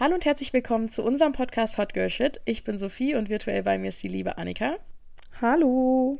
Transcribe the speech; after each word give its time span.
Hallo 0.00 0.14
und 0.14 0.24
herzlich 0.24 0.54
willkommen 0.54 0.88
zu 0.88 1.02
unserem 1.02 1.32
Podcast 1.32 1.76
Hot 1.76 1.92
Girl 1.92 2.08
Shit. 2.08 2.40
Ich 2.46 2.64
bin 2.64 2.78
Sophie 2.78 3.14
und 3.16 3.28
virtuell 3.28 3.62
bei 3.62 3.76
mir 3.76 3.88
ist 3.88 4.02
die 4.02 4.08
liebe 4.08 4.38
Annika. 4.38 4.78
Hallo. 5.42 6.18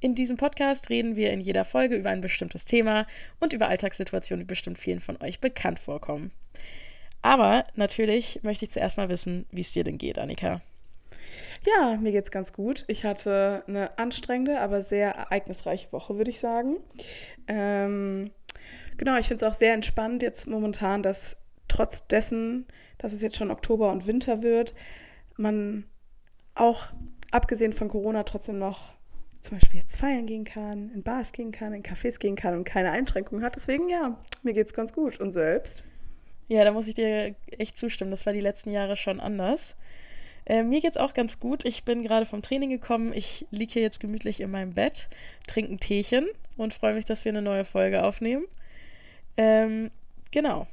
In 0.00 0.14
diesem 0.14 0.36
Podcast 0.36 0.90
reden 0.90 1.16
wir 1.16 1.32
in 1.32 1.40
jeder 1.40 1.64
Folge 1.64 1.96
über 1.96 2.10
ein 2.10 2.20
bestimmtes 2.20 2.66
Thema 2.66 3.06
und 3.38 3.54
über 3.54 3.68
Alltagssituationen, 3.68 4.44
die 4.44 4.46
bestimmt 4.46 4.76
vielen 4.76 5.00
von 5.00 5.16
euch 5.22 5.40
bekannt 5.40 5.78
vorkommen. 5.78 6.30
Aber 7.22 7.64
natürlich 7.74 8.40
möchte 8.42 8.66
ich 8.66 8.70
zuerst 8.70 8.98
mal 8.98 9.08
wissen, 9.08 9.46
wie 9.50 9.62
es 9.62 9.72
dir 9.72 9.82
denn 9.82 9.96
geht, 9.96 10.18
Annika. 10.18 10.60
Ja, 11.66 11.96
mir 11.96 12.12
geht's 12.12 12.30
ganz 12.30 12.52
gut. 12.52 12.84
Ich 12.86 13.04
hatte 13.04 13.64
eine 13.66 13.98
anstrengende, 13.98 14.60
aber 14.60 14.82
sehr 14.82 15.12
ereignisreiche 15.12 15.90
Woche, 15.90 16.18
würde 16.18 16.28
ich 16.28 16.38
sagen. 16.38 16.76
Ähm, 17.48 18.30
genau, 18.98 19.16
ich 19.16 19.28
finde 19.28 19.46
es 19.46 19.50
auch 19.50 19.58
sehr 19.58 19.72
entspannt 19.72 20.20
jetzt 20.20 20.46
momentan, 20.46 21.02
dass 21.02 21.39
trotz 21.70 22.06
dessen, 22.06 22.66
dass 22.98 23.12
es 23.12 23.22
jetzt 23.22 23.36
schon 23.36 23.50
Oktober 23.50 23.90
und 23.90 24.06
Winter 24.06 24.42
wird, 24.42 24.74
man 25.36 25.84
auch 26.54 26.86
abgesehen 27.30 27.72
von 27.72 27.88
Corona 27.88 28.24
trotzdem 28.24 28.58
noch 28.58 28.92
zum 29.40 29.58
Beispiel 29.58 29.80
jetzt 29.80 29.96
feiern 29.96 30.26
gehen 30.26 30.44
kann, 30.44 30.90
in 30.90 31.02
Bars 31.02 31.32
gehen 31.32 31.50
kann, 31.50 31.72
in 31.72 31.82
Cafés 31.82 32.18
gehen 32.18 32.36
kann 32.36 32.54
und 32.54 32.64
keine 32.64 32.90
Einschränkungen 32.90 33.42
hat. 33.42 33.56
Deswegen 33.56 33.88
ja, 33.88 34.18
mir 34.42 34.52
geht's 34.52 34.74
ganz 34.74 34.92
gut. 34.92 35.18
Und 35.18 35.30
selbst? 35.30 35.82
Ja, 36.48 36.64
da 36.64 36.72
muss 36.72 36.88
ich 36.88 36.94
dir 36.94 37.34
echt 37.58 37.76
zustimmen. 37.76 38.10
Das 38.10 38.26
war 38.26 38.32
die 38.32 38.40
letzten 38.40 38.70
Jahre 38.70 38.96
schon 38.96 39.20
anders. 39.20 39.76
Äh, 40.46 40.62
mir 40.62 40.80
geht's 40.80 40.96
auch 40.96 41.14
ganz 41.14 41.38
gut. 41.38 41.64
Ich 41.64 41.84
bin 41.84 42.02
gerade 42.02 42.26
vom 42.26 42.42
Training 42.42 42.70
gekommen. 42.70 43.12
Ich 43.14 43.46
liege 43.50 43.72
hier 43.72 43.82
jetzt 43.82 44.00
gemütlich 44.00 44.40
in 44.40 44.50
meinem 44.50 44.74
Bett, 44.74 45.08
trinke 45.46 45.72
ein 45.72 45.80
Teechen 45.80 46.26
und 46.56 46.74
freue 46.74 46.94
mich, 46.94 47.04
dass 47.04 47.24
wir 47.24 47.30
eine 47.30 47.42
neue 47.42 47.64
Folge 47.64 48.02
aufnehmen. 48.02 48.44
Ähm, 49.36 49.90
genau. 50.32 50.66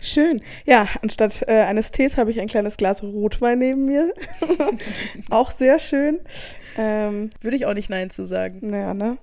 Schön. 0.00 0.42
Ja, 0.64 0.88
anstatt 1.02 1.42
äh, 1.48 1.62
eines 1.62 1.90
Tees 1.90 2.16
habe 2.16 2.30
ich 2.30 2.40
ein 2.40 2.46
kleines 2.46 2.76
Glas 2.76 3.02
Rotwein 3.02 3.58
neben 3.58 3.84
mir. 3.84 4.14
auch 5.30 5.50
sehr 5.50 5.78
schön. 5.78 6.20
Ähm, 6.76 7.30
Würde 7.40 7.56
ich 7.56 7.66
auch 7.66 7.74
nicht 7.74 7.90
Nein 7.90 8.10
zu 8.10 8.24
sagen. 8.24 8.60
Naja, 8.62 8.94
ne? 8.94 9.18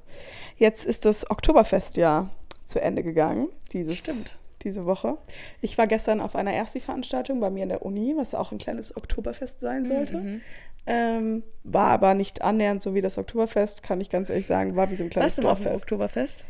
Jetzt 0.58 0.86
ist 0.86 1.06
das 1.06 1.30
Oktoberfestjahr 1.30 2.30
zu 2.66 2.82
Ende 2.82 3.04
gegangen. 3.04 3.48
Dieses, 3.72 3.98
Stimmt. 3.98 4.38
Diese 4.64 4.86
Woche. 4.86 5.18
Ich 5.62 5.78
war 5.78 5.88
gestern 5.88 6.20
auf 6.20 6.36
einer 6.36 6.52
Ersti-Veranstaltung 6.52 7.40
bei 7.40 7.50
mir 7.50 7.64
in 7.64 7.70
der 7.70 7.86
Uni, 7.86 8.16
was 8.18 8.34
auch 8.34 8.52
ein 8.52 8.58
kleines 8.58 8.98
Oktoberfest 8.98 9.60
sein 9.60 9.86
sollte. 9.86 10.18
Mhm. 10.18 10.42
Ähm, 10.88 11.44
war 11.64 11.88
aber 11.90 12.14
nicht 12.14 12.42
annähernd 12.42 12.82
so 12.82 12.94
wie 12.94 13.02
das 13.02 13.18
Oktoberfest, 13.18 13.82
kann 13.82 14.02
ich 14.02 14.10
ganz 14.10 14.30
ehrlich 14.30 14.46
sagen. 14.46 14.76
War 14.76 14.90
wie 14.92 14.96
so 14.96 15.04
ein 15.04 15.10
kleines 15.10 15.38
Warst 15.38 15.38
du 15.38 15.42
mal 15.44 15.52
auf 15.52 15.62
dem 15.62 15.74
Oktoberfest? 15.74 16.46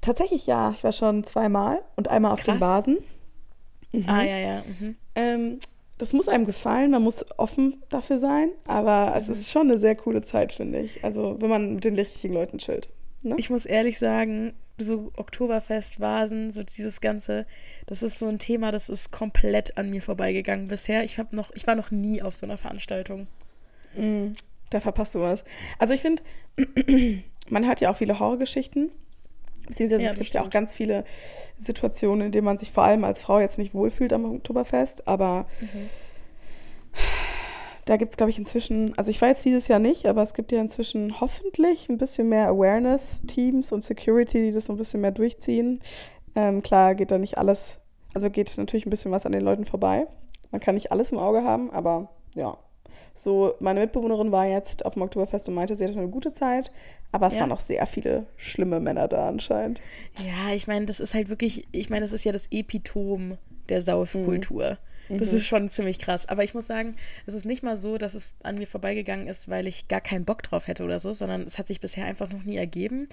Tatsächlich 0.00 0.46
ja. 0.46 0.72
Ich 0.76 0.84
war 0.84 0.92
schon 0.92 1.24
zweimal 1.24 1.82
und 1.96 2.08
einmal 2.08 2.32
auf 2.32 2.42
Krass. 2.42 2.54
den 2.54 2.60
Basen. 2.60 2.98
Mhm. 3.92 4.04
Ah, 4.06 4.22
ja, 4.22 4.38
ja. 4.38 4.64
Mhm. 4.66 4.96
Ähm, 5.14 5.58
das 5.98 6.12
muss 6.12 6.28
einem 6.28 6.46
gefallen, 6.46 6.92
man 6.92 7.02
muss 7.02 7.24
offen 7.38 7.82
dafür 7.88 8.18
sein, 8.18 8.50
aber 8.66 9.14
es 9.16 9.28
ist 9.28 9.50
schon 9.50 9.68
eine 9.68 9.78
sehr 9.78 9.96
coole 9.96 10.22
Zeit, 10.22 10.52
finde 10.52 10.78
ich. 10.78 11.02
Also, 11.04 11.36
wenn 11.40 11.50
man 11.50 11.74
mit 11.74 11.84
den 11.84 11.96
richtigen 11.96 12.34
Leuten 12.34 12.58
chillt. 12.58 12.88
Ne? 13.22 13.34
Ich 13.36 13.50
muss 13.50 13.66
ehrlich 13.66 13.98
sagen, 13.98 14.54
so 14.78 15.10
Oktoberfest, 15.16 16.00
Vasen, 16.00 16.52
so 16.52 16.62
dieses 16.62 17.00
Ganze, 17.00 17.46
das 17.86 18.02
ist 18.04 18.18
so 18.18 18.26
ein 18.26 18.38
Thema, 18.38 18.70
das 18.70 18.88
ist 18.88 19.10
komplett 19.10 19.76
an 19.76 19.90
mir 19.90 20.02
vorbeigegangen 20.02 20.68
bisher. 20.68 21.02
Ich 21.02 21.18
habe 21.18 21.34
noch, 21.34 21.50
ich 21.54 21.66
war 21.66 21.74
noch 21.74 21.90
nie 21.90 22.22
auf 22.22 22.36
so 22.36 22.46
einer 22.46 22.58
Veranstaltung. 22.58 23.26
Mm, 23.96 24.28
da 24.70 24.78
verpasst 24.80 25.16
du 25.16 25.20
was. 25.20 25.44
Also 25.80 25.94
ich 25.94 26.02
finde, 26.02 26.22
man 27.48 27.66
hört 27.66 27.80
ja 27.80 27.90
auch 27.90 27.96
viele 27.96 28.20
Horrorgeschichten. 28.20 28.92
Beziehungsweise 29.68 30.02
Ja, 30.02 30.10
es 30.10 30.16
gibt 30.18 30.32
ja 30.32 30.40
auch 30.40 30.44
stimmt. 30.44 30.54
ganz 30.54 30.72
viele 30.72 31.04
Situationen, 31.56 32.26
in 32.26 32.32
denen 32.32 32.44
man 32.44 32.58
sich 32.58 32.72
vor 32.72 32.84
allem 32.84 33.04
als 33.04 33.20
Frau 33.20 33.38
jetzt 33.38 33.58
nicht 33.58 33.74
wohlfühlt 33.74 34.12
am 34.12 34.24
Oktoberfest. 34.24 35.06
Aber 35.06 35.46
da 37.84 37.96
gibt 37.96 38.12
es, 38.12 38.16
glaube 38.16 38.30
ich, 38.30 38.38
inzwischen, 38.38 38.92
also 38.98 39.10
ich 39.10 39.20
war 39.20 39.28
jetzt 39.28 39.44
dieses 39.44 39.68
Jahr 39.68 39.78
nicht, 39.78 40.06
aber 40.06 40.22
es 40.22 40.34
gibt 40.34 40.52
ja 40.52 40.60
inzwischen 40.60 41.20
hoffentlich 41.20 41.88
ein 41.88 41.96
bisschen 41.98 42.28
mehr 42.28 42.48
Awareness-Teams 42.48 43.72
und 43.72 43.82
Security, 43.82 44.42
die 44.42 44.52
das 44.52 44.66
so 44.66 44.74
ein 44.74 44.76
bisschen 44.78 45.00
mehr 45.00 45.12
durchziehen. 45.12 45.80
Ähm, 46.34 46.62
klar 46.62 46.94
geht 46.94 47.10
da 47.10 47.18
nicht 47.18 47.38
alles, 47.38 47.80
also 48.14 48.30
geht 48.30 48.54
natürlich 48.58 48.86
ein 48.86 48.90
bisschen 48.90 49.10
was 49.10 49.26
an 49.26 49.32
den 49.32 49.42
Leuten 49.42 49.64
vorbei. 49.64 50.06
Man 50.50 50.60
kann 50.60 50.74
nicht 50.74 50.92
alles 50.92 51.12
im 51.12 51.18
Auge 51.18 51.44
haben, 51.44 51.70
aber 51.70 52.10
ja. 52.34 52.58
So, 53.18 53.54
meine 53.60 53.80
Mitbewohnerin 53.80 54.30
war 54.32 54.46
jetzt 54.46 54.84
auf 54.84 54.94
dem 54.94 55.02
Oktoberfest 55.02 55.48
und 55.48 55.54
meinte, 55.54 55.74
sie 55.74 55.84
hatte 55.84 55.98
eine 55.98 56.08
gute 56.08 56.32
Zeit, 56.32 56.70
aber 57.12 57.26
es 57.26 57.34
Ja. 57.34 57.40
waren 57.40 57.52
auch 57.52 57.60
sehr 57.60 57.84
viele 57.86 58.26
schlimme 58.36 58.78
Männer 58.80 59.08
da 59.08 59.28
anscheinend. 59.28 59.80
Ja, 60.24 60.54
ich 60.54 60.66
meine, 60.68 60.86
das 60.86 61.00
ist 61.00 61.14
halt 61.14 61.28
wirklich, 61.28 61.66
ich 61.72 61.90
meine, 61.90 62.04
das 62.04 62.12
ist 62.12 62.24
ja 62.24 62.32
das 62.32 62.46
Epitom 62.50 63.36
der 63.68 63.80
Saufkultur. 63.82 64.78
Mhm. 65.08 65.18
Das 65.18 65.32
ist 65.32 65.46
schon 65.46 65.70
ziemlich 65.70 65.98
krass. 65.98 66.26
Aber 66.28 66.44
ich 66.44 66.52
muss 66.54 66.66
sagen, 66.66 66.94
es 67.26 67.32
ist 67.34 67.46
nicht 67.46 67.62
mal 67.62 67.76
so, 67.78 67.96
dass 67.98 68.14
es 68.14 68.28
an 68.42 68.56
mir 68.56 68.66
vorbeigegangen 68.66 69.26
ist, 69.26 69.48
weil 69.48 69.66
ich 69.66 69.88
gar 69.88 70.02
keinen 70.02 70.24
Bock 70.26 70.42
drauf 70.42 70.66
hätte 70.68 70.84
oder 70.84 70.98
so, 71.00 71.12
sondern 71.14 71.42
es 71.42 71.58
hat 71.58 71.66
sich 71.66 71.80
bisher 71.80 72.04
einfach 72.04 72.28
noch 72.30 72.42
nie 72.44 72.56
ergeben. 72.56 73.08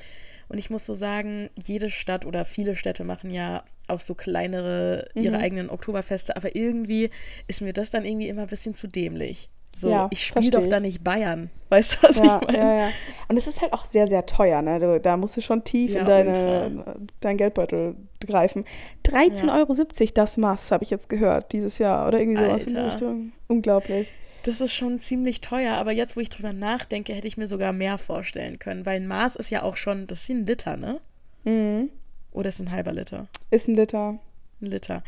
Und 0.49 0.57
ich 0.57 0.69
muss 0.69 0.85
so 0.85 0.93
sagen, 0.93 1.49
jede 1.55 1.89
Stadt 1.89 2.25
oder 2.25 2.43
viele 2.45 2.75
Städte 2.75 3.03
machen 3.05 3.31
ja 3.31 3.63
auch 3.87 4.01
so 4.01 4.13
kleinere, 4.13 5.07
ihre 5.15 5.37
Mhm. 5.37 5.43
eigenen 5.43 5.69
Oktoberfeste, 5.69 6.35
aber 6.35 6.55
irgendwie 6.55 7.09
ist 7.47 7.61
mir 7.61 7.73
das 7.73 7.91
dann 7.91 8.03
irgendwie 8.05 8.27
immer 8.27 8.41
ein 8.43 8.47
bisschen 8.49 8.73
zu 8.75 8.87
dämlich. 8.87 9.49
So, 9.77 9.89
Ja, 9.89 10.07
ich 10.09 10.25
spiele 10.25 10.51
doch 10.51 10.69
da 10.69 10.79
nicht 10.79 11.03
Bayern. 11.03 11.49
Weißt 11.69 11.95
du, 11.95 12.07
was 12.07 12.17
Ja, 12.17 12.39
ich 12.41 12.47
meine? 12.47 12.57
ja, 12.57 12.73
ja. 12.87 12.89
Und 13.27 13.35
es 13.35 13.45
ist 13.45 13.61
halt 13.61 13.73
auch 13.73 13.83
sehr, 13.83 14.07
sehr 14.07 14.25
teuer. 14.25 14.61
Ne? 14.61 14.79
Du, 14.79 14.99
da 15.01 15.17
musst 15.17 15.35
du 15.35 15.41
schon 15.41 15.65
tief 15.65 15.93
in 15.95 16.05
deine, 16.05 16.95
deinen 17.19 17.37
Geldbeutel 17.37 17.95
greifen. 18.25 18.63
13,70 19.05 19.47
Ja. 19.47 19.55
Euro 19.57 19.73
das 20.13 20.37
Maß, 20.37 20.71
habe 20.71 20.83
ich 20.85 20.89
jetzt 20.91 21.09
gehört, 21.09 21.51
dieses 21.51 21.77
Jahr. 21.77 22.07
Oder 22.07 22.19
irgendwie 22.19 22.37
sowas 22.41 22.63
in 22.65 22.69
die 22.73 22.77
Alter. 22.79 22.93
Richtung. 22.93 23.31
Unglaublich. 23.47 24.07
Das 24.43 24.61
ist 24.61 24.73
schon 24.73 24.97
ziemlich 24.99 25.41
teuer, 25.41 25.73
aber 25.73 25.91
jetzt, 25.91 26.15
wo 26.15 26.21
ich 26.21 26.29
drüber 26.29 26.53
nachdenke, 26.53 27.13
hätte 27.13 27.27
ich 27.27 27.35
mir 27.35 27.47
sogar 27.47 27.73
mehr 27.73 27.97
vorstellen 27.97 28.59
können, 28.59 28.85
weil 28.85 28.97
ein 29.01 29.07
Maß 29.07 29.35
ist 29.35 29.49
ja 29.49 29.63
auch 29.63 29.75
schon, 29.75 30.07
das 30.07 30.21
ist 30.21 30.29
ein 30.29 30.45
Liter, 30.45 30.77
ne? 30.77 31.01
Mhm. 31.43 31.89
Oder 32.31 32.49
ist 32.49 32.59
ein 32.61 32.71
halber 32.71 32.93
Liter? 32.93 33.27
Ist 33.49 33.67
ein 33.67 33.75
Liter. 33.75 34.19
Ein 34.61 34.67
Liter. 34.67 35.03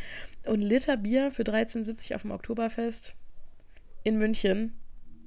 Und 0.46 0.62
Liter 0.62 0.98
Bier 0.98 1.30
für 1.32 1.44
13,70 1.44 2.16
auf 2.16 2.24
dem 2.24 2.32
Oktoberfest 2.32 3.14
in 4.04 4.18
München 4.18 4.74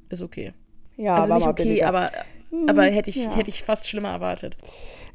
ist 0.08 0.22
okay. 0.22 0.52
Ja, 0.96 1.16
also 1.16 1.34
nicht 1.34 1.46
okay, 1.46 1.62
billiger. 1.64 1.88
aber, 1.88 2.10
Mhm, 2.50 2.68
aber 2.68 2.84
hätte 2.84 3.10
ich, 3.10 3.16
ja. 3.16 3.30
hätte 3.30 3.50
ich 3.50 3.62
fast 3.62 3.86
schlimmer 3.86 4.10
erwartet. 4.10 4.56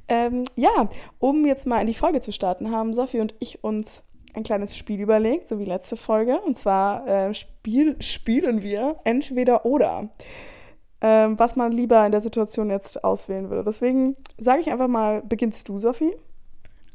Ähm, 0.07 0.43
ja, 0.55 0.89
um 1.19 1.45
jetzt 1.45 1.65
mal 1.65 1.81
in 1.81 1.87
die 1.87 1.93
Folge 1.93 2.21
zu 2.21 2.31
starten, 2.31 2.71
haben 2.71 2.93
Sophie 2.93 3.19
und 3.19 3.35
ich 3.39 3.63
uns 3.63 4.03
ein 4.33 4.43
kleines 4.43 4.77
Spiel 4.77 4.99
überlegt, 4.99 5.47
so 5.47 5.59
wie 5.59 5.65
letzte 5.65 5.97
Folge. 5.97 6.39
Und 6.41 6.55
zwar 6.57 7.07
äh, 7.07 7.33
Spiel, 7.33 8.01
spielen 8.01 8.61
wir 8.61 8.97
entweder 9.03 9.65
oder. 9.65 10.09
Ähm, 11.01 11.37
was 11.37 11.55
man 11.55 11.71
lieber 11.71 12.05
in 12.05 12.11
der 12.11 12.21
Situation 12.21 12.69
jetzt 12.69 13.03
auswählen 13.03 13.49
würde. 13.49 13.63
Deswegen 13.65 14.15
sage 14.37 14.61
ich 14.61 14.71
einfach 14.71 14.87
mal, 14.87 15.21
beginnst 15.21 15.67
du, 15.67 15.77
Sophie? 15.77 16.13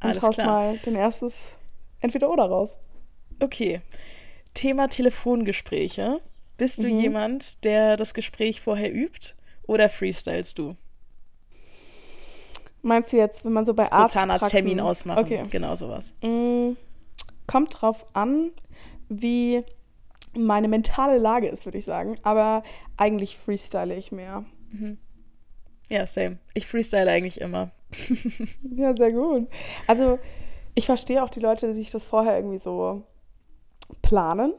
Und 0.02 0.10
Alles 0.10 0.22
haust 0.22 0.38
klar. 0.38 0.46
mal 0.46 0.78
dein 0.84 0.96
erstes 0.96 1.54
entweder 2.00 2.30
oder 2.30 2.44
raus. 2.44 2.78
Okay. 3.40 3.82
Thema 4.54 4.88
Telefongespräche. 4.88 6.20
Bist 6.60 6.82
du 6.82 6.86
Mhm. 6.88 7.00
jemand, 7.00 7.64
der 7.64 7.96
das 7.96 8.14
Gespräch 8.14 8.60
vorher 8.60 8.92
übt 8.94 9.34
oder 9.66 9.88
freestylst 9.88 10.58
du? 10.58 10.76
Meinst 12.82 13.12
du 13.12 13.16
jetzt, 13.18 13.44
wenn 13.44 13.52
man 13.52 13.66
so 13.66 13.74
bei 13.74 13.84
So 13.84 13.90
Arztpraxen... 13.90 14.30
Zahnarzttermin 14.30 14.80
ausmachen. 14.80 15.18
Okay. 15.24 15.44
Genau 15.50 15.74
sowas. 15.74 16.14
Mm, 16.22 16.72
kommt 17.46 17.80
drauf 17.80 18.06
an, 18.14 18.52
wie 19.08 19.64
meine 20.36 20.68
mentale 20.68 21.18
Lage 21.18 21.48
ist, 21.48 21.64
würde 21.66 21.78
ich 21.78 21.84
sagen. 21.84 22.16
Aber 22.22 22.62
eigentlich 22.96 23.36
freestyle 23.36 23.94
ich 23.94 24.12
mehr. 24.12 24.44
Ja, 25.90 26.06
same. 26.06 26.38
Ich 26.54 26.66
freestyle 26.66 27.10
eigentlich 27.10 27.40
immer. 27.40 27.70
Ja, 28.76 28.94
sehr 28.96 29.12
gut. 29.12 29.48
Also, 29.86 30.18
ich 30.74 30.86
verstehe 30.86 31.22
auch 31.22 31.30
die 31.30 31.40
Leute, 31.40 31.66
die 31.66 31.74
sich 31.74 31.90
das 31.90 32.06
vorher 32.06 32.36
irgendwie 32.36 32.58
so 32.58 33.02
planen, 34.00 34.54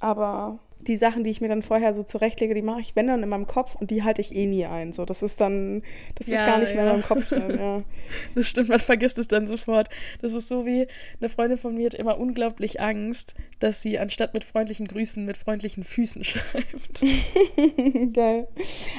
aber 0.00 0.58
die 0.86 0.96
Sachen, 0.96 1.24
die 1.24 1.30
ich 1.30 1.40
mir 1.40 1.48
dann 1.48 1.62
vorher 1.62 1.94
so 1.94 2.02
zurechtlege, 2.02 2.54
die 2.54 2.62
mache 2.62 2.80
ich, 2.80 2.96
wenn 2.96 3.06
dann 3.06 3.22
in 3.22 3.28
meinem 3.28 3.46
Kopf 3.46 3.74
und 3.76 3.90
die 3.90 4.02
halte 4.02 4.20
ich 4.20 4.34
eh 4.34 4.46
nie 4.46 4.66
ein. 4.66 4.92
So, 4.92 5.04
das 5.04 5.22
ist 5.22 5.40
dann, 5.40 5.82
das 6.16 6.26
ist 6.28 6.40
Ja, 6.40 6.46
gar 6.46 6.58
nicht 6.58 6.74
mehr 6.74 6.84
ja. 6.84 6.90
in 6.94 6.96
meinem 7.00 7.06
Kopf 7.06 7.28
drin. 7.28 7.58
Ja. 7.58 7.82
Das 8.34 8.46
stimmt, 8.46 8.68
man 8.68 8.80
vergisst 8.80 9.18
es 9.18 9.28
dann 9.28 9.46
sofort. 9.46 9.88
Das 10.20 10.32
ist 10.32 10.48
so 10.48 10.66
wie 10.66 10.86
eine 11.20 11.28
Freundin 11.28 11.58
von 11.58 11.74
mir 11.74 11.86
hat 11.86 11.94
immer 11.94 12.18
unglaublich 12.18 12.80
Angst, 12.80 13.34
dass 13.60 13.80
sie 13.82 13.98
anstatt 13.98 14.34
mit 14.34 14.44
freundlichen 14.44 14.86
Grüßen 14.88 15.24
mit 15.24 15.36
freundlichen 15.36 15.84
Füßen 15.84 16.24
schreibt. 16.24 17.02
Geil. 18.12 18.48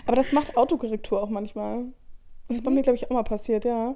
Aber 0.06 0.16
das 0.16 0.32
macht 0.32 0.58
Autokorrektur 0.58 1.22
auch 1.22 1.30
manchmal. 1.30 1.86
Das 2.48 2.58
ist 2.58 2.64
bei 2.64 2.70
Mhm. 2.70 2.76
mir, 2.78 2.82
glaube 2.84 2.96
ich, 2.96 3.06
auch 3.06 3.14
mal 3.14 3.24
passiert, 3.24 3.66
ja. 3.66 3.96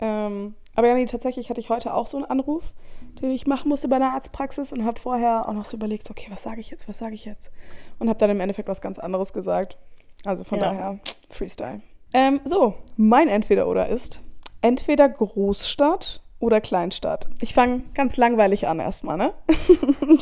Ähm, 0.00 0.54
aber 0.74 0.88
ja, 0.88 0.94
nee, 0.94 1.04
tatsächlich 1.04 1.50
hatte 1.50 1.60
ich 1.60 1.68
heute 1.70 1.94
auch 1.94 2.06
so 2.06 2.16
einen 2.16 2.26
Anruf, 2.26 2.72
den 3.20 3.30
ich 3.30 3.46
machen 3.46 3.68
musste 3.68 3.88
bei 3.88 3.96
einer 3.96 4.12
Arztpraxis 4.14 4.72
und 4.72 4.84
habe 4.84 5.00
vorher 5.00 5.48
auch 5.48 5.52
noch 5.52 5.64
so 5.64 5.76
überlegt, 5.76 6.10
okay, 6.10 6.26
was 6.30 6.42
sage 6.42 6.60
ich 6.60 6.70
jetzt, 6.70 6.88
was 6.88 6.98
sage 6.98 7.14
ich 7.14 7.24
jetzt? 7.24 7.50
Und 7.98 8.08
habe 8.08 8.18
dann 8.18 8.30
im 8.30 8.40
Endeffekt 8.40 8.68
was 8.68 8.80
ganz 8.80 8.98
anderes 8.98 9.32
gesagt. 9.32 9.76
Also 10.24 10.44
von 10.44 10.58
Ja. 10.58 10.70
daher, 10.70 10.98
Freestyle. 11.30 11.80
Ähm, 12.14 12.40
so, 12.44 12.74
mein 12.96 13.28
Entweder-Oder 13.28 13.88
ist 13.88 14.20
entweder 14.60 15.08
Großstadt 15.08 16.22
oder 16.38 16.60
Kleinstadt. 16.60 17.28
Ich 17.40 17.54
fange 17.54 17.82
ganz 17.94 18.16
langweilig 18.16 18.66
an 18.66 18.80
erstmal, 18.80 19.16
ne? 19.16 19.32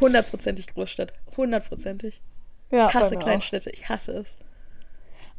Hundertprozentig 0.00 0.68
Großstadt. 0.74 1.12
Hundertprozentig. 1.36 2.20
Ja, 2.70 2.88
ich 2.88 2.94
hasse 2.94 3.14
mir 3.14 3.20
auch. 3.20 3.24
Kleinstädte. 3.24 3.70
Ich 3.70 3.88
hasse 3.88 4.12
es. 4.18 4.36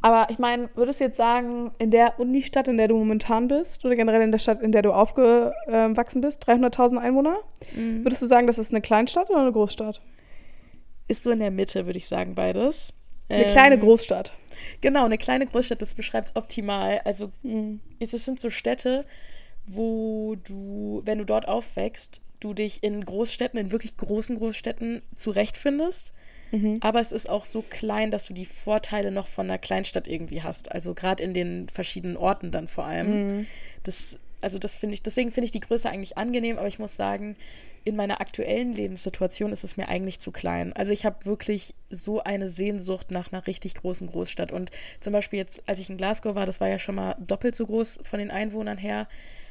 Aber 0.03 0.29
ich 0.29 0.37
meine, 0.37 0.69
würdest 0.75 0.99
du 0.99 1.05
jetzt 1.05 1.15
sagen, 1.15 1.71
in 1.79 1.89
der 1.89 2.19
Unistadt, 2.19 2.67
in 2.67 2.75
der 2.75 2.89
du 2.89 2.97
momentan 2.97 3.47
bist, 3.47 3.85
oder 3.85 3.95
generell 3.95 4.21
in 4.21 4.33
der 4.33 4.37
Stadt, 4.39 4.61
in 4.61 4.73
der 4.73 4.81
du 4.81 4.91
aufgewachsen 4.91 6.19
bist, 6.19 6.45
300.000 6.45 6.97
Einwohner, 6.99 7.37
Mhm. 7.73 8.03
würdest 8.03 8.21
du 8.21 8.25
sagen, 8.25 8.45
das 8.45 8.57
ist 8.59 8.71
eine 8.73 8.81
Kleinstadt 8.81 9.29
oder 9.29 9.39
eine 9.39 9.53
Großstadt? 9.53 10.01
Ist 11.07 11.23
so 11.23 11.31
in 11.31 11.39
der 11.39 11.51
Mitte, 11.51 11.85
würde 11.85 11.97
ich 11.97 12.07
sagen, 12.09 12.35
beides. 12.35 12.91
Eine 13.29 13.43
Ähm, 13.43 13.47
kleine 13.47 13.79
Großstadt. 13.79 14.33
Genau, 14.81 15.05
eine 15.05 15.17
kleine 15.17 15.45
Großstadt, 15.47 15.81
das 15.81 15.95
beschreibt 15.95 16.27
es 16.27 16.35
optimal. 16.35 16.99
Also 17.05 17.31
Mhm. 17.41 17.79
es 18.01 18.11
es 18.11 18.25
sind 18.25 18.41
so 18.41 18.49
Städte, 18.49 19.05
wo 19.65 20.35
du, 20.35 21.01
wenn 21.05 21.17
du 21.19 21.23
dort 21.23 21.47
aufwächst, 21.47 22.21
du 22.41 22.53
dich 22.53 22.83
in 22.83 23.05
Großstädten, 23.05 23.57
in 23.57 23.71
wirklich 23.71 23.95
großen 23.95 24.37
Großstädten 24.37 25.01
zurechtfindest. 25.15 26.11
Mhm. 26.53 26.77
Aber 26.81 27.01
es 27.01 27.11
ist 27.11 27.27
auch 27.27 27.45
so 27.45 27.63
klein, 27.67 28.11
dass 28.11 28.25
du 28.25 28.33
die 28.33 28.45
Vorteile 28.45 29.11
noch 29.11 29.27
von 29.27 29.47
einer 29.47 29.57
Kleinstadt 29.57 30.07
irgendwie 30.07 30.43
hast. 30.43 30.71
Also 30.71 30.93
gerade 30.93 31.23
in 31.23 31.33
den 31.33 31.67
verschiedenen 31.67 32.15
Orten 32.15 32.51
dann 32.51 32.67
vor 32.67 32.85
allem. 32.85 33.27
Mhm. 33.27 33.47
Das, 33.81 34.19
also 34.39 34.59
das 34.59 34.75
finde 34.75 34.93
ich, 34.93 35.01
deswegen 35.01 35.31
finde 35.31 35.45
ich 35.45 35.51
die 35.51 35.59
Größe 35.59 35.89
eigentlich 35.89 36.17
angenehm, 36.17 36.59
aber 36.59 36.67
ich 36.67 36.77
muss 36.77 36.95
sagen, 36.95 37.35
in 37.85 37.95
meiner 37.95 38.21
aktuellen 38.21 38.71
Lebenssituation 38.71 39.51
ist 39.51 39.63
es 39.63 39.77
mir 39.77 39.89
eigentlich 39.89 40.19
zu 40.19 40.31
klein. 40.31 40.73
Also 40.73 40.91
ich 40.91 41.05
habe 41.05 41.25
wirklich 41.25 41.73
so 41.89 42.23
eine 42.23 42.49
Sehnsucht 42.49 43.11
nach 43.11 43.33
einer 43.33 43.45
richtig 43.47 43.73
großen 43.73 44.07
Großstadt. 44.07 44.51
Und 44.51 44.71
zum 45.01 45.11
Beispiel 45.11 45.39
jetzt, 45.39 45.63
als 45.65 45.79
ich 45.79 45.89
in 45.89 45.97
Glasgow 45.97 46.35
war, 46.35 46.45
das 46.45 46.61
war 46.61 46.69
ja 46.69 46.79
schon 46.79 46.95
mal 46.95 47.15
doppelt 47.19 47.55
so 47.55 47.65
groß 47.65 47.99
von 48.03 48.19
den 48.19 48.31
Einwohnern 48.31 48.77
her. 48.77 49.07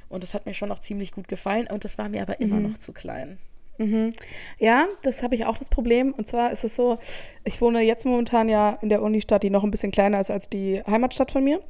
Und 0.08 0.22
das 0.22 0.34
hat 0.34 0.46
mir 0.46 0.54
schon 0.54 0.68
noch 0.68 0.78
ziemlich 0.78 1.12
gut 1.12 1.28
gefallen. 1.28 1.66
Und 1.66 1.84
das 1.84 1.98
war 1.98 2.08
mir 2.08 2.22
aber 2.22 2.40
immer 2.40 2.60
noch 2.60 2.78
zu 2.78 2.92
klein. 2.92 3.38
Mhm. 3.82 4.10
Ja, 4.58 4.88
das 5.02 5.22
habe 5.22 5.34
ich 5.34 5.44
auch 5.44 5.58
das 5.58 5.68
Problem. 5.68 6.12
Und 6.12 6.26
zwar 6.26 6.52
ist 6.52 6.64
es 6.64 6.76
so, 6.76 6.98
ich 7.44 7.60
wohne 7.60 7.80
jetzt 7.80 8.04
momentan 8.04 8.48
ja 8.48 8.78
in 8.82 8.88
der 8.88 9.02
Unistadt, 9.02 9.42
die 9.42 9.50
noch 9.50 9.64
ein 9.64 9.70
bisschen 9.70 9.92
kleiner 9.92 10.20
ist 10.20 10.30
als 10.30 10.48
die 10.48 10.82
Heimatstadt 10.86 11.30
von 11.30 11.44
mir. 11.44 11.60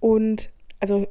Und 0.00 0.50
also, 0.80 1.06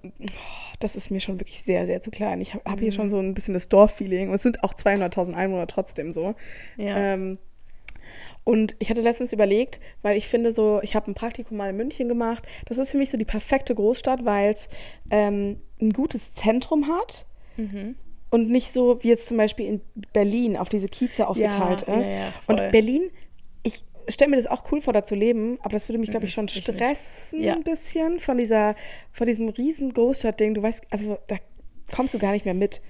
das 0.79 0.95
ist 0.95 1.11
mir 1.11 1.21
schon 1.21 1.39
wirklich 1.39 1.63
sehr, 1.63 1.85
sehr 1.85 2.01
zu 2.01 2.11
klein. 2.11 2.41
Ich 2.41 2.53
habe 2.53 2.69
hab 2.69 2.79
hier 2.79 2.91
schon 2.91 3.09
so 3.09 3.19
ein 3.19 3.33
bisschen 3.33 3.53
das 3.53 3.69
Dorffeeling. 3.69 4.29
Und 4.29 4.35
es 4.35 4.43
sind 4.43 4.63
auch 4.63 4.73
200.000 4.73 5.33
Einwohner 5.33 5.67
trotzdem 5.67 6.11
so. 6.11 6.35
Ja. 6.77 7.13
Ähm, 7.13 7.37
und 8.43 8.75
ich 8.79 8.89
hatte 8.89 9.01
letztens 9.01 9.31
überlegt, 9.31 9.79
weil 10.01 10.17
ich 10.17 10.27
finde 10.27 10.51
so, 10.51 10.81
ich 10.81 10.95
habe 10.95 11.09
ein 11.09 11.13
Praktikum 11.13 11.57
mal 11.57 11.69
in 11.69 11.77
München 11.77 12.09
gemacht. 12.09 12.45
Das 12.65 12.79
ist 12.79 12.91
für 12.91 12.97
mich 12.97 13.11
so 13.11 13.17
die 13.17 13.25
perfekte 13.25 13.75
Großstadt, 13.75 14.25
weil 14.25 14.51
es 14.51 14.67
ähm, 15.11 15.61
ein 15.79 15.93
gutes 15.93 16.33
Zentrum 16.33 16.87
hat 16.87 17.25
Mhm. 17.57 17.95
Und 18.31 18.49
nicht 18.49 18.71
so 18.71 18.97
wie 19.03 19.09
jetzt 19.09 19.27
zum 19.27 19.37
Beispiel 19.37 19.67
in 19.67 19.81
Berlin 20.13 20.57
auf 20.57 20.69
diese 20.69 20.87
Kieze 20.87 21.27
aufgeteilt 21.27 21.85
ja, 21.87 21.99
ist. 21.99 22.07
ja, 22.07 22.31
voll. 22.31 22.59
und 22.59 22.71
Berlin, 22.71 23.11
ich 23.63 23.83
stelle 24.07 24.31
mir 24.31 24.37
das 24.37 24.47
auch 24.47 24.63
cool 24.71 24.81
vor, 24.81 24.93
da 24.93 25.03
zu 25.03 25.13
leben, 25.15 25.59
aber 25.61 25.73
das 25.73 25.87
würde 25.87 25.99
mich, 25.99 26.09
glaube 26.09 26.25
ich, 26.25 26.33
schon 26.33 26.45
Mhm, 26.45 26.51
nicht. 26.55 26.63
stressen 26.73 27.43
Ja. 27.43 27.53
ein 27.53 27.63
bisschen 27.63 28.19
von 28.19 28.37
dieser, 28.37 28.75
von 29.11 29.27
diesem 29.27 29.49
riesen 29.49 29.93
Großstadtding. 29.93 30.55
Du 30.55 30.63
weißt, 30.63 30.83
also 30.89 31.17
da 31.27 31.35
kommst 31.95 32.13
du 32.13 32.19
gar 32.19 32.31
nicht 32.31 32.45
mehr 32.45 32.53
mit. 32.55 32.81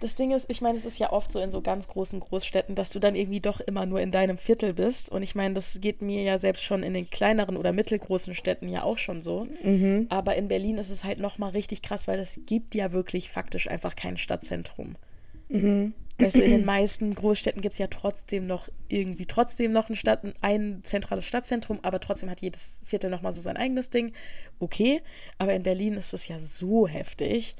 Das 0.00 0.14
Ding 0.14 0.30
ist, 0.30 0.48
ich 0.48 0.62
meine, 0.62 0.78
es 0.78 0.86
ist 0.86 0.98
ja 0.98 1.12
oft 1.12 1.30
so 1.30 1.40
in 1.40 1.50
so 1.50 1.60
ganz 1.60 1.86
großen 1.86 2.20
Großstädten, 2.20 2.74
dass 2.74 2.88
du 2.90 2.98
dann 2.98 3.14
irgendwie 3.14 3.40
doch 3.40 3.60
immer 3.60 3.84
nur 3.84 4.00
in 4.00 4.10
deinem 4.10 4.38
Viertel 4.38 4.72
bist. 4.72 5.10
Und 5.10 5.22
ich 5.22 5.34
meine, 5.34 5.54
das 5.54 5.78
geht 5.82 6.00
mir 6.00 6.22
ja 6.22 6.38
selbst 6.38 6.64
schon 6.64 6.82
in 6.82 6.94
den 6.94 7.10
kleineren 7.10 7.58
oder 7.58 7.72
mittelgroßen 7.72 8.34
Städten 8.34 8.68
ja 8.68 8.82
auch 8.82 8.96
schon 8.96 9.20
so. 9.20 9.46
Mhm. 9.62 10.06
Aber 10.08 10.36
in 10.36 10.48
Berlin 10.48 10.78
ist 10.78 10.88
es 10.88 11.04
halt 11.04 11.20
nochmal 11.20 11.50
richtig 11.50 11.82
krass, 11.82 12.08
weil 12.08 12.18
es 12.18 12.40
gibt 12.46 12.74
ja 12.74 12.92
wirklich 12.92 13.30
faktisch 13.30 13.68
einfach 13.68 13.94
kein 13.94 14.16
Stadtzentrum. 14.16 14.96
Mhm. 15.50 15.92
Weißt 16.18 16.36
du, 16.36 16.42
in 16.42 16.50
den 16.50 16.64
meisten 16.64 17.14
Großstädten 17.14 17.60
gibt 17.60 17.74
es 17.74 17.78
ja 17.78 17.88
trotzdem 17.88 18.46
noch 18.46 18.68
irgendwie 18.88 19.26
trotzdem 19.26 19.72
noch 19.72 19.90
ein, 19.90 19.96
Stadt, 19.96 20.22
ein 20.40 20.80
zentrales 20.82 21.26
Stadtzentrum, 21.26 21.78
aber 21.82 22.00
trotzdem 22.00 22.30
hat 22.30 22.40
jedes 22.40 22.80
Viertel 22.86 23.10
nochmal 23.10 23.34
so 23.34 23.42
sein 23.42 23.58
eigenes 23.58 23.90
Ding. 23.90 24.12
Okay, 24.60 25.02
aber 25.36 25.52
in 25.52 25.62
Berlin 25.62 25.94
ist 25.94 26.14
es 26.14 26.26
ja 26.28 26.38
so 26.40 26.88
heftig. 26.88 27.54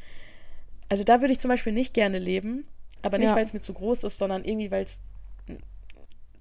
Also 0.91 1.05
da 1.05 1.21
würde 1.23 1.33
ich 1.33 1.39
zum 1.41 1.49
Beispiel 1.49 1.73
nicht 1.73 1.95
gerne 1.95 2.19
leben, 2.19 2.67
aber 3.01 3.17
nicht, 3.17 3.29
Ja. 3.31 3.37
weil 3.37 3.45
es 3.45 3.55
mir 3.55 3.61
zu 3.61 3.73
groß 3.73 4.05
ist, 4.05 4.19
sondern 4.19 4.45
irgendwie, 4.45 4.71
weil 4.71 4.83
es 4.85 5.01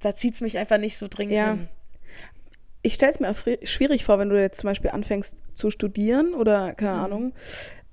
da 0.01 0.16
zieht 0.16 0.34
es 0.34 0.42
mich 0.42 0.57
einfach 0.57 0.78
nicht 0.78 0.98
so 0.98 1.07
dringend 1.10 1.38
Ja. 1.38 1.51
hin. 1.54 1.68
Ich 2.81 2.94
stelle 2.94 3.12
es 3.12 3.19
mir 3.19 3.30
auch 3.30 3.38
schwierig 3.63 4.06
vor, 4.06 4.18
wenn 4.19 4.30
du 4.30 4.40
jetzt 4.42 4.60
zum 4.62 4.69
Beispiel 4.69 4.92
anfängst 4.92 5.42
zu 5.54 5.69
studieren 5.69 6.34
oder, 6.34 6.74
keine 6.74 6.94
Mhm. 6.98 7.04
Ahnung, 7.04 7.34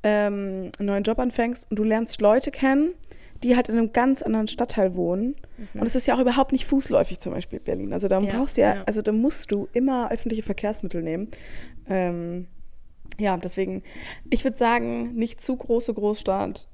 ähm, 0.05 0.71
einen 0.79 0.87
neuen 0.87 1.03
Job 1.03 1.19
anfängst 1.19 1.69
und 1.71 1.79
du 1.79 1.83
lernst 1.83 2.21
Leute 2.21 2.53
kennen, 2.53 2.95
die 3.43 3.57
halt 3.57 3.69
in 3.69 3.77
einem 3.77 3.93
ganz 3.93 4.23
anderen 4.23 4.47
Stadtteil 4.47 4.95
wohnen. 4.95 5.35
Und 5.75 5.85
es 5.87 5.97
ist 5.97 6.07
ja 6.07 6.15
auch 6.15 6.21
überhaupt 6.21 6.53
nicht 6.53 6.65
fußläufig, 6.65 7.19
zum 7.19 7.33
Beispiel 7.33 7.59
Berlin. 7.59 7.93
Also 7.93 8.07
da 8.07 8.21
Ja, 8.21 8.37
brauchst 8.39 8.57
du 8.57 8.61
ja, 8.63 8.77
ja. 8.77 8.83
also 8.87 9.03
da 9.03 9.11
musst 9.13 9.51
du 9.51 9.69
immer 9.73 10.11
öffentliche 10.13 10.45
Verkehrsmittel 10.45 11.03
nehmen. 11.03 11.29
Ähm, 11.89 12.47
ja, 13.19 13.37
deswegen, 13.37 13.83
ich 14.31 14.45
würde 14.45 14.57
sagen, 14.57 15.15
nicht 15.15 15.41
zu 15.41 15.57
große 15.57 15.95
Großstadt, 15.95 16.69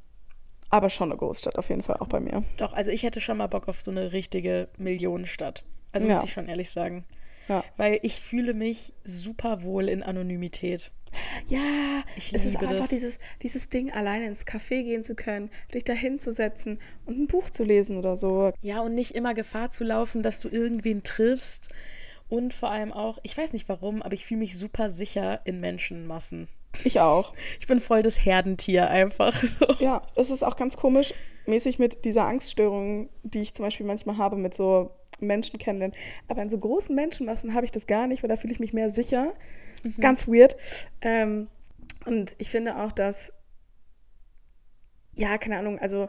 aber 0.71 0.91
schon 0.91 1.11
eine 1.11 1.19
Großstadt 1.19 1.57
auf 1.59 1.69
jeden 1.69 1.83
Fall, 1.83 1.97
auch 1.99 2.09
bei 2.09 2.21
mir. 2.21 2.45
Doch, 2.57 2.73
also 2.73 2.91
ich 2.91 3.03
hätte 3.03 3.21
schon 3.21 3.37
mal 3.37 3.47
Bock 3.47 3.69
auf 3.69 3.81
so 3.83 3.91
eine 3.91 4.13
richtige 4.13 4.69
Millionenstadt. 4.79 5.65
Also 5.93 6.07
Ja. 6.07 6.15
muss 6.17 6.25
ich 6.25 6.33
schon 6.33 6.49
ehrlich 6.49 6.71
sagen. 6.71 7.05
Ja. 7.49 7.65
Weil 7.77 7.99
ich 8.03 8.21
fühle 8.21 8.55
mich 8.55 8.95
super 9.05 9.65
wohl 9.65 9.89
in 9.89 10.03
Anonymität. 10.03 10.93
Ja, 11.49 12.03
Ich 12.17 12.33
es 12.33 12.47
ist 12.47 12.57
einfach 12.57 12.79
das. 12.79 12.89
dieses, 12.89 13.19
dieses 13.43 13.69
Ding, 13.69 13.93
alleine 13.93 14.27
ins 14.27 14.47
Café 14.47 14.83
gehen 14.85 15.03
zu 15.03 15.15
können, 15.15 15.51
dich 15.75 15.85
da 15.85 15.93
hinzusetzen 15.93 16.81
und 17.05 17.19
ein 17.19 17.27
Buch 17.27 17.51
zu 17.51 17.65
lesen 17.65 17.99
oder 17.99 18.17
so. 18.17 18.53
Ja, 18.63 18.81
und 18.81 18.95
nicht 18.95 19.11
immer 19.15 19.35
Gefahr 19.35 19.71
zu 19.71 19.85
laufen, 19.85 20.23
dass 20.23 20.41
du 20.41 20.49
irgendwen 20.49 21.03
triffst. 21.03 21.69
Und 22.33 22.55
vor 22.55 22.71
allem 22.71 22.95
auch, 22.95 23.19
ich 23.25 23.37
weiß 23.37 23.53
nicht 23.53 23.69
warum, 23.69 24.01
aber 24.01 24.15
ich 24.15 24.25
fühle 24.25 24.39
mich 24.39 24.57
super 24.57 24.89
sicher 24.89 25.43
in 25.45 25.61
Menschenmassen. 25.61 26.49
Ich 26.83 26.99
auch. 26.99 27.35
Ich 27.61 27.67
bin 27.67 27.79
voll 27.79 28.03
das 28.03 28.25
Herdentier 28.25 28.89
einfach. 28.89 29.35
So. 29.43 29.67
Ja, 29.81 30.01
es 30.17 30.31
ist 30.31 30.43
auch 30.43 30.57
ganz 30.57 30.79
komisch, 30.79 31.13
mäßig 31.45 31.79
mit 31.79 32.07
dieser 32.07 32.25
Angststörung, 32.25 33.11
die 33.23 33.43
ich 33.43 33.53
zum 33.53 33.67
Beispiel 33.67 33.85
manchmal 33.85 34.17
habe 34.17 34.39
mit 34.39 34.55
so 34.55 34.93
Menschen 35.21 35.59
kennenlernen. 35.59 35.95
Aber 36.27 36.41
in 36.41 36.49
so 36.49 36.57
großen 36.57 36.97
Menschenmassen 36.97 37.53
habe 37.53 37.67
ich 37.67 37.71
das 37.71 37.87
gar 37.87 38.07
nicht, 38.07 38.23
weil 38.23 38.31
da 38.31 38.37
fühle 38.37 38.55
ich 38.55 38.61
mich 38.61 38.73
mehr 38.73 38.89
sicher. 38.89 39.35
Ganz 40.01 40.27
weird. 40.27 40.57
Ähm, 41.03 41.49
und 42.07 42.35
ich 42.39 42.49
finde 42.49 42.79
auch, 42.79 42.93
dass, 42.93 43.31
ja, 45.17 45.37
keine 45.37 45.59
Ahnung, 45.59 45.79
also, 45.79 46.09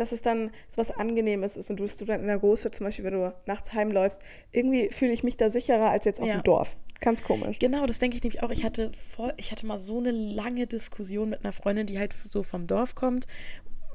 dass 0.00 0.12
es 0.12 0.22
dann 0.22 0.50
so 0.68 0.78
was 0.78 0.90
Angenehmes 0.90 1.56
ist 1.56 1.70
und 1.70 1.76
du 1.78 1.82
bist 1.84 2.00
du 2.00 2.04
dann 2.06 2.20
in 2.20 2.26
der 2.26 2.38
Großstadt 2.38 2.74
zum 2.74 2.86
Beispiel, 2.86 3.04
wenn 3.04 3.14
du 3.14 3.34
nachts 3.46 3.72
heimläufst, 3.72 4.22
irgendwie 4.50 4.88
fühle 4.90 5.12
ich 5.12 5.22
mich 5.22 5.36
da 5.36 5.50
sicherer 5.50 5.90
als 5.90 6.04
jetzt 6.06 6.20
auf 6.20 6.26
Ja. 6.26 6.38
dem 6.38 6.42
Dorf. 6.42 6.76
Ganz 7.00 7.22
komisch. 7.22 7.58
Genau, 7.58 7.86
das 7.86 7.98
denke 7.98 8.16
ich 8.16 8.22
nämlich 8.22 8.42
auch. 8.42 8.50
Ich 8.50 8.64
hatte, 8.64 8.92
voll, 8.92 9.32
ich 9.36 9.52
hatte 9.52 9.66
mal 9.66 9.78
so 9.78 9.98
eine 9.98 10.10
lange 10.10 10.66
Diskussion 10.66 11.30
mit 11.30 11.44
einer 11.44 11.52
Freundin, 11.52 11.86
die 11.86 11.98
halt 11.98 12.12
so 12.12 12.42
vom 12.42 12.66
Dorf 12.66 12.94
kommt. 12.94 13.26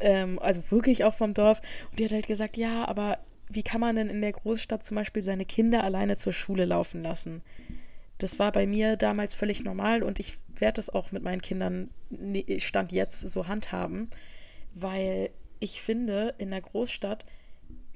Ähm, 0.01 0.39
also 0.39 0.61
wirklich 0.71 1.03
auch 1.03 1.13
vom 1.13 1.33
Dorf. 1.33 1.61
Und 1.91 1.99
die 1.99 2.05
hat 2.05 2.11
halt 2.11 2.27
gesagt, 2.27 2.57
ja, 2.57 2.85
aber 2.87 3.19
wie 3.49 3.61
kann 3.63 3.79
man 3.81 3.95
denn 3.95 4.09
in 4.09 4.21
der 4.21 4.31
Großstadt 4.31 4.83
zum 4.83 4.95
Beispiel 4.95 5.21
seine 5.23 5.45
Kinder 5.45 5.83
alleine 5.83 6.17
zur 6.17 6.33
Schule 6.33 6.65
laufen 6.65 7.03
lassen? 7.03 7.43
Das 8.17 8.39
war 8.39 8.51
bei 8.51 8.65
mir 8.65 8.95
damals 8.95 9.35
völlig 9.35 9.63
normal 9.63 10.01
und 10.01 10.19
ich 10.19 10.37
werde 10.55 10.77
das 10.77 10.89
auch 10.89 11.11
mit 11.11 11.21
meinen 11.21 11.41
Kindern 11.41 11.89
Stand 12.59 12.91
jetzt 12.91 13.19
so 13.21 13.47
handhaben, 13.47 14.09
weil 14.73 15.29
ich 15.65 15.81
finde, 15.81 16.35
in 16.37 16.51
der 16.51 16.61
Großstadt, 16.61 17.25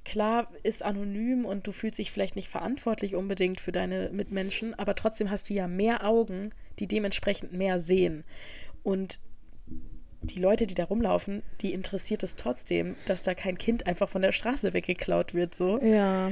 klar 0.03 0.51
ist 0.63 0.83
anonym 0.83 1.45
und 1.45 1.67
du 1.67 1.71
fühlst 1.71 1.99
dich 1.99 2.11
vielleicht 2.11 2.35
nicht 2.35 2.49
verantwortlich 2.49 3.15
unbedingt 3.15 3.61
für 3.61 3.71
deine 3.71 4.09
Mitmenschen, 4.11 4.73
aber 4.73 4.95
trotzdem 4.95 5.29
hast 5.29 5.49
du 5.49 5.53
ja 5.53 5.67
mehr 5.67 6.05
Augen, 6.05 6.51
die 6.79 6.87
dementsprechend 6.87 7.53
mehr 7.53 7.79
sehen. 7.79 8.23
Und 8.81 9.19
die 10.21 10.39
Leute, 10.39 10.65
die 10.65 10.73
da 10.73 10.85
rumlaufen, 10.85 11.43
die 11.61 11.73
interessiert 11.73 12.23
es 12.23 12.35
trotzdem, 12.35 12.95
dass 13.05 13.23
da 13.23 13.35
kein 13.35 13.57
Kind 13.57 13.85
einfach 13.87 14.09
von 14.09 14.21
der 14.21 14.31
Straße 14.31 14.73
weggeklaut 14.73 15.33
wird, 15.33 15.55
so. 15.55 15.79
Ja. 15.79 16.31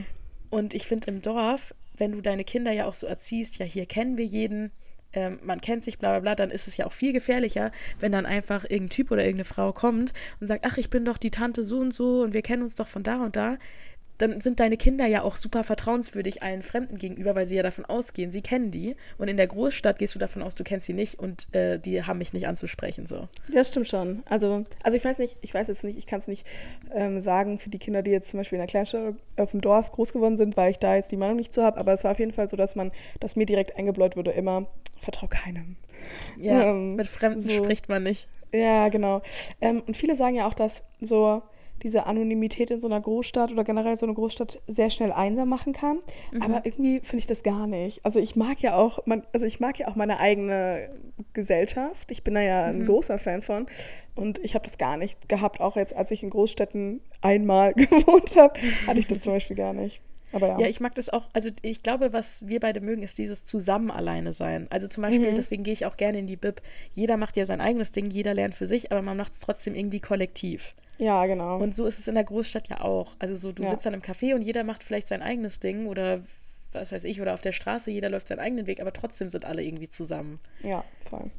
Und 0.49 0.73
ich 0.73 0.87
finde 0.87 1.11
im 1.11 1.21
Dorf, 1.21 1.75
wenn 1.95 2.13
du 2.13 2.21
deine 2.21 2.43
Kinder 2.43 2.71
ja 2.71 2.85
auch 2.85 2.95
so 2.95 3.05
erziehst, 3.05 3.59
ja, 3.59 3.65
hier 3.65 3.85
kennen 3.85 4.17
wir 4.17 4.25
jeden, 4.25 4.71
ähm, 5.17 5.39
man 5.43 5.61
kennt 5.61 5.83
sich, 5.83 5.97
bla 5.97 6.11
bla 6.11 6.19
bla, 6.19 6.35
dann 6.35 6.51
ist 6.51 6.67
es 6.67 6.77
ja 6.77 6.85
auch 6.85 6.91
viel 6.91 7.11
gefährlicher, 7.11 7.71
wenn 7.99 8.11
dann 8.11 8.27
einfach 8.27 8.63
irgendein 8.63 8.91
Typ 8.91 9.09
oder 9.09 9.23
irgendeine 9.23 9.45
Frau 9.45 9.73
kommt 9.73 10.13
und 10.39 10.45
sagt, 10.45 10.63
ach, 10.63 10.77
ich 10.77 10.91
bin 10.91 11.05
doch 11.05 11.17
die 11.17 11.31
Tante 11.31 11.63
so 11.63 11.79
und 11.79 11.91
so 11.91 12.21
und 12.21 12.35
wir 12.35 12.43
kennen 12.43 12.61
uns 12.61 12.75
doch 12.75 12.87
von 12.87 13.01
da 13.01 13.15
und 13.23 13.35
da. 13.35 13.57
Dann 14.19 14.41
sind 14.41 14.59
deine 14.59 14.77
Kinder 14.77 15.05
ja 15.05 15.21
auch 15.21 15.35
super 15.35 15.63
vertrauenswürdig 15.63 16.41
allen 16.41 16.63
Fremden 16.63 16.97
gegenüber, 16.97 17.35
weil 17.35 17.45
sie 17.45 17.55
ja 17.55 17.61
davon 17.61 17.85
ausgehen, 17.85 18.31
sie 18.31 18.41
kennen 18.41 18.71
die. 18.71 18.95
Und 19.19 19.27
in 19.27 19.37
der 19.37 19.45
Großstadt 19.45 19.99
gehst 19.99 20.15
du 20.15 20.19
davon 20.19 20.41
aus, 20.41 20.55
du 20.55 20.63
kennst 20.63 20.87
sie 20.87 20.93
nicht 20.93 21.19
und 21.19 21.53
äh, 21.53 21.77
die 21.79 22.03
haben 22.03 22.17
mich 22.17 22.33
nicht 22.33 22.47
anzusprechen. 22.47 23.05
So. 23.05 23.27
Das 23.53 23.67
stimmt 23.67 23.87
schon. 23.87 24.23
Also, 24.25 24.65
also 24.81 24.97
ich 24.97 25.05
weiß 25.05 25.19
nicht, 25.19 25.37
ich 25.41 25.53
weiß 25.53 25.67
jetzt 25.67 25.83
nicht, 25.83 25.99
ich 25.99 26.07
kann 26.07 26.19
es 26.19 26.27
nicht 26.27 26.47
ähm, 26.93 27.21
sagen 27.21 27.59
für 27.59 27.69
die 27.69 27.77
Kinder, 27.77 28.01
die 28.01 28.09
jetzt 28.09 28.29
zum 28.29 28.39
Beispiel 28.39 28.57
in 28.57 28.61
der 28.61 28.67
Kleinstadt 28.67 29.15
auf 29.35 29.51
dem 29.51 29.61
Dorf 29.61 29.91
groß 29.91 30.13
geworden 30.13 30.35
sind, 30.35 30.57
weil 30.57 30.71
ich 30.71 30.79
da 30.79 30.95
jetzt 30.95 31.11
die 31.11 31.17
Meinung 31.17 31.35
nicht 31.35 31.53
zu 31.53 31.63
habe, 31.63 31.77
aber 31.77 31.93
es 31.93 32.03
war 32.03 32.11
auf 32.11 32.19
jeden 32.19 32.33
Fall 32.33 32.49
so, 32.49 32.57
dass 32.57 32.75
man, 32.75 32.91
dass 33.19 33.35
mir 33.35 33.45
direkt 33.45 33.77
eingebläut 33.77 34.15
wurde, 34.15 34.31
immer, 34.31 34.65
vertrau 35.01 35.27
keinem. 35.27 35.75
Ja, 36.37 36.69
Ähm, 36.69 36.95
mit 36.95 37.07
Fremden 37.07 37.41
so. 37.41 37.51
spricht 37.51 37.89
man 37.89 38.03
nicht. 38.03 38.27
Ja, 38.53 38.87
genau. 38.89 39.21
Ähm, 39.61 39.83
und 39.85 39.97
viele 39.97 40.15
sagen 40.15 40.35
ja 40.35 40.47
auch, 40.47 40.53
dass 40.53 40.83
so 41.01 41.41
diese 41.83 42.07
Anonymität 42.07 42.71
in 42.71 42.79
so 42.79 42.87
einer 42.87 42.99
Großstadt 42.99 43.51
oder 43.51 43.63
generell 43.63 43.95
so 43.97 44.05
eine 44.07 44.15
Großstadt 44.15 44.59
sehr 44.67 44.89
schnell 44.89 45.11
einsam 45.11 45.47
machen 45.49 45.73
kann. 45.73 45.99
Mhm. 46.31 46.41
Aber 46.41 46.65
irgendwie 46.65 47.01
finde 47.01 47.17
ich 47.19 47.27
das 47.27 47.43
gar 47.43 47.67
nicht. 47.67 48.03
Also 48.03 48.19
ich 48.19 48.35
mag 48.35 48.59
ja 48.61 48.75
auch, 48.75 49.05
man, 49.05 49.23
also 49.31 49.45
ich 49.45 49.59
mag 49.59 49.77
ja 49.77 49.87
auch 49.87 49.95
meine 49.95 50.19
eigene 50.19 50.89
Gesellschaft. 51.33 52.09
Ich 52.11 52.23
bin 52.23 52.33
da 52.33 52.41
ja 52.41 52.65
ein 52.65 52.79
Mhm. 52.79 52.85
großer 52.87 53.19
Fan 53.19 53.41
von. 53.43 53.67
Und 54.15 54.39
ich 54.43 54.55
habe 54.55 54.65
das 54.65 54.79
gar 54.79 54.97
nicht 54.97 55.29
gehabt, 55.29 55.59
auch 55.61 55.75
jetzt, 55.75 55.95
als 55.95 56.09
ich 56.09 56.23
in 56.23 56.31
Großstädten 56.31 57.01
einmal 57.21 57.73
gewohnt 57.75 58.35
habe, 58.35 58.59
hatte 58.87 58.99
ich 58.99 59.05
das 59.07 59.19
zum 59.19 59.33
Beispiel 59.33 59.55
gar 59.57 59.73
nicht. 59.73 60.01
Aber 60.33 60.47
ja. 60.47 60.59
Ja, 60.59 60.67
ich 60.67 60.79
mag 60.79 60.93
das 60.95 61.09
auch. 61.09 61.29
Also 61.33 61.49
ich 61.61 61.83
glaube, 61.83 62.11
was 62.13 62.47
wir 62.47 62.59
beide 62.59 62.81
mögen, 62.81 63.01
ist 63.03 63.17
dieses 63.17 63.45
Zusammen 63.45 63.89
alleine 63.91 64.33
sein. 64.33 64.67
Also 64.69 64.87
zum 64.87 65.03
Beispiel, 65.03 65.31
Mhm. 65.31 65.35
deswegen 65.35 65.63
gehe 65.63 65.73
ich 65.73 65.85
auch 65.85 65.97
gerne 65.97 66.19
in 66.19 66.27
die 66.27 66.35
Bib. 66.35 66.61
Jeder 66.91 67.15
macht 67.17 67.37
ja 67.37 67.45
sein 67.45 67.61
eigenes 67.61 67.91
Ding, 67.93 68.09
jeder 68.09 68.33
lernt 68.33 68.55
für 68.55 68.65
sich, 68.65 68.91
aber 68.91 69.01
man 69.01 69.15
macht 69.17 69.33
es 69.33 69.39
trotzdem 69.39 69.73
irgendwie 69.75 69.99
kollektiv. 69.99 70.75
ja, 70.99 71.25
genau. 71.27 71.59
Und 71.59 71.75
so 71.75 71.85
ist 71.85 71.99
es 71.99 72.07
in 72.07 72.15
der 72.15 72.23
Großstadt 72.23 72.69
ja 72.69 72.81
auch. 72.81 73.15
Also 73.19 73.35
so, 73.35 73.51
du 73.51 73.61
Ja. 73.63 73.69
sitzt 73.69 73.85
dann 73.85 73.93
im 73.93 74.01
Café 74.01 74.33
und 74.33 74.41
jeder 74.41 74.63
macht 74.63 74.83
vielleicht 74.83 75.07
sein 75.07 75.21
eigenes 75.21 75.59
Ding 75.59 75.85
oder 75.85 76.21
was 76.73 76.91
weiß 76.91 77.03
ich, 77.05 77.21
oder 77.21 77.33
auf 77.35 77.41
der 77.41 77.51
Straße, 77.53 77.89
jeder 77.91 78.09
läuft 78.09 78.27
seinen 78.27 78.39
eigenen 78.39 78.67
Weg, 78.67 78.81
aber 78.81 78.91
trotzdem 78.91 79.29
sind 79.29 79.45
alle 79.45 79.63
irgendwie 79.63 79.89
zusammen. 79.89 80.39
Ja, 80.63 80.83
voll. 81.09 81.29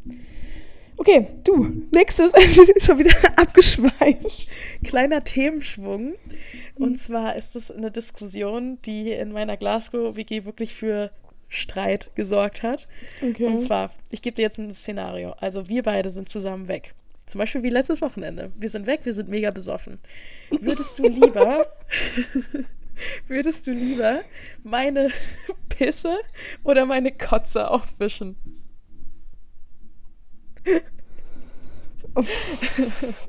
Okay, 0.98 1.28
du, 1.44 1.86
nächstes, 1.92 2.32
schon 2.84 2.98
wieder 2.98 3.16
abgeschweift. 3.36 4.48
Kleiner 4.82 5.22
Themenschwung. 5.22 6.16
Und 6.74 6.98
zwar 6.98 7.36
ist 7.36 7.54
es 7.54 7.70
eine 7.70 7.92
Diskussion, 7.92 8.78
die 8.82 9.12
in 9.12 9.32
meiner 9.32 9.56
Glasgow-WG 9.56 10.44
wirklich 10.44 10.74
für 10.74 11.12
Streit 11.48 12.10
gesorgt 12.16 12.64
hat. 12.64 12.88
Okay. 13.22 13.46
Und 13.46 13.60
zwar, 13.60 13.92
ich 14.10 14.22
gebe 14.22 14.34
dir 14.34 14.42
jetzt 14.42 14.58
ein 14.58 14.74
Szenario. 14.74 15.32
Also 15.38 15.68
wir 15.68 15.84
beide 15.84 16.10
sind 16.10 16.28
zusammen 16.28 16.66
weg. 16.66 16.94
Zum 17.26 17.38
Beispiel 17.38 17.62
wie 17.62 17.70
letztes 17.70 18.02
Wochenende. 18.02 18.50
Wir 18.56 18.68
sind 18.68 18.86
weg, 18.86 19.00
wir 19.04 19.14
sind 19.14 19.28
mega 19.28 19.52
besoffen. 19.52 19.98
Würdest 20.50 20.98
du 20.98 21.04
lieber, 21.04 21.66
würdest 23.28 23.66
du 23.66 23.70
lieber 23.70 24.20
meine 24.64 25.10
Pisse 25.68 26.18
oder 26.64 26.86
meine 26.86 27.12
Kotze 27.12 27.70
aufwischen? 27.70 28.36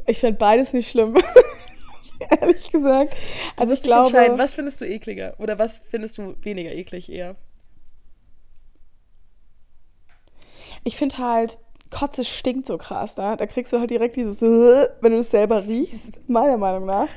Ich 0.08 0.20
fände 0.20 0.38
beides 0.38 0.74
nicht 0.74 0.90
schlimm. 0.90 1.18
Ehrlich 2.42 2.72
gesagt. 2.72 3.16
Also 3.56 3.74
ich 3.74 3.82
dich 3.82 3.92
entscheiden, 3.92 4.36
glaube, 4.36 4.38
was 4.44 4.54
findest 4.54 4.82
du 4.82 4.86
ekliger? 4.86 5.36
Oder 5.38 5.60
was 5.60 5.82
findest 5.90 6.18
du 6.18 6.36
weniger 6.42 6.72
eklig 6.72 7.12
eher? 7.12 7.36
ich 10.84 10.96
finde 10.96 11.18
halt, 11.18 11.58
Kotze 11.90 12.24
stinkt 12.24 12.68
so 12.68 12.78
krass, 12.78 13.16
da. 13.16 13.36
Da 13.36 13.48
kriegst 13.48 13.74
du 13.74 13.80
halt 13.80 13.90
direkt 13.90 14.16
dieses, 14.16 14.42
wenn 15.02 15.12
du 15.12 15.20
es 15.20 15.32
selber 15.32 15.66
riechst, 15.66 16.12
meiner 16.28 16.58
Meinung 16.58 16.86
nach. 16.86 17.08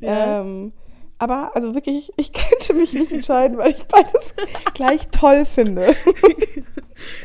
Ja. 0.00 0.40
Ähm, 0.40 0.72
aber 1.18 1.54
also 1.54 1.74
wirklich, 1.74 2.12
ich 2.16 2.32
könnte 2.32 2.74
mich 2.74 2.92
nicht 2.94 3.12
entscheiden, 3.12 3.56
weil 3.58 3.70
ich 3.70 3.84
beides 3.84 4.34
gleich 4.74 5.08
toll 5.08 5.44
finde. 5.44 5.94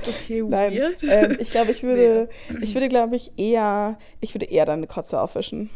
Okay, 0.07 0.43
Nein, 0.47 0.73
weird. 0.73 1.03
ähm, 1.03 1.37
ich 1.39 1.51
glaube, 1.51 1.71
ich 1.71 1.83
würde, 1.83 2.29
ich 2.61 2.73
würde, 2.73 2.89
glaube 2.89 3.15
ich, 3.15 3.31
eher, 3.37 3.97
ich 4.21 4.33
würde 4.33 4.45
eher 4.45 4.65
dann 4.65 4.79
eine 4.79 4.87
Kotze 4.87 5.19
aufwischen. 5.21 5.69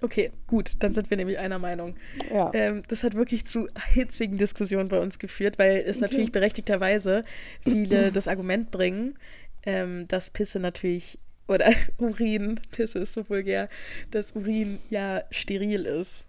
Okay, 0.00 0.30
gut, 0.46 0.72
dann 0.78 0.92
sind 0.92 1.10
wir 1.10 1.16
nämlich 1.16 1.38
einer 1.38 1.58
Meinung. 1.58 1.96
Ja. 2.32 2.52
Ähm, 2.54 2.82
das 2.86 3.02
hat 3.02 3.14
wirklich 3.14 3.46
zu 3.46 3.68
hitzigen 3.92 4.38
Diskussionen 4.38 4.88
bei 4.88 5.00
uns 5.00 5.18
geführt, 5.18 5.58
weil 5.58 5.78
es 5.78 5.98
natürlich 5.98 6.30
berechtigterweise 6.30 7.24
viele 7.64 8.12
das 8.12 8.28
Argument 8.28 8.70
bringen, 8.70 9.18
ähm, 9.64 10.06
dass 10.06 10.30
Pisse 10.30 10.60
natürlich, 10.60 11.18
oder 11.48 11.72
Urin, 11.98 12.60
Pisse 12.70 13.00
ist 13.00 13.14
so 13.14 13.28
vulgär, 13.28 13.68
dass 14.12 14.32
Urin 14.32 14.78
ja 14.88 15.22
steril 15.30 15.84
ist. 15.84 16.26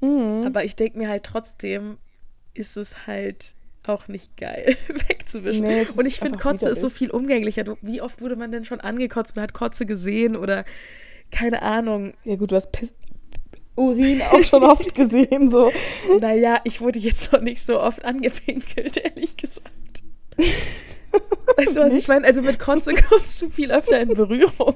Mhm. 0.00 0.44
Aber 0.44 0.64
ich 0.64 0.74
denke 0.74 0.98
mir 0.98 1.08
halt 1.08 1.22
trotzdem, 1.22 1.98
ist 2.54 2.76
es 2.76 3.06
halt 3.06 3.54
auch 3.86 4.08
nicht 4.08 4.36
geil 4.36 4.76
wegzuwischen. 5.08 5.64
Nee, 5.64 5.86
Und 5.96 6.06
ich 6.06 6.18
finde, 6.18 6.38
Kotze 6.38 6.68
ist 6.68 6.80
so 6.80 6.88
viel 6.88 7.10
umgänglicher. 7.10 7.64
Du, 7.64 7.76
wie 7.82 8.00
oft 8.00 8.20
wurde 8.20 8.36
man 8.36 8.52
denn 8.52 8.64
schon 8.64 8.80
angekotzt, 8.80 9.36
man 9.36 9.42
hat 9.44 9.54
Kotze 9.54 9.86
gesehen 9.86 10.36
oder 10.36 10.64
keine 11.30 11.62
Ahnung. 11.62 12.14
Ja 12.24 12.36
gut, 12.36 12.52
du 12.52 12.56
hast 12.56 12.70
Piss 12.72 12.92
Urin 13.74 14.20
auch 14.30 14.42
schon 14.44 14.62
oft 14.64 14.94
gesehen, 14.94 15.50
so. 15.50 15.72
Naja, 16.20 16.60
ich 16.64 16.80
wurde 16.80 16.98
jetzt 16.98 17.32
noch 17.32 17.40
nicht 17.40 17.62
so 17.64 17.80
oft 17.80 18.04
angepinkelt, 18.04 18.96
ehrlich 19.02 19.36
gesagt. 19.36 20.02
Weißt 21.56 21.76
du, 21.76 21.80
was 21.80 21.88
ich 21.88 21.94
Nicht? 21.94 22.08
meine? 22.08 22.26
Also 22.26 22.42
mit 22.42 22.58
Kotze 22.58 22.94
kommst 22.94 23.40
du 23.40 23.50
viel 23.50 23.70
öfter 23.72 24.00
in 24.00 24.08
Berührung. 24.14 24.74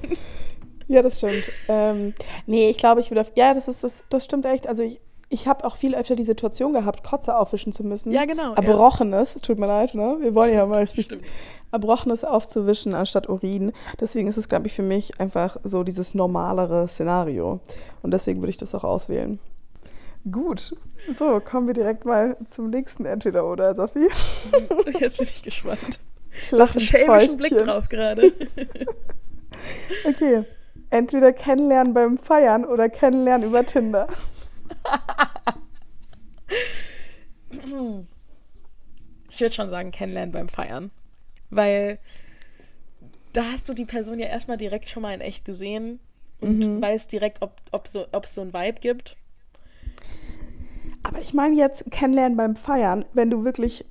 Ja, 0.87 1.01
das 1.01 1.17
stimmt. 1.17 1.43
Ähm, 1.67 2.13
nee, 2.45 2.69
ich 2.69 2.77
glaube, 2.77 3.01
ich 3.01 3.11
würde 3.11 3.21
auf. 3.21 3.31
Ja, 3.35 3.53
das 3.53 3.67
ist 3.67 3.83
das, 3.83 4.03
das 4.09 4.23
stimmt 4.25 4.45
echt. 4.45 4.67
Also 4.67 4.83
ich, 4.83 4.99
ich 5.29 5.47
habe 5.47 5.65
auch 5.65 5.75
viel 5.75 5.95
öfter 5.95 6.15
die 6.15 6.23
Situation 6.23 6.73
gehabt, 6.73 7.03
Kotze 7.03 7.37
aufwischen 7.37 7.73
zu 7.73 7.83
müssen. 7.83 8.11
Ja, 8.11 8.25
genau, 8.25 8.51
ja. 8.51 8.55
Erbrochenes, 8.55 9.35
tut 9.35 9.59
mir 9.59 9.67
leid, 9.67 9.93
ne? 9.93 10.17
Wir 10.21 10.33
wollen 10.33 10.53
ja 10.53 10.65
mal 10.65 10.81
richtig 10.81 11.05
Stimmt. 11.05 11.25
Erbrochenes 11.71 12.23
aufzuwischen 12.23 12.93
anstatt 12.93 13.27
Urin. 13.27 13.73
Deswegen 13.99 14.27
ist 14.27 14.37
es, 14.37 14.47
glaube 14.47 14.67
ich, 14.67 14.73
für 14.73 14.83
mich 14.83 15.19
einfach 15.19 15.57
so 15.63 15.83
dieses 15.83 16.13
normalere 16.13 16.87
Szenario. 16.87 17.59
Und 18.01 18.11
deswegen 18.11 18.39
würde 18.39 18.51
ich 18.51 18.57
das 18.57 18.73
auch 18.73 18.85
auswählen. 18.85 19.39
Gut, 20.31 20.75
so, 21.11 21.39
kommen 21.39 21.67
wir 21.67 21.73
direkt 21.73 22.05
mal 22.05 22.35
zum 22.45 22.69
nächsten 22.69 23.05
Entweder-Oder, 23.05 23.73
Sophie. 23.75 24.09
Jetzt 24.99 25.17
bin 25.17 25.27
ich 25.27 25.43
gespannt. 25.43 25.99
Lass 26.51 26.75
Einen 26.75 26.85
schelmischen 26.85 27.37
Blick 27.37 27.57
drauf 27.57 27.89
gerade. 27.89 28.31
Okay, 30.07 30.43
entweder 30.91 31.33
kennenlernen 31.33 31.93
beim 31.93 32.17
Feiern 32.17 32.63
oder 32.63 32.89
kennenlernen 32.89 33.47
über 33.47 33.65
Tinder. 33.65 34.07
Ich 39.29 39.41
würde 39.41 39.53
schon 39.53 39.69
sagen, 39.69 39.91
kennenlernen 39.91 40.31
beim 40.31 40.49
Feiern. 40.49 40.91
Weil 41.49 41.99
da 43.33 43.43
hast 43.51 43.69
du 43.69 43.73
die 43.73 43.85
Person 43.85 44.19
ja 44.19 44.27
erstmal 44.27 44.57
direkt 44.57 44.89
schon 44.89 45.03
mal 45.03 45.13
in 45.13 45.21
echt 45.21 45.45
gesehen 45.45 45.99
und 46.41 46.59
Mhm. 46.59 46.81
weißt 46.81 47.11
direkt, 47.11 47.41
ob, 47.41 47.53
ob, 47.71 47.87
so, 47.87 48.07
ob 48.11 48.25
es 48.25 48.33
so 48.33 48.41
ein 48.41 48.53
Vibe 48.53 48.79
gibt. 48.79 49.15
Aber 51.03 51.19
ich 51.21 51.33
meine 51.33 51.55
jetzt 51.55 51.89
kennenlernen 51.91 52.37
beim 52.37 52.55
Feiern, 52.55 53.05
wenn 53.13 53.29
du 53.29 53.43
wirklich 53.43 53.85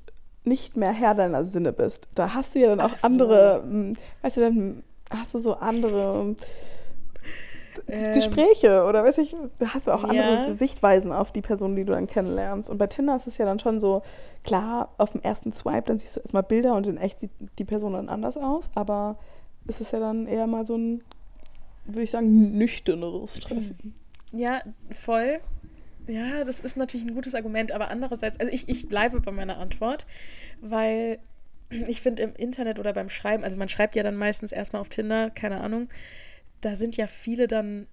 nicht 0.45 0.77
mehr 0.77 0.93
Herr 0.93 1.15
deiner 1.15 1.45
Sinne 1.45 1.73
bist. 1.73 2.09
Da 2.15 2.35
hast 2.35 2.55
du 2.55 2.61
ja 2.61 2.69
dann 2.69 2.81
auch 2.81 2.97
so. 2.97 3.07
andere, 3.07 3.63
hm, 3.63 3.97
weißt 4.23 4.37
du, 4.37 4.41
dann 4.43 4.83
hast 5.11 5.35
du 5.35 5.39
so 5.39 5.55
andere 5.55 6.37
Ähm, 7.89 8.15
Gespräche 8.15 8.85
oder 8.85 9.05
weiß 9.05 9.19
ich, 9.19 9.35
da 9.59 9.75
hast 9.75 9.87
du 9.87 9.93
auch 9.93 10.05
andere 10.05 10.49
ja. 10.49 10.55
Sichtweisen 10.55 11.13
auf 11.13 11.33
die 11.33 11.43
Person, 11.43 11.77
die 11.77 11.85
du 11.85 11.93
dann 11.93 12.07
kennenlernst. 12.07 12.71
Und 12.71 12.79
bei 12.79 12.87
Tinder 12.87 13.17
ist 13.17 13.27
es 13.27 13.39
ja 13.39 13.45
dann 13.45 13.59
schon 13.59 13.81
so, 13.81 14.03
klar, 14.45 14.95
auf 14.99 15.13
dem 15.13 15.23
ersten 15.23 15.53
Swipe, 15.53 15.85
dann 15.87 15.99
siehst 15.99 16.17
du 16.17 16.21
erstmal 16.21 16.43
Bilder 16.43 16.75
und 16.75 16.87
in 16.87 16.97
echt 16.97 17.21
sieht 17.21 17.31
die 17.59 17.65
Person 17.65 17.95
dann 17.95 18.09
anders 18.09 18.37
aus, 18.37 18.71
aber 18.75 19.19
es 19.67 19.81
ist 19.81 19.93
ja 19.93 20.01
dann 20.01 20.27
eher 20.27 20.47
mal 20.47 20.67
so 20.67 20.77
ein, 20.77 21.03
würde 21.85 22.03
ich 22.03 22.11
sagen, 22.11 22.57
nüchterneres 22.57 23.41
Treffen. 23.41 23.95
Ja, 24.33 24.63
voll. 24.91 25.41
Ja, 26.07 26.45
das 26.45 26.61
ist 26.61 26.77
natürlich 26.77 27.07
ein 27.07 27.15
gutes 27.15 27.35
Argument, 27.35 27.73
aber 27.73 27.89
andererseits, 27.89 28.39
also 28.39 28.53
ich, 28.53 28.69
ich 28.69 28.89
bleibe 28.89 29.21
bei 29.21 29.33
meiner 29.33 29.59
Antwort, 29.59 30.07
weil 30.61 31.19
ich 31.69 32.01
finde 32.01 32.23
im 32.23 32.35
Internet 32.35 32.79
oder 32.79 32.93
beim 32.93 33.11
Schreiben, 33.11 33.43
also 33.43 33.57
man 33.57 33.69
schreibt 33.69 33.97
ja 33.97 34.05
dann 34.05 34.17
meistens 34.17 34.53
erstmal 34.53 34.81
auf 34.81 34.89
Tinder, 34.89 35.31
keine 35.31 35.61
Ahnung, 35.61 35.89
da 36.61 36.77
sind 36.77 36.97
ja 36.97 37.07
viele 37.07 37.47
dann 37.47 37.87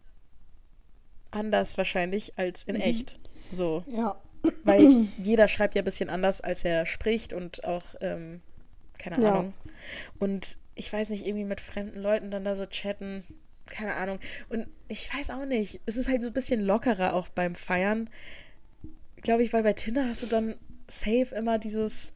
anders 1.31 1.77
wahrscheinlich 1.77 2.37
als 2.37 2.63
in 2.63 2.75
echt. 2.75 3.19
So, 3.51 3.83
Ja. 3.87 4.15
weil 4.63 5.07
jeder 5.17 5.47
schreibt 5.47 5.75
ja 5.75 5.81
ein 5.81 5.85
bisschen 5.85 6.09
anders, 6.09 6.41
als 6.41 6.63
er 6.65 6.85
spricht 6.85 7.33
und 7.33 7.63
auch, 7.65 7.83
ähm, 8.01 8.41
keine 8.97 9.21
Ja. 9.23 9.31
Ahnung. 9.31 9.53
Und 10.19 10.57
ich 10.75 10.91
weiß 10.91 11.09
nicht, 11.09 11.25
irgendwie 11.25 11.45
mit 11.45 11.61
fremden 11.61 11.99
Leuten 11.99 12.31
dann 12.31 12.43
da 12.45 12.55
so 12.55 12.65
chatten, 12.65 13.23
keine 13.65 13.93
Ahnung. 13.95 14.19
Und 14.49 14.67
ich 14.87 15.13
weiß 15.13 15.29
auch 15.31 15.45
nicht, 15.45 15.81
es 15.85 15.97
ist 15.97 16.07
halt 16.09 16.21
so 16.21 16.27
ein 16.27 16.33
bisschen 16.33 16.61
lockerer 16.61 17.13
auch 17.13 17.27
beim 17.29 17.55
Feiern. 17.55 18.09
Glaube 19.17 19.43
ich, 19.43 19.53
weil 19.53 19.63
bei 19.63 19.73
Tinder 19.73 20.07
hast 20.07 20.23
du 20.23 20.27
dann 20.27 20.55
safe 20.87 21.33
immer 21.35 21.59
dieses, 21.59 22.13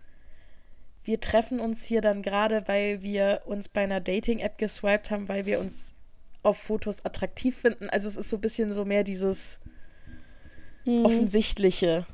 wir 1.04 1.20
treffen 1.20 1.60
uns 1.60 1.84
hier 1.86 2.02
dann 2.02 2.22
gerade, 2.22 2.68
weil 2.68 3.02
wir 3.02 3.44
uns 3.46 3.70
bei 3.70 3.82
einer 3.84 4.02
Dating-App 4.02 4.58
geswiped 4.58 5.10
haben, 5.12 5.28
weil 5.30 5.46
wir 5.46 5.60
uns 5.60 5.94
auf 6.48 6.58
Fotos 6.58 7.04
attraktiv 7.06 7.56
finden. 7.58 7.90
Also 7.90 8.08
es 8.08 8.18
ist 8.18 8.30
so 8.30 8.38
ein 8.38 8.42
bisschen 8.42 8.74
so 8.74 8.86
mehr 8.86 9.04
dieses 9.04 9.60
Offensichtliche. 11.04 12.06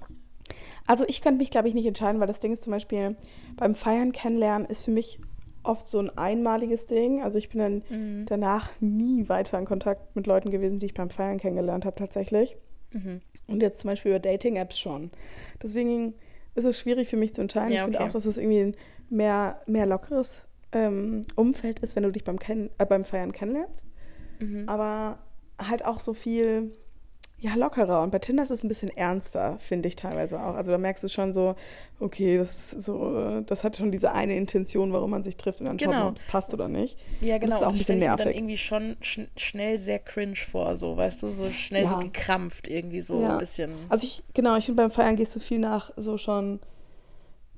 Also 0.88 1.06
ich 1.08 1.22
könnte 1.22 1.38
mich, 1.38 1.52
glaube 1.52 1.68
ich, 1.68 1.74
nicht 1.74 1.86
entscheiden, 1.86 2.20
weil 2.20 2.28
das 2.28 2.40
Ding 2.40 2.52
ist 2.52 2.64
zum 2.64 2.72
Beispiel, 2.72 3.16
beim 3.56 3.76
Feiern 3.76 4.12
kennenlernen 4.12 4.68
ist 4.68 4.86
für 4.86 4.92
mich 4.92 5.20
oft 5.62 5.88
so 5.88 6.00
ein 6.00 6.10
einmaliges 6.18 6.88
Ding. 6.88 7.22
Also 7.24 7.38
ich 7.38 7.50
bin 7.50 7.60
dann 7.60 7.84
Mhm. 7.90 8.26
danach 8.26 8.70
nie 8.82 9.30
weiter 9.30 9.58
in 9.60 9.66
Kontakt 9.66 10.16
mit 10.16 10.28
Leuten 10.28 10.50
gewesen, 10.50 10.80
die 10.80 10.88
ich 10.88 10.94
beim 10.94 11.10
Feiern 11.10 11.38
kennengelernt 11.38 11.86
habe 11.86 11.96
tatsächlich. 11.96 12.58
Mhm. 12.92 13.22
Und 13.48 13.62
jetzt 13.62 13.80
zum 13.80 13.90
Beispiel 13.90 14.12
über 14.12 14.20
Dating-Apps 14.20 14.78
schon. 14.80 15.12
Deswegen 15.62 16.16
ist 16.56 16.66
es 16.66 16.80
schwierig 16.80 17.08
für 17.10 17.18
mich 17.18 17.34
zu 17.34 17.42
entscheiden. 17.42 17.72
Ja, 17.72 17.78
ich 17.78 17.84
finde 17.84 18.02
auch, 18.02 18.10
dass 18.12 18.26
es 18.26 18.38
irgendwie 18.38 18.60
ein 18.60 18.76
mehr, 19.10 19.62
mehr 19.68 19.86
lockeres 19.86 20.46
ähm, 20.74 21.22
Umfeld 21.36 21.80
ist, 21.80 21.96
wenn 21.96 22.04
du 22.04 22.12
dich 22.12 22.24
beim, 22.24 22.40
Kennen 22.40 22.70
äh, 22.80 22.86
beim 22.86 23.06
Feiern 23.06 23.32
kennenlernst. 23.32 23.86
Mhm. 24.40 24.68
Aber 24.70 25.20
halt 25.60 25.86
auch 25.86 26.00
so 26.00 26.14
viel, 26.14 26.72
ja, 27.40 27.56
lockerer. 27.56 28.02
Und 28.02 28.12
bei 28.12 28.20
Tinder 28.20 28.42
ist 28.44 28.52
es 28.52 28.64
ein 28.64 28.68
bisschen 28.70 28.90
ernster, 28.90 29.58
finde 29.60 29.90
ich 29.90 29.96
teilweise 29.98 30.42
auch. 30.42 30.56
Also 30.56 30.72
da 30.72 30.78
merkst 30.78 31.04
du 31.04 31.10
schon 31.10 31.34
so, 31.34 31.56
okay, 32.00 32.38
das, 32.38 32.72
so, 32.72 33.42
das 33.42 33.64
hat 33.66 33.76
schon 33.78 33.92
diese 33.92 34.14
eine 34.14 34.36
Intention, 34.38 34.94
warum 34.94 35.12
man 35.12 35.24
sich 35.24 35.36
trifft 35.36 35.60
und 35.60 35.68
dann 35.68 35.78
Genau. 35.78 35.92
schaut 35.92 36.00
man, 36.00 36.08
ob 36.10 36.16
es 36.18 36.24
passt 36.24 36.54
oder 36.54 36.70
nicht. 36.70 36.98
Ja, 37.22 37.38
genau. 37.38 37.50
Das 37.52 37.62
ist 37.62 37.68
auch 37.68 37.72
ein 37.72 37.78
bisschen 37.78 38.00
nervig. 38.00 38.24
dann 38.26 38.34
irgendwie 38.34 38.58
schon 38.58 38.96
schn 39.02 39.28
schnell 39.36 39.78
sehr 39.78 40.00
cringe 40.00 40.36
vor, 40.38 40.78
so, 40.78 40.96
weißt 40.96 41.24
du, 41.24 41.34
so 41.34 41.50
schnell 41.52 41.88
so 41.90 41.96
Ja. 41.96 42.00
gekrampft 42.02 42.68
irgendwie 42.70 43.02
so 43.02 43.22
Ja. 43.22 43.34
ein 43.34 43.38
bisschen. 43.40 43.74
Also 43.90 44.06
ich, 44.08 44.24
genau, 44.34 44.56
ich 44.58 44.66
finde 44.66 44.82
beim 44.82 44.92
Feiern 44.92 45.16
gehst 45.18 45.36
du 45.36 45.40
viel 45.42 45.60
nach 45.60 45.92
so 45.98 46.18
schon 46.18 46.60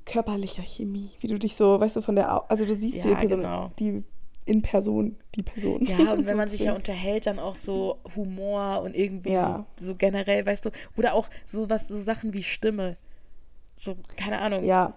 körperlicher 0.06 0.64
Chemie, 0.64 1.12
wie 1.20 1.28
du 1.28 1.38
dich 1.40 1.56
so, 1.56 1.80
weißt 1.80 1.96
du, 1.96 2.02
von 2.02 2.16
der, 2.16 2.50
also 2.50 2.66
du 2.66 2.76
siehst, 2.76 3.00
wie 3.04 3.08
die 3.08 3.10
Ja, 3.10 3.16
Person, 3.20 3.42
genau. 3.42 3.72
die 3.80 4.04
in 4.46 4.62
Person, 4.62 5.18
die 5.36 5.44
Person. 5.44 5.86
Ja, 5.86 6.14
und 6.14 6.28
wenn 6.28 6.38
man 6.38 6.50
sich 6.50 6.62
ja 6.62 6.74
unterhält, 6.74 7.26
dann 7.26 7.40
auch 7.40 7.56
so 7.56 8.00
Humor 8.16 8.82
und 8.84 8.96
irgendwie 8.96 9.32
Ja. 9.32 9.66
so, 9.78 9.86
so 9.88 9.96
generell, 9.96 10.46
weißt 10.46 10.66
du, 10.66 10.72
oder 10.98 11.14
auch 11.14 11.30
so 11.46 11.70
was, 11.70 11.88
so 11.88 12.00
Sachen 12.00 12.34
wie 12.34 12.44
Stimme. 12.44 12.98
So, 13.76 13.96
keine 14.16 14.40
Ahnung. 14.40 14.64
Ja, 14.64 14.94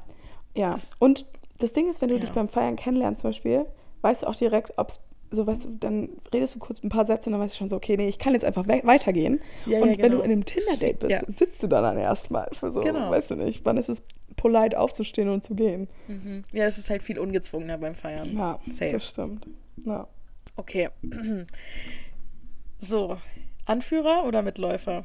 ja. 0.57 0.79
Und 0.99 1.27
das 1.59 1.73
Ding 1.73 1.89
ist, 1.89 2.01
wenn 2.01 2.09
du 2.09 2.15
Ja. 2.17 2.21
dich 2.21 2.31
beim 2.31 2.49
Feiern 2.49 2.77
kennenlernst 2.77 3.23
zum 3.23 3.31
Beispiel, 3.31 3.67
weißt 4.03 4.23
du 4.23 4.27
auch 4.29 4.37
direkt, 4.37 4.73
ob 4.79 4.91
es 4.91 5.01
so, 5.31 5.47
weißt 5.47 5.65
du, 5.65 5.71
dann 5.79 6.09
redest 6.33 6.55
du 6.55 6.59
kurz 6.59 6.83
ein 6.83 6.89
paar 6.89 7.05
Sätze 7.07 7.29
und 7.29 7.33
dann 7.33 7.41
weißt 7.43 7.55
du 7.55 7.59
schon 7.59 7.69
so, 7.69 7.77
okay, 7.77 7.97
nee, 7.97 8.09
ich 8.09 8.19
kann 8.19 8.33
jetzt 8.33 8.45
einfach 8.45 8.67
we 8.67 8.81
weitergehen. 8.85 9.41
Ja, 9.67 9.81
und 9.81 9.91
ja, 9.91 9.99
wenn 9.99 10.11
du 10.13 10.19
genau. 10.19 10.23
in 10.23 10.31
einem 10.33 10.45
Tinder-Date 10.45 10.99
bist, 11.01 11.11
Ja. 11.11 11.23
sitzt 11.27 11.63
du 11.63 11.67
dann, 11.67 11.83
dann 11.83 11.99
erstmal 11.99 12.49
für 12.53 12.73
so, 12.73 12.81
Genau. 12.81 13.11
weißt 13.11 13.31
du 13.31 13.35
nicht, 13.37 13.65
wann 13.65 13.77
ist 13.77 13.89
es 13.89 14.03
polite 14.37 14.79
aufzustehen 14.79 15.29
und 15.29 15.45
zu 15.45 15.55
gehen. 15.55 15.89
Mhm. 16.07 16.43
Ja, 16.53 16.65
es 16.67 16.79
ist 16.79 16.89
halt 16.91 17.03
viel 17.03 17.19
ungezwungener 17.19 17.77
beim 17.79 17.95
Feiern. 17.95 18.37
Ja, 18.37 18.59
Safe. 18.71 18.93
das 18.93 19.09
stimmt. 19.11 19.47
Ja. 19.85 20.07
Okay. 20.57 20.89
So, 22.79 23.19
Anführer 23.67 24.25
oder 24.27 24.43
Mitläufer? 24.43 25.05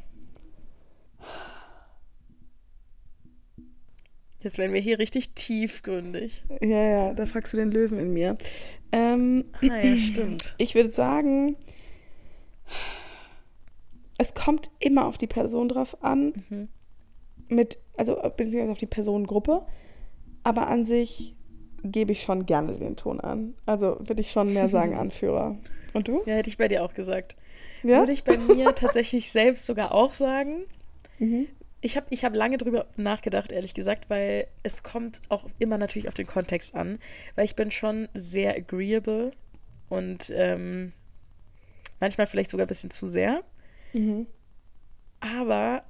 Jetzt 4.42 4.58
werden 4.58 4.74
wir 4.74 4.82
hier 4.82 5.00
richtig 5.00 5.32
tiefgründig. 5.34 6.44
ja, 6.62 6.68
ja, 6.84 7.14
da 7.14 7.26
fragst 7.26 7.54
du 7.54 7.58
den 7.58 7.72
Löwen 7.72 7.98
in 7.98 8.12
mir. 8.14 8.38
Ähm, 8.94 9.46
Ah 9.62 9.78
ja, 9.82 9.98
stimmt. 9.98 10.56
Ich 10.58 10.76
würde 10.76 10.90
sagen, 10.90 11.58
es 14.18 14.34
kommt 14.34 14.70
immer 14.80 15.08
auf 15.08 15.18
die 15.18 15.28
Person 15.28 15.68
drauf 15.70 16.02
an, 16.04 16.34
Mhm. 16.50 16.70
mit, 17.50 17.78
also 17.98 18.16
beziehungsweise 18.16 18.72
auf 18.72 18.78
die 18.78 18.86
Personengruppe, 18.86 19.66
aber 20.44 20.68
an 20.68 20.84
sich 20.84 21.36
gebe 21.84 22.12
ich 22.14 22.22
schon 22.24 22.46
gerne 22.46 22.74
den 22.74 22.96
Ton 22.96 23.20
an. 23.20 23.56
Also 23.66 23.98
würde 24.00 24.22
ich 24.22 24.32
schon 24.32 24.54
mehr 24.54 24.70
sagen 24.70 24.94
Anführer. 24.98 25.58
Und 25.94 26.08
du? 26.08 26.22
Ja, 26.26 26.36
hätte 26.36 26.50
ich 26.50 26.58
bei 26.58 26.68
dir 26.68 26.84
auch 26.84 26.94
gesagt. 26.94 27.36
Ja? 27.84 28.00
Würde 28.00 28.14
ich 28.14 28.24
bei 28.24 28.38
mir 28.38 28.74
tatsächlich 28.76 29.32
selbst 29.32 29.66
sogar 29.66 29.94
auch 29.94 30.14
sagen. 30.14 30.64
Mhm. 31.20 31.48
Ich 31.84 31.98
habe 31.98 32.08
ich 32.12 32.24
hab 32.24 32.34
lange 32.34 32.58
drüber 32.58 32.86
nachgedacht, 32.96 33.52
ehrlich 33.52 33.74
gesagt, 33.74 34.10
weil 34.10 34.48
es 34.64 34.84
kommt 34.84 35.22
auch 35.28 35.46
immer 35.60 35.78
natürlich 35.78 36.08
auf 36.08 36.14
den 36.14 36.28
Kontext 36.28 36.76
an, 36.76 36.98
weil 37.36 37.44
ich 37.46 37.56
bin 37.58 37.72
schon 37.72 38.08
sehr 38.14 38.56
agreeable 38.56 39.32
und 39.90 40.32
ähm, 40.34 40.94
manchmal 42.00 42.28
vielleicht 42.28 42.52
sogar 42.52 42.66
ein 42.66 42.70
bisschen 42.70 42.90
zu 42.92 43.08
sehr. 43.08 43.44
Mhm. 43.92 44.28
Aber 45.20 45.84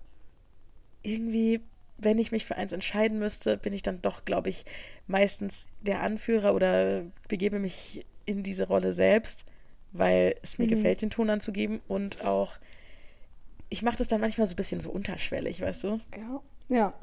irgendwie, 1.03 1.61
wenn 1.97 2.17
ich 2.17 2.31
mich 2.31 2.45
für 2.45 2.55
eins 2.55 2.73
entscheiden 2.73 3.19
müsste, 3.19 3.57
bin 3.57 3.73
ich 3.73 3.83
dann 3.83 4.01
doch, 4.01 4.25
glaube 4.25 4.49
ich, 4.49 4.65
meistens 5.07 5.67
der 5.81 6.01
Anführer 6.01 6.55
oder 6.55 7.03
begebe 7.27 7.59
mich 7.59 8.05
in 8.25 8.41
diese 8.43 8.67
Rolle 8.67 8.93
selbst, 8.93 9.45
weil 9.91 10.35
es 10.41 10.57
mir 10.57 10.65
Mhm. 10.65 10.69
gefällt, 10.69 11.01
den 11.01 11.09
Ton 11.11 11.29
anzugeben 11.29 11.81
und 11.87 12.25
auch, 12.25 12.57
ich 13.73 13.81
mache 13.81 13.97
das 13.97 14.07
dann 14.07 14.21
manchmal 14.21 14.45
so 14.45 14.53
ein 14.53 14.55
bisschen 14.55 14.79
so 14.81 14.91
unterschwellig, 14.91 15.59
weißt 15.61 15.83
du? 15.85 15.99
Ja. 16.15 16.41
Ja. 16.69 16.93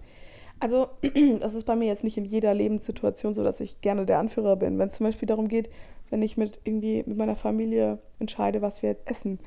Also, 0.60 0.88
das 1.40 1.54
ist 1.54 1.64
bei 1.64 1.74
mir 1.74 1.86
jetzt 1.86 2.04
nicht 2.04 2.16
in 2.16 2.24
jeder 2.24 2.54
Lebenssituation 2.54 3.34
so, 3.34 3.42
dass 3.42 3.58
ich 3.58 3.80
gerne 3.80 4.06
der 4.06 4.20
Anführer 4.20 4.54
bin. 4.54 4.78
Wenn 4.78 4.86
es 4.86 4.94
zum 4.94 5.04
Beispiel 5.06 5.26
darum 5.26 5.48
geht, 5.48 5.68
wenn 6.10 6.22
ich 6.22 6.36
mit 6.36 6.60
irgendwie 6.64 7.02
mit 7.06 7.16
meiner 7.16 7.34
Familie 7.34 7.98
entscheide, 8.20 8.62
was 8.62 8.82
wir 8.82 8.96
essen, 9.04 9.40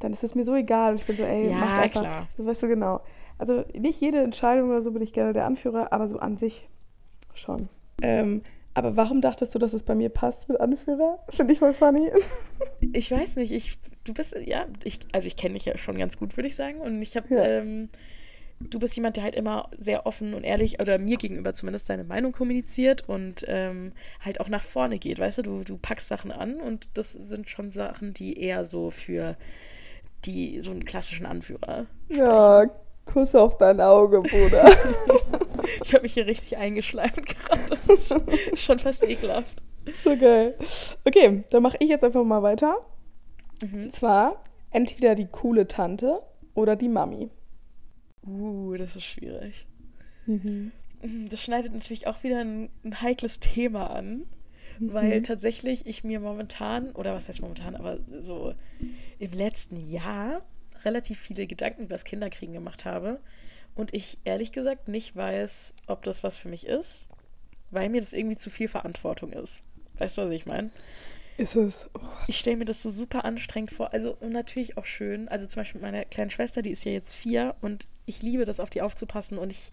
dann 0.00 0.12
ist 0.12 0.24
es 0.24 0.34
mir 0.34 0.44
so 0.44 0.54
egal. 0.56 0.92
Und 0.92 1.00
ich 1.00 1.06
bin 1.06 1.16
so, 1.16 1.22
ey, 1.22 1.48
Ja, 1.50 1.58
macht 1.58 1.78
einfach. 1.78 2.00
klar. 2.00 2.28
So, 2.36 2.44
weißt 2.44 2.62
du, 2.64 2.66
genau. 2.68 3.00
Also, 3.38 3.64
nicht 3.78 4.00
jede 4.00 4.20
Entscheidung 4.22 4.70
oder 4.70 4.82
so 4.82 4.90
bin 4.90 5.02
ich 5.02 5.12
gerne 5.12 5.32
der 5.32 5.46
Anführer, 5.46 5.92
aber 5.92 6.08
so 6.08 6.18
an 6.18 6.36
sich 6.36 6.68
schon. 7.34 7.68
Ähm, 8.02 8.42
aber 8.74 8.96
warum 8.96 9.20
dachtest 9.20 9.54
du, 9.54 9.60
dass 9.60 9.72
es 9.74 9.84
bei 9.84 9.94
mir 9.94 10.08
passt 10.08 10.48
mit 10.48 10.60
Anführer? 10.60 11.20
Finde 11.28 11.52
ich 11.52 11.60
voll 11.60 11.72
funny. 11.72 12.10
Ich 12.92 13.12
weiß 13.12 13.36
nicht, 13.36 13.52
ich, 13.52 13.78
du 14.04 14.14
bist, 14.14 14.36
ja, 14.44 14.66
ich, 14.84 14.98
also 15.12 15.26
ich 15.26 15.36
kenne 15.36 15.54
dich 15.54 15.64
ja 15.64 15.76
schon 15.76 15.98
ganz 15.98 16.16
gut, 16.18 16.36
würde 16.36 16.48
ich 16.48 16.56
sagen. 16.56 16.80
Und 16.80 17.00
ich 17.02 17.16
habe, 17.16 17.26
Ja. 17.34 17.44
ähm, 17.44 17.88
du 18.60 18.78
bist 18.78 18.94
jemand, 18.96 19.16
der 19.16 19.24
halt 19.24 19.34
immer 19.34 19.68
sehr 19.76 20.06
offen 20.06 20.34
und 20.34 20.44
ehrlich, 20.44 20.80
oder 20.80 20.98
mir 20.98 21.16
gegenüber 21.16 21.52
zumindest, 21.54 21.86
seine 21.86 22.04
Meinung 22.04 22.32
kommuniziert 22.32 23.08
und 23.08 23.44
ähm, 23.48 23.92
halt 24.24 24.40
auch 24.40 24.48
nach 24.48 24.62
vorne 24.62 24.98
geht, 24.98 25.18
weißt 25.18 25.38
du? 25.38 25.42
du? 25.42 25.64
Du 25.64 25.76
packst 25.76 26.08
Sachen 26.08 26.30
an 26.32 26.60
und 26.60 26.88
das 26.94 27.12
sind 27.12 27.50
schon 27.50 27.70
Sachen, 27.70 28.14
die 28.14 28.38
eher 28.40 28.64
so 28.64 28.90
für 28.90 29.36
die, 30.24 30.60
so 30.62 30.70
einen 30.70 30.84
klassischen 30.84 31.26
Anführer. 31.26 31.86
Ja, 32.08 32.64
Kuss 33.04 33.34
auf 33.34 33.58
dein 33.58 33.80
Auge, 33.80 34.20
Bruder. 34.22 34.70
Ich 35.82 35.92
habe 35.94 36.02
mich 36.02 36.12
hier 36.14 36.26
richtig 36.26 36.56
eingeschleimt 36.58 37.14
gerade. 37.26 37.62
Das 37.70 37.88
ist 37.88 38.08
schon, 38.08 38.26
ist 38.28 38.62
schon 38.62 38.78
fast 38.78 39.02
ekelhaft. 39.02 39.62
so 40.02 40.14
geil. 40.16 40.56
Okay, 41.04 41.42
dann 41.50 41.62
mache 41.62 41.76
ich 41.80 41.88
jetzt 41.88 42.04
einfach 42.04 42.22
mal 42.22 42.42
weiter. 42.42 42.76
Mhm. 43.72 43.84
Und 43.84 43.92
zwar 43.92 44.42
entweder 44.70 45.14
die 45.14 45.26
coole 45.26 45.68
Tante 45.68 46.22
oder 46.54 46.76
die 46.76 46.88
Mami. 46.88 47.30
Uh, 48.26 48.76
das 48.76 48.96
ist 48.96 49.04
schwierig. 49.04 49.66
Mhm. 50.26 50.72
Das 51.28 51.42
schneidet 51.42 51.72
natürlich 51.74 52.06
auch 52.06 52.22
wieder 52.22 52.40
ein, 52.40 52.70
ein 52.82 53.02
heikles 53.02 53.38
Thema 53.38 53.90
an, 53.90 54.24
weil 54.80 55.22
tatsächlich 55.22 55.86
ich 55.86 56.02
mir 56.02 56.18
momentan, 56.18 56.92
oder 56.92 57.14
was 57.14 57.28
heißt 57.28 57.42
momentan, 57.42 57.76
aber 57.76 57.98
so 58.20 58.54
im 59.18 59.32
letzten 59.32 59.76
Jahr 59.76 60.42
relativ 60.84 61.20
viele 61.20 61.46
Gedanken 61.46 61.82
über 61.82 61.94
das 61.94 62.04
Kinderkriegen 62.04 62.54
gemacht 62.54 62.84
habe 62.84 63.20
und 63.74 63.92
ich 63.92 64.18
ehrlich 64.24 64.52
gesagt 64.52 64.88
nicht 64.88 65.14
weiß, 65.14 65.74
ob 65.86 66.02
das 66.02 66.24
was 66.24 66.36
für 66.36 66.48
mich 66.48 66.66
ist, 66.66 67.06
weil 67.70 67.88
mir 67.88 68.00
das 68.00 68.12
irgendwie 68.12 68.36
zu 68.36 68.50
viel 68.50 68.68
Verantwortung 68.68 69.32
ist. 69.32 69.62
Weißt 69.98 70.18
du, 70.18 70.22
was 70.22 70.30
ich 70.30 70.46
meine? 70.46 70.70
Ist 71.36 71.56
es. 71.56 71.90
Oh, 71.94 72.00
Ich 72.28 72.38
stelle 72.38 72.56
mir 72.56 72.64
das 72.64 72.82
so 72.82 72.90
super 72.90 73.24
anstrengend 73.24 73.70
vor. 73.70 73.92
Also 73.92 74.16
und 74.20 74.32
natürlich 74.32 74.76
auch 74.78 74.84
schön. 74.84 75.28
Also 75.28 75.46
zum 75.46 75.60
Beispiel 75.60 75.80
meine 75.80 76.04
kleine 76.06 76.30
Schwester, 76.30 76.62
die 76.62 76.70
ist 76.70 76.84
ja 76.84 76.92
jetzt 76.92 77.14
vier 77.14 77.54
und 77.60 77.88
ich 78.06 78.22
liebe 78.22 78.44
das, 78.44 78.60
auf 78.60 78.70
die 78.70 78.82
aufzupassen 78.82 79.38
und 79.38 79.50
ich, 79.50 79.72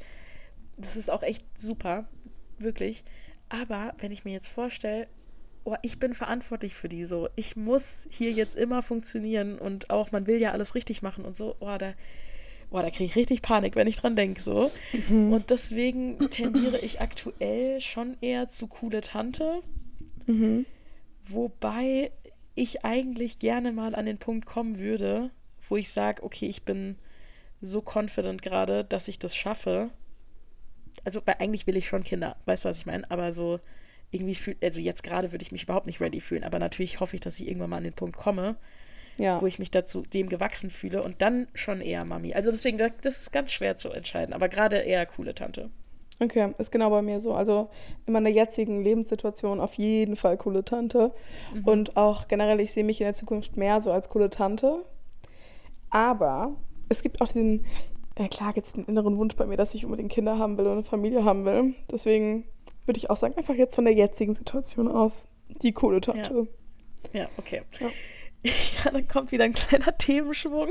das 0.77 0.95
ist 0.95 1.11
auch 1.11 1.23
echt 1.23 1.45
super, 1.57 2.05
wirklich. 2.57 3.03
Aber 3.49 3.93
wenn 3.99 4.11
ich 4.11 4.25
mir 4.25 4.33
jetzt 4.33 4.47
vorstelle, 4.47 5.07
oh, 5.63 5.75
ich 5.83 5.99
bin 5.99 6.13
verantwortlich 6.13 6.73
für 6.73 6.89
die 6.89 7.05
so, 7.05 7.29
ich 7.35 7.55
muss 7.55 8.07
hier 8.09 8.31
jetzt 8.31 8.55
immer 8.55 8.81
funktionieren 8.81 9.59
und 9.59 9.89
auch 9.89 10.11
man 10.11 10.25
will 10.25 10.39
ja 10.39 10.51
alles 10.51 10.73
richtig 10.73 11.01
machen 11.01 11.25
und 11.25 11.35
so, 11.35 11.55
oh, 11.59 11.77
da, 11.77 11.93
oh, 12.71 12.79
da 12.79 12.89
kriege 12.89 13.03
ich 13.03 13.15
richtig 13.15 13.41
Panik, 13.41 13.75
wenn 13.75 13.87
ich 13.87 13.97
dran 13.97 14.15
denke 14.15 14.41
so. 14.41 14.71
Und 15.09 15.49
deswegen 15.49 16.17
tendiere 16.29 16.79
ich 16.79 17.01
aktuell 17.01 17.81
schon 17.81 18.17
eher 18.21 18.47
zu 18.47 18.67
coole 18.67 19.01
Tante. 19.01 19.61
Mhm. 20.25 20.65
Wobei 21.33 22.11
ich 22.55 22.83
eigentlich 22.83 23.39
gerne 23.39 23.71
mal 23.71 23.95
an 23.95 24.05
den 24.05 24.17
Punkt 24.17 24.45
kommen 24.45 24.77
würde, 24.77 25.31
wo 25.67 25.77
ich 25.77 25.91
sage, 25.91 26.23
okay, 26.23 26.47
ich 26.47 26.63
bin 26.63 26.97
so 27.61 27.81
confident 27.81 28.41
gerade, 28.41 28.83
dass 28.83 29.07
ich 29.07 29.19
das 29.19 29.35
schaffe. 29.35 29.91
Also, 31.03 31.21
weil 31.25 31.35
eigentlich 31.39 31.67
will 31.67 31.77
ich 31.77 31.87
schon 31.87 32.03
Kinder, 32.03 32.35
weißt 32.45 32.65
du, 32.65 32.69
was 32.69 32.77
ich 32.77 32.85
meine? 32.85 33.09
Aber 33.09 33.31
so 33.31 33.59
irgendwie 34.11 34.35
fühl, 34.35 34.57
also 34.61 34.79
jetzt 34.79 35.03
gerade 35.03 35.31
würde 35.31 35.43
ich 35.43 35.51
mich 35.51 35.63
überhaupt 35.63 35.87
nicht 35.87 36.01
ready 36.01 36.19
fühlen, 36.19 36.43
aber 36.43 36.59
natürlich 36.59 36.99
hoffe 36.99 37.15
ich, 37.15 37.21
dass 37.21 37.39
ich 37.39 37.47
irgendwann 37.47 37.69
mal 37.69 37.77
an 37.77 37.83
den 37.85 37.93
Punkt 37.93 38.17
komme, 38.17 38.57
Ja. 39.17 39.41
wo 39.41 39.47
ich 39.47 39.57
mich 39.57 39.71
dazu 39.71 40.01
dem 40.01 40.27
gewachsen 40.27 40.69
fühle 40.69 41.01
und 41.01 41.21
dann 41.21 41.47
schon 41.53 41.79
eher 41.79 42.03
Mami. 42.03 42.33
Also 42.33 42.51
deswegen, 42.51 42.77
das 42.77 42.91
ist 43.03 43.31
ganz 43.31 43.51
schwer 43.51 43.77
zu 43.77 43.89
entscheiden, 43.89 44.33
aber 44.33 44.49
gerade 44.49 44.77
eher 44.79 45.05
coole 45.05 45.33
Tante. 45.33 45.69
Okay, 46.21 46.53
ist 46.59 46.71
genau 46.71 46.91
bei 46.91 47.01
mir 47.01 47.19
so. 47.19 47.33
Also 47.33 47.69
in 48.05 48.13
meiner 48.13 48.29
jetzigen 48.29 48.83
Lebenssituation 48.83 49.59
auf 49.59 49.73
jeden 49.75 50.15
Fall 50.15 50.37
coole 50.37 50.63
Tante. 50.63 51.13
Mhm. 51.53 51.63
Und 51.67 51.97
auch 51.97 52.27
generell, 52.27 52.59
ich 52.59 52.71
sehe 52.71 52.83
mich 52.83 53.01
in 53.01 53.05
der 53.05 53.13
Zukunft 53.13 53.57
mehr 53.57 53.79
so 53.79 53.91
als 53.91 54.09
coole 54.09 54.29
Tante. 54.29 54.85
Aber 55.89 56.55
es 56.89 57.01
gibt 57.01 57.21
auch 57.21 57.27
diesen, 57.27 57.65
ja 58.19 58.27
klar 58.27 58.53
gibt 58.53 58.67
es 58.67 58.73
den 58.73 58.85
inneren 58.85 59.17
Wunsch 59.17 59.35
bei 59.35 59.47
mir, 59.47 59.57
dass 59.57 59.73
ich 59.73 59.83
unbedingt 59.83 60.11
Kinder 60.11 60.37
haben 60.37 60.59
will 60.59 60.67
und 60.67 60.73
eine 60.73 60.83
Familie 60.83 61.25
haben 61.25 61.43
will. 61.43 61.73
Deswegen 61.89 62.45
würde 62.85 62.99
ich 62.99 63.09
auch 63.09 63.17
sagen, 63.17 63.35
einfach 63.35 63.55
jetzt 63.55 63.73
von 63.73 63.85
der 63.85 63.95
jetzigen 63.95 64.35
Situation 64.35 64.87
aus, 64.87 65.25
die 65.63 65.71
coole 65.71 66.01
Tante. 66.01 66.47
Ja, 67.13 67.29
okay. 67.37 67.63
Ja. 67.79 67.89
Ja, 68.83 68.89
dann 68.89 69.07
kommt 69.07 69.31
wieder 69.31 69.43
ein 69.43 69.53
kleiner 69.53 69.95
Themenschwung. 69.99 70.69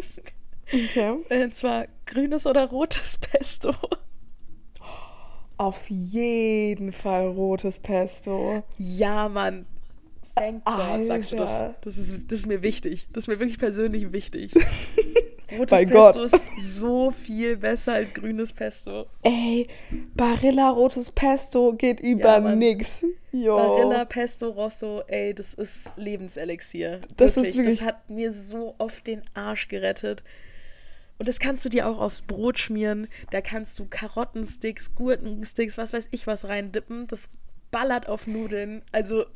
Okay. 0.67 1.19
Und 1.31 1.55
zwar 1.55 1.87
grünes 2.05 2.45
oder 2.45 2.69
rotes 2.69 3.19
Pesto. 3.19 3.73
Auf 5.61 5.91
jeden 5.91 6.91
Fall 6.91 7.27
rotes 7.27 7.79
Pesto. 7.81 8.63
Ja, 8.79 9.29
Mann. 9.29 9.67
Thank 10.35 10.65
God, 10.65 11.07
sagst 11.07 11.33
du 11.33 11.37
das. 11.37 11.75
Das 11.83 11.99
ist, 11.99 12.17
das 12.29 12.39
ist 12.39 12.47
mir 12.47 12.63
wichtig. 12.63 13.09
Das 13.13 13.25
ist 13.25 13.29
mir 13.29 13.39
wirklich 13.41 13.59
persönlich 13.59 14.11
wichtig. 14.11 14.53
Rotes 15.59 15.81
Pesto 15.81 15.93
Gott. 15.93 16.17
ist 16.33 16.47
so 16.79 17.11
viel 17.11 17.57
besser 17.57 17.95
als 17.95 18.13
grünes 18.15 18.53
Pesto. 18.53 19.07
Ey, 19.23 19.67
Barilla 20.15 20.71
rotes 20.71 21.11
Pesto 21.11 21.73
geht 21.73 21.99
über 22.01 22.41
Mann. 22.41 22.59
nix. 22.61 23.05
Jo. 23.33 23.57
Barilla, 23.57 24.05
Pesto, 24.05 24.49
Rosso, 24.51 25.03
ey, 25.09 25.35
das 25.35 25.55
ist 25.55 25.91
Lebenselixier. 25.97 27.01
Das 27.17 27.37
ist 27.37 27.57
wirklich- 27.57 27.79
Das 27.81 27.87
hat 27.89 28.09
mir 28.09 28.33
so 28.33 28.77
oft 28.79 29.07
den 29.09 29.23
Arsch 29.35 29.67
gerettet. 29.67 30.23
Und 31.21 31.29
das 31.29 31.39
kannst 31.39 31.63
du 31.67 31.69
dir 31.69 31.87
auch 31.87 31.99
aufs 32.01 32.23
Brot 32.23 32.59
schmieren. 32.59 33.07
Da 33.31 33.43
kannst 33.43 33.79
du 33.79 33.85
Karottensticks, 33.85 34.95
Gurkensticks, 34.95 35.77
was 35.77 35.93
weiß 35.93 36.09
ich 36.13 36.27
was 36.27 36.47
reindippen. 36.47 37.07
Das 37.09 37.29
ballert 37.71 38.09
auf 38.09 38.27
Nudeln. 38.27 38.81
Also 38.91 39.27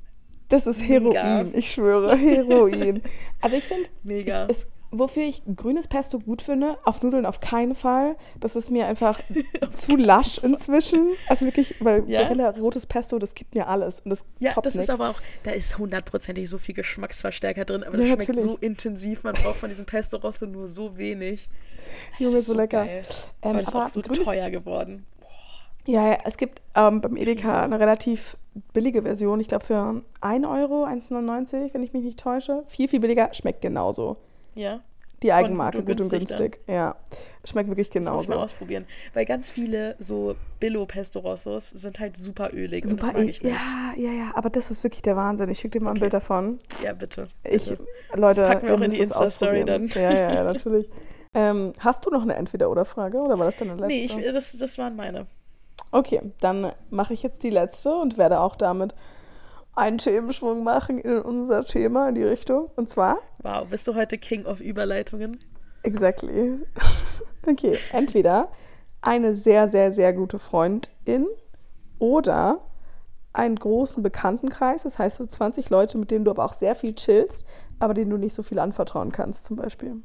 Das 0.49 0.67
ist 0.67 0.81
Mega. 0.81 1.23
Heroin, 1.23 1.53
ich 1.55 1.71
schwöre, 1.73 2.17
Heroin. 2.17 3.03
Also 3.43 3.57
ich 3.59 3.65
finde, 3.65 3.89
Mega. 4.03 4.47
es- 4.49 4.73
wofür 4.99 5.23
ich 5.25 5.43
grünes 5.57 5.89
Pesto 5.89 6.19
gut 6.19 6.43
finde, 6.43 6.79
auf 6.85 7.03
Nudeln 7.03 7.27
auf 7.27 7.41
keinen 7.41 7.75
Fall. 7.75 8.17
Das 8.41 8.57
ist 8.57 8.71
mir 8.71 8.87
einfach 8.87 9.21
zu 9.75 9.97
lasch 9.97 10.39
inzwischen. 10.39 11.15
Also 11.29 11.45
wirklich, 11.45 11.75
weil 11.81 12.09
Ja? 12.09 12.29
Rotes 12.51 12.87
Pesto, 12.87 13.19
das 13.19 13.35
gibt 13.35 13.55
mir 13.55 13.69
alles. 13.69 14.01
Und 14.01 14.11
das 14.11 14.25
Ja, 14.39 14.55
das 14.61 14.75
nix. 14.75 14.89
ist 14.89 14.91
aber 14.91 15.11
auch, 15.11 15.21
da 15.43 15.51
ist 15.53 15.79
hundertprozentig 15.79 16.49
so 16.49 16.59
viel 16.59 16.75
Geschmacksverstärker 16.75 17.65
drin, 17.65 17.83
aber 17.83 17.97
das 17.97 18.07
Ja, 18.07 18.15
schmeckt 18.15 18.29
natürlich. 18.29 18.51
so 18.51 18.57
intensiv. 18.59 19.25
Man 19.25 19.35
braucht 19.35 19.57
von 19.57 19.69
diesem 19.69 19.87
Pesto 19.87 20.17
Rosso 20.17 20.47
nur 20.47 20.69
so 20.69 20.97
wenig. 20.97 21.49
Junge, 22.19 22.39
ist 22.39 22.47
so 22.47 22.55
lecker. 22.55 22.85
Geil. 22.85 23.05
Ähm, 23.43 23.51
aber 23.51 23.59
das 23.61 23.69
ist 23.69 23.75
auch 23.75 23.89
so 23.89 24.01
teuer 24.03 24.51
geworden. 24.51 25.07
Ja, 25.87 26.07
ja, 26.13 26.19
es 26.25 26.39
gibt 26.39 26.63
ähm, 26.75 27.03
beim 27.03 27.15
Edeka 27.17 27.63
eine 27.63 27.79
relativ 27.79 28.39
billige 28.73 29.03
Version. 29.03 29.39
Ich 29.41 29.49
glaube 29.49 29.67
für 29.67 30.03
1 30.23 30.47
Euro, 30.47 30.87
1,99, 30.87 31.75
wenn 31.75 31.83
ich 31.83 31.93
mich 31.93 32.05
nicht 32.05 32.19
täusche. 32.19 32.63
Viel, 32.69 32.89
viel 32.89 33.01
billiger. 33.01 33.35
Schmeckt 33.35 33.61
genauso. 33.61 34.17
Ja. 34.55 34.81
Die 35.23 35.33
Eigenmarke, 35.33 35.79
Gut 35.79 35.89
und 36.03 36.11
günstig 36.11 36.19
günstig. 36.21 36.61
Ja, 36.67 36.97
schmeckt 37.45 37.71
wirklich 37.71 37.89
Das 37.89 38.05
muss 38.05 38.25
ich 38.25 38.29
mal 38.29 38.35
genauso. 38.35 38.45
ausprobieren. 38.45 38.85
Weil 39.15 39.25
ganz 39.25 39.51
viele 39.51 39.97
so 39.99 40.35
Billo-Pesto 40.61 41.21
Rossos 41.21 41.71
sind 41.71 41.99
halt 41.99 42.17
super 42.19 42.53
ölig. 42.53 42.85
Super, 42.87 43.07
das 43.07 43.13
mag 43.15 43.23
ich 43.23 43.43
nicht. 43.43 43.55
ja, 43.57 43.95
ja, 43.97 44.11
ja, 44.13 44.33
aber 44.35 44.51
das 44.51 44.71
ist 44.71 44.85
wirklich 44.85 45.01
der 45.01 45.17
Wahnsinn. 45.17 45.49
Ich 45.49 45.61
schicke 45.61 45.79
dir 45.79 45.85
mal 45.85 45.93
ein 45.93 45.97
Okay. 45.97 46.01
Bild 46.01 46.13
davon. 46.15 46.59
Ja, 46.83 46.93
bitte. 46.93 47.29
Ich, 47.43 47.71
bitte. 47.71 47.87
Leute, 48.15 48.43
Das 48.43 48.51
packen 48.51 48.67
wir 48.67 48.75
auch 48.75 48.81
in 48.83 48.91
die 48.91 48.99
Insta-Story 48.99 49.65
dann. 49.65 49.89
Ja, 49.89 50.13
ja, 50.13 50.35
ja, 50.35 50.45
natürlich. 50.53 50.91
ähm, 51.33 51.73
hast 51.79 52.05
du 52.05 52.11
noch 52.11 52.23
eine 52.23 52.35
Entweder-Oder-Frage 52.35 53.17
oder 53.17 53.39
war 53.39 53.47
das 53.47 53.57
deine 53.57 53.77
letzte? 53.77 53.87
Nee, 53.87 54.05
ich, 54.05 54.33
das, 54.33 54.55
das 54.59 54.77
waren 54.77 54.95
meine. 54.95 55.27
Okay, 55.91 56.21
dann 56.41 56.73
mache 56.91 57.15
ich 57.15 57.23
jetzt 57.23 57.43
die 57.45 57.51
letzte 57.51 57.95
und 57.95 58.19
werde 58.19 58.41
auch 58.41 58.57
damit 58.57 58.95
einen 59.77 59.99
Themenschwung 59.99 60.63
machen 60.65 60.99
in 60.99 61.21
unser 61.21 61.65
Thema, 61.65 62.09
in 62.09 62.15
die 62.15 62.23
Richtung. 62.23 62.71
Und 62.77 62.89
zwar, 62.89 63.19
Wow, 63.43 63.67
bist 63.69 63.87
du 63.87 63.95
heute 63.95 64.19
King 64.19 64.47
of 64.47 64.61
Überleitungen? 64.61 65.39
exactly. 65.83 66.61
okay, 67.47 67.79
entweder 67.93 68.49
eine 69.03 69.35
sehr, 69.37 69.69
sehr, 69.69 69.93
sehr 69.93 70.13
gute 70.13 70.39
Freundin 70.39 71.27
oder 71.99 72.61
einen 73.35 73.57
großen 73.57 74.03
Bekanntenkreis, 74.03 74.85
das 74.85 74.99
heißt 74.99 75.17
so 75.19 75.27
20 75.27 75.69
Leute, 75.69 75.99
mit 75.99 76.11
denen 76.11 76.25
du 76.25 76.31
aber 76.31 76.45
auch 76.45 76.55
sehr 76.55 76.75
viel 76.75 76.95
chillst, 76.95 77.45
aber 77.81 77.93
denen 77.93 78.11
du 78.11 78.17
nicht 78.17 78.33
so 78.35 78.43
viel 78.43 78.59
anvertrauen 78.61 79.13
kannst 79.13 79.45
zum 79.45 79.57
Beispiel. 79.57 80.03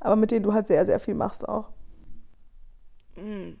Aber 0.00 0.14
mit 0.16 0.30
denen 0.30 0.44
du 0.44 0.52
halt 0.54 0.66
sehr, 0.68 0.86
sehr 0.86 1.00
viel 1.00 1.14
machst 1.14 1.48
auch. 1.48 1.68
Mm, 3.16 3.54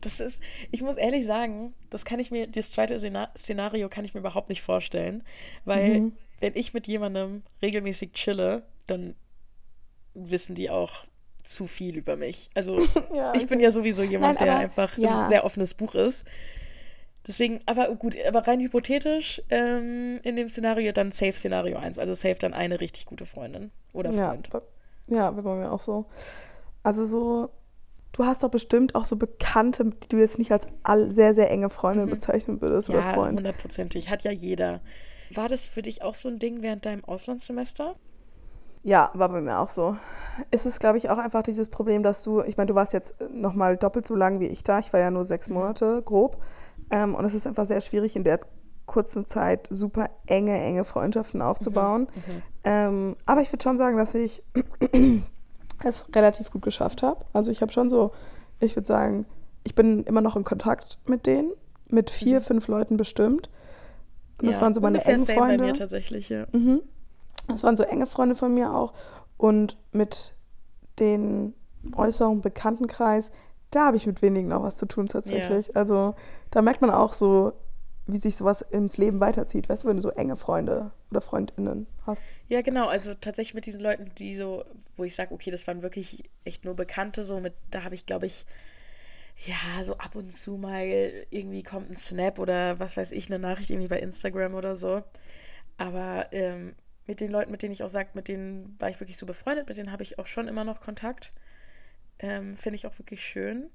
Das 0.00 0.20
ist, 0.20 0.40
ich 0.70 0.82
muss 0.82 0.96
ehrlich 0.96 1.24
sagen, 1.26 1.74
das 1.90 2.04
kann 2.04 2.20
ich 2.20 2.30
mir, 2.30 2.46
das 2.46 2.70
zweite 2.70 2.98
Szenario 3.36 3.88
kann 3.88 4.04
ich 4.04 4.14
mir 4.14 4.20
überhaupt 4.20 4.48
nicht 4.48 4.62
vorstellen. 4.62 5.24
Weil, 5.64 6.00
Mhm. 6.00 6.12
wenn 6.40 6.54
ich 6.54 6.74
mit 6.74 6.86
jemandem 6.86 7.42
regelmäßig 7.62 8.12
chille, 8.12 8.62
dann 8.86 9.14
wissen 10.14 10.54
die 10.54 10.70
auch 10.70 11.04
zu 11.42 11.66
viel 11.66 11.96
über 11.96 12.16
mich. 12.16 12.50
Also, 12.54 12.78
Ja, 13.14 13.34
ich 13.34 13.46
bin 13.46 13.60
ja 13.60 13.70
sowieso 13.70 14.02
jemand, 14.02 14.38
Nein, 14.40 14.46
der 14.46 14.56
einfach 14.58 14.96
ja. 14.98 15.24
ein 15.24 15.28
sehr 15.30 15.44
offenes 15.44 15.74
Buch 15.74 15.94
ist. 15.94 16.24
Deswegen, 17.26 17.60
aber 17.66 17.94
gut, 17.94 18.16
aber 18.26 18.46
rein 18.46 18.60
hypothetisch 18.60 19.40
ähm, 19.48 20.18
in 20.24 20.34
dem 20.36 20.48
Szenario 20.48 20.90
dann 20.92 21.12
Safe 21.12 21.32
Szenario 21.34 21.78
1. 21.78 21.98
Also 21.98 22.14
Safe 22.14 22.34
dann 22.34 22.52
eine 22.52 22.80
richtig 22.80 23.06
gute 23.06 23.26
Freundin 23.26 23.70
oder 23.92 24.10
Ja, 24.12 24.28
Freund. 24.30 24.50
bei- 24.50 24.62
ja, 25.08 25.30
bei 25.30 25.54
mir 25.54 25.70
auch 25.72 25.80
so. 25.80 26.06
Also 26.82 27.04
so, 27.04 27.50
du 28.12 28.24
hast 28.24 28.42
doch 28.42 28.50
bestimmt 28.50 28.94
auch 28.94 29.04
so 29.04 29.16
Bekannte, 29.16 29.84
die 29.84 30.08
du 30.08 30.16
jetzt 30.18 30.38
nicht 30.38 30.52
als 30.52 30.66
sehr, 31.08 31.34
sehr 31.34 31.50
enge 31.50 31.70
Freundin 31.70 32.08
bezeichnen 32.08 32.60
würdest 32.60 32.90
oder 32.90 33.00
Mhm. 33.00 33.06
Ja, 33.06 33.12
Freund. 33.14 33.38
hundertprozentig. 33.38 34.08
Hat 34.10 34.22
ja 34.24 34.30
jeder. 34.30 34.80
War 35.34 35.48
das 35.48 35.66
für 35.66 35.82
dich 35.82 36.02
auch 36.02 36.14
so 36.14 36.28
ein 36.28 36.38
Ding 36.38 36.62
während 36.62 36.84
deinem 36.84 37.04
Auslandssemester? 37.04 37.96
Ja, 38.84 39.10
war 39.14 39.28
bei 39.28 39.40
mir 39.40 39.60
auch 39.60 39.68
so. 39.68 39.96
Es 40.50 40.66
ist, 40.66 40.80
glaube 40.80 40.98
ich, 40.98 41.08
auch 41.08 41.18
einfach 41.18 41.42
dieses 41.44 41.68
Problem, 41.68 42.02
dass 42.02 42.22
du, 42.24 42.42
ich 42.42 42.56
meine, 42.56 42.66
du 42.66 42.74
warst 42.74 42.92
jetzt 42.92 43.14
nochmal 43.32 43.76
doppelt 43.76 44.04
so 44.06 44.14
lang 44.16 44.40
wie 44.40 44.46
ich 44.48 44.64
da. 44.64 44.80
Ich 44.80 44.92
war 44.92 44.98
ja 45.00 45.10
nur 45.10 45.24
sechs 45.24 45.48
Monate 45.48 46.02
grob. 46.02 46.36
Ähm, 46.90 47.14
und 47.14 47.24
es 47.24 47.32
ist 47.34 47.46
einfach 47.46 47.64
sehr 47.64 47.80
schwierig, 47.80 48.16
in 48.16 48.24
der 48.24 48.40
kurzen 48.86 49.24
Zeit 49.24 49.68
super 49.70 50.10
enge, 50.26 50.52
enge 50.60 50.84
Freundschaften 50.84 51.40
aufzubauen. 51.40 52.08
Ähm, 52.64 53.16
aber 53.24 53.40
ich 53.40 53.52
würde 53.52 53.62
schon 53.62 53.78
sagen, 53.78 53.96
dass 53.96 54.14
ich 54.16 54.42
es 55.84 56.06
relativ 56.14 56.50
gut 56.50 56.62
geschafft 56.62 57.02
habe. 57.02 57.24
Also 57.32 57.50
ich 57.50 57.62
habe 57.62 57.72
schon 57.72 57.90
so, 57.90 58.12
ich 58.60 58.76
würde 58.76 58.86
sagen, 58.86 59.26
ich 59.64 59.74
bin 59.74 60.04
immer 60.04 60.20
noch 60.20 60.36
in 60.36 60.44
Kontakt 60.44 60.98
mit 61.06 61.26
denen, 61.26 61.52
mit 61.88 62.10
vier, 62.10 62.40
fünf 62.40 62.68
Leuten 62.68 62.96
bestimmt. 62.96 63.50
Und 64.38 64.46
das 64.46 64.56
Ja, 64.56 64.62
waren 64.62 64.74
so 64.74 64.80
meine 64.80 65.04
engen 65.04 65.24
same 65.24 65.38
bei 65.38 65.46
Freunde. 65.46 65.64
mir 65.64 65.72
tatsächlich, 65.74 66.28
ja. 66.28 66.46
Mhm. 66.52 66.82
Das 67.48 67.62
waren 67.62 67.76
so 67.76 67.82
enge 67.82 68.06
Freunde 68.06 68.34
von 68.36 68.54
mir 68.54 68.74
auch. 68.74 68.92
Und 69.36 69.76
mit 69.92 70.34
den 70.98 71.54
äußeren 71.96 72.40
Bekanntenkreis, 72.40 73.30
da 73.70 73.86
habe 73.86 73.96
ich 73.96 74.06
mit 74.06 74.22
wenigen 74.22 74.48
noch 74.48 74.62
was 74.62 74.76
zu 74.76 74.86
tun 74.86 75.08
tatsächlich. 75.08 75.74
Also 75.76 76.14
da 76.50 76.62
merkt 76.62 76.80
man 76.80 76.90
auch 76.90 77.12
so, 77.12 77.52
wie 78.06 78.18
sich 78.18 78.36
sowas 78.36 78.62
ins 78.62 78.98
Leben 78.98 79.20
weiterzieht. 79.20 79.68
Weißt 79.68 79.84
du, 79.84 79.88
wenn 79.88 79.96
du 79.96 80.02
so 80.02 80.10
enge 80.10 80.36
Freunde 80.36 80.90
oder 81.10 81.20
Freundinnen 81.20 81.86
hast. 82.06 82.26
Ja, 82.48 82.60
genau. 82.60 82.88
Also 82.88 83.14
tatsächlich 83.14 83.54
mit 83.54 83.66
diesen 83.66 83.80
Leuten, 83.80 84.10
die 84.18 84.36
so, 84.36 84.64
wo 84.96 85.04
ich 85.04 85.14
sage, 85.14 85.32
okay, 85.32 85.50
das 85.50 85.66
waren 85.66 85.82
wirklich 85.82 86.28
echt 86.44 86.64
nur 86.64 86.74
Bekannte, 86.74 87.24
so 87.24 87.40
mit, 87.40 87.54
da 87.70 87.84
habe 87.84 87.94
ich, 87.94 88.06
glaube 88.06 88.26
ich, 88.26 88.44
ja, 89.44 89.84
so 89.84 89.96
ab 89.98 90.14
und 90.14 90.34
zu 90.34 90.56
mal 90.56 90.84
irgendwie 91.30 91.62
kommt 91.62 91.90
ein 91.90 91.96
Snap 91.96 92.38
oder 92.38 92.78
was 92.78 92.96
weiß 92.96 93.12
ich, 93.12 93.26
eine 93.26 93.38
Nachricht 93.38 93.70
irgendwie 93.70 93.88
bei 93.88 93.98
Instagram 93.98 94.54
oder 94.54 94.76
so. 94.76 95.02
Aber 95.78 96.28
ähm, 96.32 96.74
mit 97.06 97.20
den 97.20 97.30
Leuten, 97.30 97.50
mit 97.50 97.62
denen 97.62 97.72
ich 97.72 97.82
auch 97.82 97.88
sage, 97.88 98.10
mit 98.14 98.28
denen 98.28 98.76
war 98.78 98.90
ich 98.90 99.00
wirklich 99.00 99.18
so 99.18 99.26
befreundet, 99.26 99.68
mit 99.68 99.78
denen 99.78 99.90
habe 99.90 100.02
ich 100.02 100.18
auch 100.18 100.26
schon 100.26 100.48
immer 100.48 100.64
noch 100.64 100.80
Kontakt. 100.80 101.32
Ähm, 102.18 102.56
Finde 102.56 102.76
ich 102.76 102.86
auch 102.86 102.98
wirklich 102.98 103.24
schön. 103.24 103.70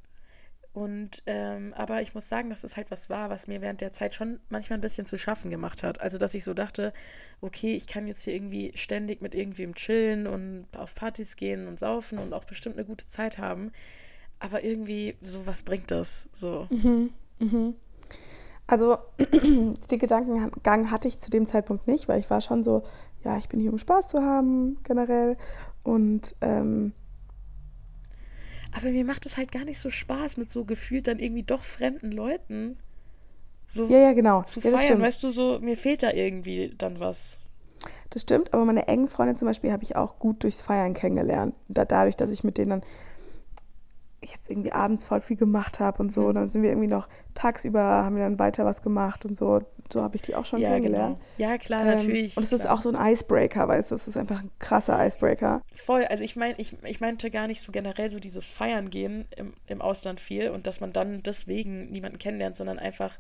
Und 0.74 1.24
ähm, 1.26 1.74
aber 1.76 2.02
ich 2.02 2.14
muss 2.14 2.30
sagen, 2.30 2.50
dass 2.50 2.64
es 2.64 2.78
halt 2.78 2.92
was 2.92 3.10
war, 3.10 3.30
was 3.30 3.48
mir 3.48 3.62
während 3.62 3.82
der 3.82 3.92
Zeit 3.92 4.14
schon 4.14 4.40
manchmal 4.50 4.78
ein 4.78 4.82
bisschen 4.82 5.08
zu 5.08 5.18
schaffen 5.18 5.50
gemacht 5.50 5.82
hat. 5.82 6.02
Also 6.02 6.18
dass 6.18 6.36
ich 6.36 6.44
so 6.44 6.54
dachte, 6.54 6.94
okay, 7.42 7.74
ich 7.76 7.88
kann 7.88 8.06
jetzt 8.08 8.24
hier 8.24 8.36
irgendwie 8.36 8.72
ständig 8.76 9.22
mit 9.22 9.34
irgendwem 9.34 9.74
chillen 9.74 10.28
und 10.28 10.68
auf 10.76 10.94
Partys 10.94 11.36
gehen 11.36 11.68
und 11.68 11.80
saufen 11.80 12.20
und 12.20 12.34
auch 12.34 12.46
bestimmt 12.46 12.78
eine 12.78 12.86
gute 12.86 13.08
Zeit 13.08 13.40
haben. 13.40 13.72
Aber 14.40 14.64
irgendwie, 14.64 15.16
so 15.24 15.48
was 15.48 15.64
bringt 15.64 15.90
das? 15.90 16.30
So. 16.32 16.68
Also 18.68 18.98
den 19.18 20.00
Gedankengang 20.00 20.92
hatte 20.92 21.08
ich 21.08 21.20
zu 21.20 21.32
dem 21.32 21.48
Zeitpunkt 21.48 21.88
nicht, 21.88 22.08
weil 22.08 22.20
ich 22.20 22.30
war 22.30 22.42
schon 22.42 22.64
so, 22.64 22.84
ja, 23.24 23.38
ich 23.38 23.50
bin 23.50 23.60
hier, 23.60 23.72
um 23.72 23.80
Spaß 23.80 24.10
zu 24.10 24.22
haben 24.22 24.78
generell. 24.84 25.38
Und 25.84 26.36
ähm, 26.42 26.94
Aber 28.76 28.90
mir 28.90 29.06
macht 29.06 29.26
es 29.26 29.38
halt 29.38 29.52
gar 29.52 29.66
nicht 29.66 29.80
so 29.80 29.90
Spaß 29.90 30.38
mit 30.38 30.52
so 30.52 30.66
gefühlt 30.66 31.08
dann 31.08 31.20
irgendwie 31.20 31.44
doch 31.44 31.64
fremden 31.64 32.12
Leuten. 32.12 32.78
So 33.70 33.88
ja, 33.88 34.00
ja, 34.00 34.14
genau. 34.14 34.44
zu 34.44 34.60
ja, 34.62 34.76
feiern, 34.76 35.02
weißt 35.02 35.24
du, 35.24 35.30
so, 35.30 35.60
mir 35.60 35.78
fehlt 35.78 36.04
da 36.04 36.12
irgendwie 36.12 36.74
dann 36.78 37.00
was. 37.00 37.40
Das 38.10 38.22
stimmt, 38.22 38.54
aber 38.54 38.64
meine 38.66 38.88
engen 38.88 39.08
Freunde 39.08 39.36
zum 39.36 39.48
Beispiel 39.48 39.72
habe 39.72 39.84
ich 39.84 39.96
auch 39.96 40.20
gut 40.20 40.44
durchs 40.44 40.62
Feiern 40.62 40.94
kennengelernt. 40.94 41.54
Da, 41.68 41.86
dadurch, 41.86 42.16
dass 42.16 42.32
ich 42.32 42.44
mit 42.44 42.58
denen 42.58 42.70
dann 42.70 42.82
jetzt 44.24 44.50
irgendwie 44.50 44.72
abends 44.72 45.06
voll 45.06 45.22
viel 45.22 45.38
gemacht 45.38 45.80
habe 45.80 46.02
und 46.02 46.12
so. 46.12 46.22
Mhm. 46.22 46.28
Und 46.28 46.36
dann 46.36 46.50
sind 46.50 46.64
wir 46.64 46.70
irgendwie 46.70 46.88
noch 46.88 47.08
tagsüber, 47.36 47.82
haben 47.82 48.16
wir 48.16 48.24
dann 48.24 48.40
weiter 48.40 48.66
was 48.66 48.82
gemacht 48.82 49.26
und 49.26 49.38
so. 49.38 49.62
So 49.92 50.02
habe 50.02 50.16
ich 50.16 50.22
die 50.22 50.36
auch 50.36 50.46
schon 50.46 50.60
ja, 50.60 50.70
kennengelernt. 50.70 51.18
genau. 51.38 51.50
Ja, 51.52 51.58
klar, 51.58 51.82
Ähm, 51.86 51.96
natürlich. 51.98 52.36
und 52.36 52.44
es 52.44 52.52
ist 52.52 52.68
auch 52.68 52.82
so 52.82 52.92
ein 52.92 53.14
Icebreaker, 53.14 53.68
weißt 53.68 53.92
du, 53.92 53.96
es 53.96 54.08
ist 54.08 54.18
einfach 54.18 54.42
ein 54.42 54.52
krasser 54.60 55.06
Icebreaker. 55.06 55.62
Voll, 55.74 56.04
also 56.06 56.24
ich 56.24 56.36
meine, 56.36 56.56
ich, 56.58 56.76
ich 56.84 57.00
meinte 57.00 57.30
gar 57.32 57.48
nicht 57.48 57.62
so 57.62 57.72
generell 57.72 58.10
so 58.10 58.20
dieses 58.20 58.50
Feiern 58.50 58.90
gehen 58.90 59.28
im, 59.36 59.54
im 59.68 59.82
Ausland 59.82 60.20
viel 60.20 60.50
und 60.50 60.68
dass 60.68 60.82
man 60.82 60.92
dann 60.92 61.24
deswegen 61.24 61.90
niemanden 61.92 62.18
kennenlernt, 62.18 62.56
sondern 62.56 62.80
einfach, 62.80 63.18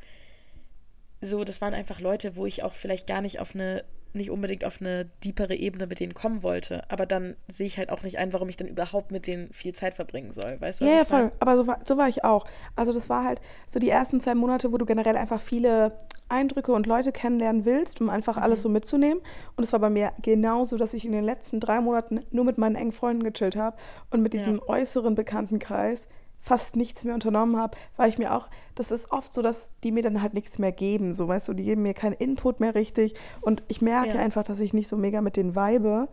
so, 1.21 1.43
das 1.43 1.61
waren 1.61 1.73
einfach 1.73 1.99
Leute, 1.99 2.35
wo 2.35 2.45
ich 2.45 2.63
auch 2.63 2.73
vielleicht 2.73 3.07
gar 3.07 3.21
nicht 3.21 3.39
auf 3.39 3.55
eine, 3.55 3.83
nicht 4.13 4.29
unbedingt 4.29 4.63
auf 4.63 4.81
eine 4.81 5.05
deepere 5.23 5.55
Ebene 5.55 5.87
mit 5.87 5.99
denen 5.99 6.13
kommen 6.13 6.43
wollte. 6.43 6.89
Aber 6.91 7.05
dann 7.05 7.35
sehe 7.47 7.65
ich 7.65 7.77
halt 7.77 7.89
auch 7.89 8.03
nicht 8.03 8.19
ein, 8.19 8.33
warum 8.33 8.49
ich 8.49 8.57
dann 8.57 8.67
überhaupt 8.67 9.11
mit 9.11 9.25
denen 9.25 9.51
viel 9.51 9.73
Zeit 9.73 9.95
verbringen 9.95 10.31
soll. 10.31 10.57
Weißt 10.59 10.81
du? 10.81 10.85
Ja, 10.85 10.97
ja, 10.97 11.05
voll. 11.05 11.31
Aber 11.39 11.57
so 11.57 11.65
war, 11.65 11.79
so 11.85 11.97
war 11.97 12.07
ich 12.07 12.23
auch. 12.23 12.45
Also 12.75 12.93
das 12.93 13.09
war 13.09 13.23
halt 13.23 13.41
so 13.67 13.79
die 13.79 13.89
ersten 13.89 14.21
zwei 14.21 14.35
Monate, 14.35 14.71
wo 14.71 14.77
du 14.77 14.85
generell 14.85 15.17
einfach 15.17 15.41
viele 15.41 15.97
Eindrücke 16.29 16.71
und 16.71 16.85
Leute 16.85 17.11
kennenlernen 17.11 17.65
willst, 17.65 17.99
um 17.99 18.09
einfach 18.09 18.37
mhm. 18.37 18.43
alles 18.43 18.61
so 18.61 18.69
mitzunehmen. 18.69 19.21
Und 19.55 19.63
es 19.63 19.73
war 19.73 19.79
bei 19.79 19.89
mir 19.89 20.13
genauso, 20.21 20.77
dass 20.77 20.93
ich 20.93 21.05
in 21.05 21.13
den 21.13 21.23
letzten 21.23 21.59
drei 21.59 21.81
Monaten 21.81 22.21
nur 22.29 22.45
mit 22.45 22.59
meinen 22.59 22.75
engen 22.75 22.91
Freunden 22.91 23.23
gechillt 23.23 23.55
habe 23.55 23.75
und 24.11 24.21
mit 24.21 24.33
diesem 24.33 24.57
ja. 24.57 24.67
äußeren 24.67 25.15
Bekanntenkreis 25.15 26.09
fast 26.41 26.75
nichts 26.75 27.03
mehr 27.03 27.13
unternommen 27.13 27.57
habe, 27.57 27.77
war 27.97 28.07
ich 28.07 28.17
mir 28.17 28.33
auch, 28.33 28.47
das 28.75 28.91
ist 28.91 29.11
oft 29.11 29.33
so, 29.33 29.41
dass 29.41 29.77
die 29.81 29.91
mir 29.91 30.03
dann 30.03 30.21
halt 30.21 30.33
nichts 30.33 30.59
mehr 30.59 30.71
geben, 30.71 31.13
so 31.13 31.27
weißt 31.27 31.47
du, 31.47 31.53
die 31.53 31.63
geben 31.63 31.81
mir 31.81 31.93
keinen 31.93 32.13
Input 32.13 32.59
mehr 32.59 32.75
richtig 32.75 33.15
und 33.41 33.63
ich 33.67 33.81
merke 33.81 34.15
ja. 34.15 34.19
einfach, 34.19 34.43
dass 34.43 34.59
ich 34.59 34.73
nicht 34.73 34.87
so 34.87 34.97
mega 34.97 35.21
mit 35.21 35.35
denen 35.35 35.55
weibe. 35.55 36.07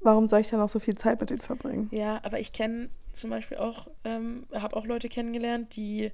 Warum 0.00 0.26
soll 0.26 0.40
ich 0.40 0.48
dann 0.48 0.60
auch 0.60 0.68
so 0.68 0.78
viel 0.78 0.94
Zeit 0.94 1.20
mit 1.20 1.30
denen 1.30 1.40
verbringen? 1.40 1.88
Ja, 1.90 2.20
aber 2.22 2.38
ich 2.38 2.52
kenne 2.52 2.90
zum 3.12 3.30
Beispiel 3.30 3.56
auch, 3.56 3.88
ähm, 4.04 4.46
habe 4.52 4.76
auch 4.76 4.86
Leute 4.86 5.08
kennengelernt, 5.08 5.74
die 5.76 6.12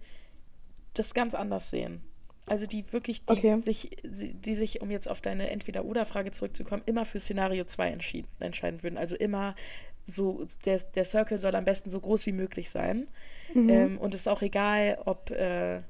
das 0.95 1.13
ganz 1.13 1.35
anders 1.35 1.71
sehen. 1.71 2.01
Also 2.47 2.67
die 2.67 2.93
wirklich, 2.93 3.25
die, 3.25 3.33
okay. 3.33 3.57
sich, 3.57 3.97
die 4.03 4.55
sich, 4.55 4.83
um 4.83 4.91
jetzt 4.91 5.09
auf 5.09 5.21
deine 5.23 5.51
Entweder-Oder-Frage 5.51 6.31
zurückzukommen, 6.31 6.83
immer 6.85 7.05
für 7.07 7.19
Szenario 7.19 7.65
2 7.65 7.97
entscheiden 8.41 8.83
würden. 8.83 8.99
Also 8.99 9.17
immer 9.17 9.55
so, 10.07 10.45
der, 10.65 10.79
der 10.95 11.05
Circle 11.05 11.39
soll 11.39 11.55
am 11.55 11.65
besten 11.65 11.91
so 11.91 12.01
groß 12.01 12.27
wie 12.27 12.33
möglich 12.33 12.71
sein. 12.71 13.09
Mhm. 13.55 13.69
Ähm, 13.69 13.99
und 13.99 14.15
es 14.15 14.21
ist 14.23 14.29
auch 14.29 14.43
egal, 14.43 14.99
ob, 15.05 15.31
äh, 15.31 15.81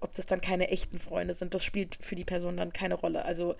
ob 0.00 0.14
das 0.14 0.26
dann 0.26 0.40
keine 0.40 0.68
echten 0.68 0.98
Freunde 0.98 1.34
sind. 1.34 1.54
Das 1.54 1.64
spielt 1.64 1.96
für 2.00 2.16
die 2.16 2.24
Person 2.24 2.56
dann 2.56 2.72
keine 2.72 2.94
Rolle. 2.94 3.24
Also, 3.24 3.54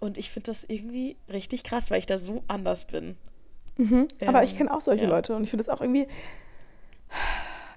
und 0.00 0.18
ich 0.18 0.30
finde 0.30 0.50
das 0.50 0.64
irgendwie 0.64 1.16
richtig 1.30 1.62
krass, 1.62 1.90
weil 1.90 1.98
ich 1.98 2.06
da 2.06 2.18
so 2.18 2.42
anders 2.48 2.86
bin. 2.86 3.16
Mhm. 3.76 4.08
Ähm, 4.20 4.28
Aber 4.28 4.42
ich 4.42 4.56
kenne 4.56 4.72
auch 4.74 4.80
solche 4.80 5.04
ja. 5.04 5.10
Leute 5.10 5.34
und 5.34 5.44
ich 5.44 5.50
finde 5.50 5.62
es 5.62 5.68
auch 5.68 5.80
irgendwie. 5.80 6.06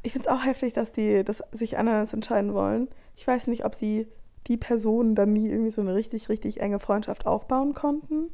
Ich 0.02 0.14
finde 0.14 0.30
es 0.30 0.34
auch 0.34 0.46
heftig, 0.46 0.72
dass 0.74 0.94
die 0.94 1.26
das 1.26 1.44
sich 1.52 1.78
anders 1.78 2.14
entscheiden 2.14 2.54
wollen. 2.54 2.88
Ich 3.18 3.28
weiß 3.28 3.48
nicht, 3.48 3.66
ob 3.66 3.76
sie 3.76 4.08
die 4.48 4.56
Personen 4.56 5.14
dann 5.14 5.34
nie 5.34 5.50
irgendwie 5.50 5.72
so 5.72 5.82
eine 5.82 5.94
richtig, 5.94 6.30
richtig 6.30 6.62
enge 6.62 6.80
Freundschaft 6.80 7.26
aufbauen 7.26 7.74
konnten. 7.74 8.30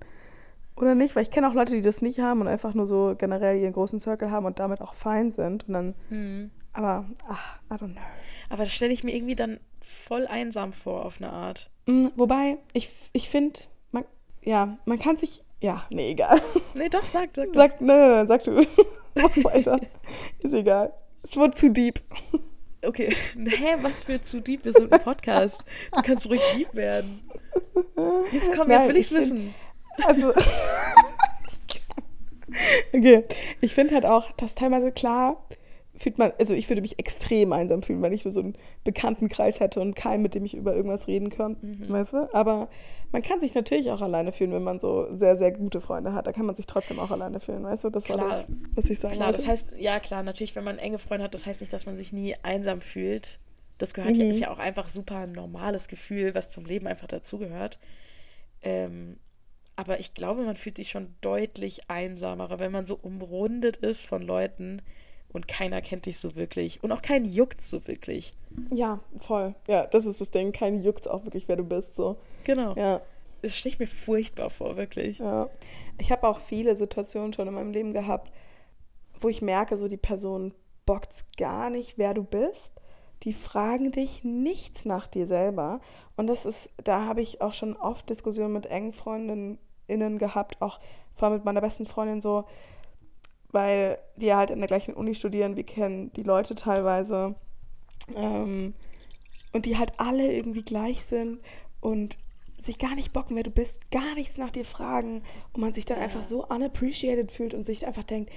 Oder 0.75 0.93
nicht? 0.93 1.15
Weil 1.15 1.23
ich 1.23 1.31
kenne 1.31 1.49
auch 1.49 1.53
Leute, 1.53 1.73
die 1.73 1.81
das 1.81 2.01
nicht 2.01 2.19
haben 2.19 2.41
und 2.41 2.47
einfach 2.47 2.73
nur 2.73 2.85
so 2.85 3.15
generell 3.17 3.57
ihren 3.57 3.73
großen 3.73 3.99
Circle 3.99 4.31
haben 4.31 4.45
und 4.45 4.59
damit 4.59 4.81
auch 4.81 4.93
fein 4.93 5.31
sind. 5.31 5.67
Und 5.67 5.73
dann. 5.73 5.95
Mhm. 6.09 6.51
Aber, 6.73 7.05
ach, 7.29 7.57
I 7.71 7.75
don't 7.75 7.93
know. 7.93 8.01
Aber 8.49 8.63
das 8.63 8.73
stelle 8.73 8.91
ich 8.91 9.03
mir 9.03 9.15
irgendwie 9.15 9.35
dann 9.35 9.59
voll 9.79 10.27
einsam 10.27 10.73
vor, 10.73 11.05
auf 11.05 11.21
eine 11.21 11.31
Art. 11.31 11.69
Mhm, 11.85 12.11
wobei, 12.15 12.57
ich, 12.73 12.89
ich 13.13 13.29
finde, 13.29 13.61
man, 13.91 14.03
ja, 14.41 14.77
man 14.85 14.99
kann 14.99 15.17
sich. 15.17 15.41
Ja, 15.61 15.85
nee, 15.89 16.11
egal. 16.11 16.41
Nee, 16.73 16.89
doch, 16.89 17.05
sag, 17.05 17.29
sag. 17.33 17.53
Doch. 17.53 17.61
Sag, 17.61 17.79
nein, 17.79 18.09
nein, 18.09 18.27
sag 18.27 18.43
du. 18.43 18.65
Mach 19.15 19.43
weiter. 19.45 19.79
Ist 20.39 20.53
egal. 20.53 20.91
Es 21.23 21.37
wurde 21.37 21.51
zu 21.51 21.71
deep. 21.71 22.01
Okay. 22.85 23.15
Hä, 23.35 23.75
was 23.81 24.03
für 24.03 24.21
zu 24.21 24.41
deep? 24.41 24.65
Wir 24.65 24.73
sind 24.73 24.91
ein 24.91 25.01
Podcast. 25.01 25.63
Du 25.93 26.01
kannst 26.01 26.27
ruhig 26.27 26.41
deep 26.55 26.75
werden. 26.75 27.21
Jetzt 28.31 28.51
komm, 28.53 28.69
jetzt 28.69 28.89
will 28.89 28.97
ich's 28.97 29.11
ich 29.11 29.17
wissen. 29.17 29.55
Also. 30.03 30.29
okay. 32.93 33.23
Ich 33.61 33.73
finde 33.73 33.93
halt 33.93 34.05
auch, 34.05 34.31
dass 34.33 34.55
teilweise 34.55 34.91
klar 34.91 35.45
fühlt 35.97 36.17
man, 36.17 36.33
also 36.39 36.53
ich 36.53 36.69
würde 36.69 36.81
mich 36.81 36.99
extrem 36.99 37.53
einsam 37.53 37.81
fühlen, 37.81 38.01
wenn 38.01 38.13
ich 38.13 38.25
nur 38.25 38.31
so 38.31 38.41
einen 38.41 38.55
Bekanntenkreis 38.83 39.59
hätte 39.59 39.79
und 39.79 39.95
keinen, 39.95 40.21
mit 40.21 40.35
dem 40.35 40.45
ich 40.45 40.55
über 40.55 40.75
irgendwas 40.75 41.07
reden 41.07 41.29
kann, 41.29 41.57
mhm. 41.61 41.89
weißt 41.89 42.13
du? 42.13 42.33
Aber 42.33 42.69
man 43.11 43.21
kann 43.21 43.39
sich 43.39 43.53
natürlich 43.53 43.91
auch 43.91 44.01
alleine 44.01 44.31
fühlen, 44.31 44.51
wenn 44.51 44.63
man 44.63 44.79
so 44.79 45.13
sehr, 45.13 45.35
sehr 45.35 45.51
gute 45.51 45.81
Freunde 45.81 46.13
hat. 46.13 46.27
Da 46.27 46.31
kann 46.31 46.45
man 46.45 46.55
sich 46.55 46.65
trotzdem 46.65 46.99
auch 46.99 47.11
alleine 47.11 47.39
fühlen, 47.39 47.63
weißt 47.63 47.85
du? 47.85 47.89
Das 47.89 48.03
klar. 48.03 48.19
war 48.19 48.29
das, 48.29 48.45
was 48.73 48.89
ich 48.89 48.99
sagen 48.99 49.15
Klar, 49.15 49.27
wollte. 49.27 49.41
das 49.41 49.49
heißt, 49.49 49.69
ja 49.77 49.99
klar, 49.99 50.23
natürlich, 50.23 50.55
wenn 50.55 50.63
man 50.63 50.79
enge 50.79 50.99
Freunde 50.99 51.23
hat, 51.23 51.33
das 51.33 51.45
heißt 51.45 51.61
nicht, 51.61 51.71
dass 51.71 51.85
man 51.85 51.97
sich 51.97 52.11
nie 52.11 52.35
einsam 52.43 52.81
fühlt. 52.81 53.39
Das 53.77 53.93
gehört 53.93 54.15
mhm. 54.15 54.23
ja, 54.23 54.29
ist 54.29 54.39
ja 54.39 54.51
auch 54.51 54.59
einfach 54.59 54.89
super 54.89 55.17
ein 55.17 55.31
normales 55.31 55.87
Gefühl, 55.87 56.35
was 56.35 56.49
zum 56.49 56.65
Leben 56.65 56.87
einfach 56.87 57.07
dazugehört. 57.07 57.79
Ähm, 58.61 59.17
aber 59.75 59.99
ich 59.99 60.13
glaube, 60.13 60.43
man 60.43 60.55
fühlt 60.55 60.77
sich 60.77 60.89
schon 60.89 61.15
deutlich 61.21 61.89
einsamer, 61.89 62.59
wenn 62.59 62.71
man 62.71 62.85
so 62.85 62.97
umrundet 63.01 63.77
ist 63.77 64.05
von 64.05 64.21
Leuten 64.21 64.81
und 65.35 65.47
keiner 65.47 65.81
kennt 65.81 66.05
dich 66.05 66.17
so 66.17 66.35
wirklich. 66.35 66.81
Und 66.81 66.93
auch 66.93 67.01
keinen 67.01 67.25
juckt 67.25 67.61
so 67.61 67.85
wirklich. 67.87 68.33
Ja, 68.71 69.01
voll. 69.17 69.53
Ja, 69.67 69.85
das 69.85 70.05
ist 70.05 70.21
das 70.21 70.31
Ding. 70.31 70.53
Keinen 70.53 70.81
juckt 70.81 71.09
auch 71.09 71.25
wirklich, 71.25 71.49
wer 71.49 71.57
du 71.57 71.65
bist. 71.65 71.95
So. 71.95 72.17
Genau. 72.45 72.73
Ja. 72.75 73.01
Es 73.41 73.53
sticht 73.55 73.79
mir 73.79 73.87
furchtbar 73.87 74.49
vor, 74.49 74.77
wirklich. 74.77 75.19
Ja. 75.19 75.49
Ich 75.99 76.11
habe 76.11 76.27
auch 76.27 76.39
viele 76.39 76.75
Situationen 76.75 77.33
schon 77.33 77.49
in 77.49 77.53
meinem 77.53 77.73
Leben 77.73 77.93
gehabt, 77.93 78.31
wo 79.19 79.27
ich 79.27 79.41
merke, 79.41 79.75
so 79.75 79.89
die 79.89 79.97
Person 79.97 80.53
bockt 80.85 81.25
gar 81.37 81.69
nicht, 81.69 81.97
wer 81.97 82.13
du 82.13 82.23
bist. 82.23 82.73
Die 83.23 83.33
fragen 83.33 83.91
dich 83.91 84.23
nichts 84.23 84.85
nach 84.85 85.07
dir 85.07 85.27
selber. 85.27 85.81
Und 86.15 86.27
das 86.27 86.45
ist, 86.45 86.71
da 86.83 87.05
habe 87.05 87.21
ich 87.21 87.41
auch 87.41 87.53
schon 87.53 87.75
oft 87.75 88.09
Diskussionen 88.09 88.53
mit 88.53 88.67
engen 88.67 88.93
Freundinnen 88.93 89.57
gehabt, 89.87 90.61
auch 90.61 90.79
vor 91.13 91.27
allem 91.27 91.37
mit 91.37 91.45
meiner 91.45 91.61
besten 91.61 91.85
Freundin 91.85 92.21
so, 92.21 92.45
weil 93.51 93.97
wir 94.15 94.35
halt 94.35 94.49
in 94.49 94.59
der 94.59 94.67
gleichen 94.67 94.93
Uni 94.93 95.15
studieren, 95.15 95.55
wir 95.55 95.63
kennen 95.63 96.11
die 96.13 96.23
Leute 96.23 96.55
teilweise 96.55 97.35
ähm, 98.15 98.73
und 99.53 99.65
die 99.65 99.77
halt 99.77 99.93
alle 99.97 100.33
irgendwie 100.33 100.63
gleich 100.63 101.05
sind 101.05 101.39
und 101.79 102.17
sich 102.57 102.79
gar 102.79 102.95
nicht 102.95 103.13
bocken, 103.13 103.35
wer 103.35 103.43
du 103.43 103.51
bist, 103.51 103.91
gar 103.91 104.13
nichts 104.15 104.37
nach 104.37 104.51
dir 104.51 104.65
fragen 104.65 105.23
und 105.53 105.61
man 105.61 105.73
sich 105.73 105.85
dann 105.85 105.99
einfach 105.99 106.23
so 106.23 106.45
unappreciated 106.45 107.31
fühlt 107.31 107.53
und 107.53 107.63
sich 107.63 107.85
einfach 107.85 108.03
denkt, 108.03 108.31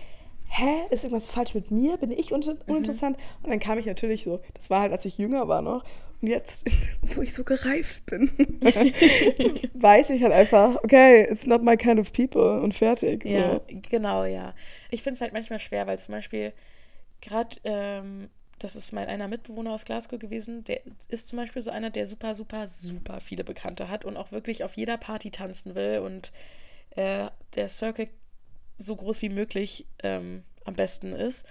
hä, 0.49 0.87
ist 0.91 1.05
irgendwas 1.05 1.29
falsch 1.29 1.55
mit 1.55 1.71
mir? 1.71 1.97
Bin 1.97 2.11
ich 2.11 2.31
mhm. 2.31 2.59
uninteressant? 2.67 3.17
Mhm. 3.17 3.45
Und 3.45 3.51
dann 3.51 3.61
kam 3.61 3.79
ich 3.79 3.87
natürlich 3.87 4.25
so, 4.25 4.41
das 4.55 4.71
war 4.71 4.81
halt, 4.81 4.93
als 4.93 5.05
ich 5.05 5.19
jünger 5.19 5.49
war 5.49 5.63
noch. 5.63 5.85
Und 6.21 6.29
jetzt, 6.29 6.69
wo 7.03 7.23
ich 7.23 7.33
so 7.33 7.45
gereift 7.45 8.07
bin, 8.07 8.29
weiß 9.75 10.11
ich 10.11 10.23
halt 10.23 10.33
einfach, 10.33 10.77
okay, 10.83 11.29
it's 11.31 11.47
not 11.47 11.63
my 11.63 11.77
kind 11.77 12.01
of 12.01 12.13
people 12.13 12.61
und 12.61 12.75
fertig. 12.75 13.25
Ja, 13.25 13.55
so. 13.55 13.65
genau, 13.69 14.25
ja. 14.25 14.55
Ich 14.91 15.03
finde 15.03 15.15
es 15.15 15.21
halt 15.21 15.33
manchmal 15.33 15.61
schwer, 15.61 15.87
weil 15.87 15.99
zum 15.99 16.13
Beispiel 16.13 16.53
gerade, 17.21 17.57
ähm, 17.65 18.31
das 18.59 18.75
ist 18.75 18.93
mein 18.93 19.07
einer 19.07 19.29
Mitbewohner 19.29 19.73
aus 19.73 19.85
Glasgow 19.85 20.19
gewesen, 20.19 20.65
der 20.65 20.81
ist 21.09 21.29
zum 21.29 21.37
Beispiel 21.37 21.63
so 21.63 21.71
einer, 21.71 21.91
der 21.91 22.09
super, 22.09 22.35
super, 22.35 22.67
super 22.67 23.21
viele 23.21 23.45
Bekannte 23.45 23.89
hat 23.89 24.05
und 24.05 24.17
auch 24.17 24.33
wirklich 24.33 24.65
auf 24.65 24.77
jeder 24.77 24.97
Party 24.97 25.31
tanzen 25.31 25.77
will 25.77 26.01
und 26.01 26.33
äh, 26.97 27.29
der 27.55 27.69
Circle 27.69 28.09
so 28.79 28.97
groß 28.97 29.23
wie 29.23 29.29
möglich 29.29 29.87
ähm, 30.03 30.43
am 30.65 30.75
besten 30.75 31.13
ist, 31.13 31.47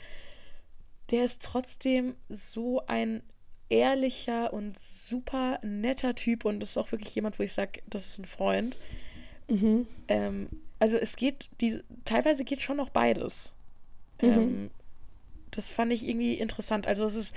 der 1.12 1.24
ist 1.24 1.44
trotzdem 1.44 2.16
so 2.28 2.86
ein 2.88 3.24
ehrlicher 3.70 4.54
und 4.54 4.78
super 4.78 5.60
netter 5.64 6.16
Typ 6.16 6.46
und 6.46 6.64
ist 6.64 6.78
auch 6.78 6.92
wirklich 6.92 7.14
jemand, 7.16 7.38
wo 7.40 7.44
ich 7.44 7.54
sage, 7.54 7.82
das 7.88 8.06
ist 8.06 8.20
ein 8.20 8.26
Freund. 8.26 8.78
Mhm. 9.50 9.88
Ähm, 10.08 10.50
also 10.80 10.98
es 10.98 11.16
geht, 11.16 11.50
die, 11.62 11.82
teilweise 12.06 12.44
geht 12.44 12.62
schon 12.62 12.78
noch 12.78 12.90
beides. 12.90 13.54
Mhm. 14.22 14.30
Ähm, 14.30 14.70
das 15.52 15.70
fand 15.70 15.92
ich 15.92 16.08
irgendwie 16.08 16.36
interessant. 16.36 16.88
Also 16.88 17.06
es 17.06 17.16
ist, 17.16 17.36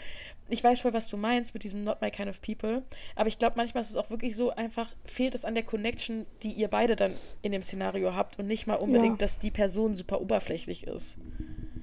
ich 0.48 0.62
weiß 0.62 0.80
voll, 0.80 0.92
was 0.92 1.08
du 1.08 1.16
meinst 1.16 1.54
mit 1.54 1.64
diesem 1.64 1.84
Not 1.84 2.00
My 2.00 2.10
Kind 2.10 2.28
of 2.28 2.40
People, 2.42 2.82
aber 3.14 3.28
ich 3.28 3.38
glaube, 3.38 3.54
manchmal 3.56 3.82
ist 3.82 3.90
es 3.90 3.96
auch 3.96 4.10
wirklich 4.10 4.34
so 4.36 4.50
einfach, 4.50 4.92
fehlt 5.04 5.34
es 5.34 5.44
an 5.44 5.54
der 5.54 5.62
Connection, 5.62 6.26
die 6.42 6.50
ihr 6.50 6.68
beide 6.68 6.96
dann 6.96 7.14
in 7.42 7.52
dem 7.52 7.62
Szenario 7.62 8.14
habt 8.14 8.38
und 8.38 8.46
nicht 8.46 8.66
mal 8.66 8.74
unbedingt, 8.74 9.20
ja. 9.20 9.26
dass 9.26 9.38
die 9.38 9.50
Person 9.50 9.94
super 9.94 10.20
oberflächlich 10.20 10.86
ist. 10.86 11.18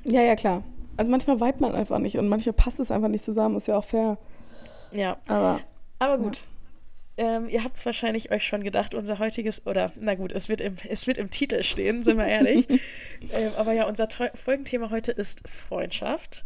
Ja, 0.03 0.21
ja, 0.21 0.35
klar. 0.35 0.63
Also 0.97 1.11
manchmal 1.11 1.39
weibt 1.39 1.61
man 1.61 1.75
einfach 1.75 1.99
nicht 1.99 2.17
und 2.17 2.27
manchmal 2.27 2.53
passt 2.53 2.79
es 2.79 2.91
einfach 2.91 3.07
nicht 3.07 3.23
zusammen, 3.23 3.55
ist 3.55 3.67
ja 3.67 3.77
auch 3.77 3.85
fair. 3.85 4.17
Ja. 4.93 5.17
Aber, 5.27 5.61
aber 5.99 6.17
gut. 6.17 6.37
Ja. 6.37 6.43
Ähm, 7.19 7.49
ihr 7.49 7.63
habt 7.63 7.77
es 7.77 7.85
wahrscheinlich 7.85 8.31
euch 8.31 8.45
schon 8.45 8.63
gedacht, 8.63 8.93
unser 8.93 9.17
heutiges, 9.17 9.65
oder 9.65 9.91
na 9.99 10.13
gut, 10.13 10.31
es 10.31 10.49
wird 10.49 10.61
im, 10.61 10.75
es 10.87 11.07
wird 11.07 11.17
im 11.17 11.31
Titel 11.31 11.63
stehen, 11.63 12.03
sind 12.03 12.17
wir 12.17 12.27
ehrlich. 12.27 12.69
ähm, 12.69 13.51
aber 13.57 13.73
ja, 13.73 13.87
unser 13.87 14.07
Folgenthema 14.35 14.91
heute 14.91 15.13
ist 15.13 15.47
Freundschaft. 15.49 16.45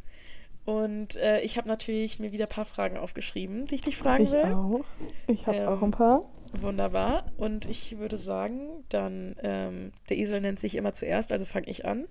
Und 0.63 1.17
äh, 1.17 1.41
ich 1.41 1.57
habe 1.57 1.67
natürlich 1.67 2.19
mir 2.19 2.31
wieder 2.31 2.45
ein 2.45 2.49
paar 2.49 2.65
Fragen 2.65 2.97
aufgeschrieben, 2.97 3.65
die 3.65 3.75
ich 3.75 3.81
dich 3.81 3.97
fragen 3.97 4.23
ich 4.23 4.31
will. 4.31 4.45
Ich 4.45 4.53
auch. 4.53 4.85
Ich 5.27 5.47
habe 5.47 5.57
ähm, 5.57 5.67
auch 5.67 5.81
ein 5.81 5.91
paar. 5.91 6.23
Wunderbar. 6.53 7.25
Und 7.37 7.65
ich 7.65 7.97
würde 7.97 8.17
sagen, 8.17 8.85
dann, 8.89 9.35
ähm, 9.41 9.91
der 10.09 10.17
Esel 10.17 10.39
nennt 10.39 10.59
sich 10.59 10.75
immer 10.75 10.93
zuerst, 10.93 11.31
also 11.31 11.45
fange 11.45 11.67
ich 11.67 11.85
an. 11.85 12.07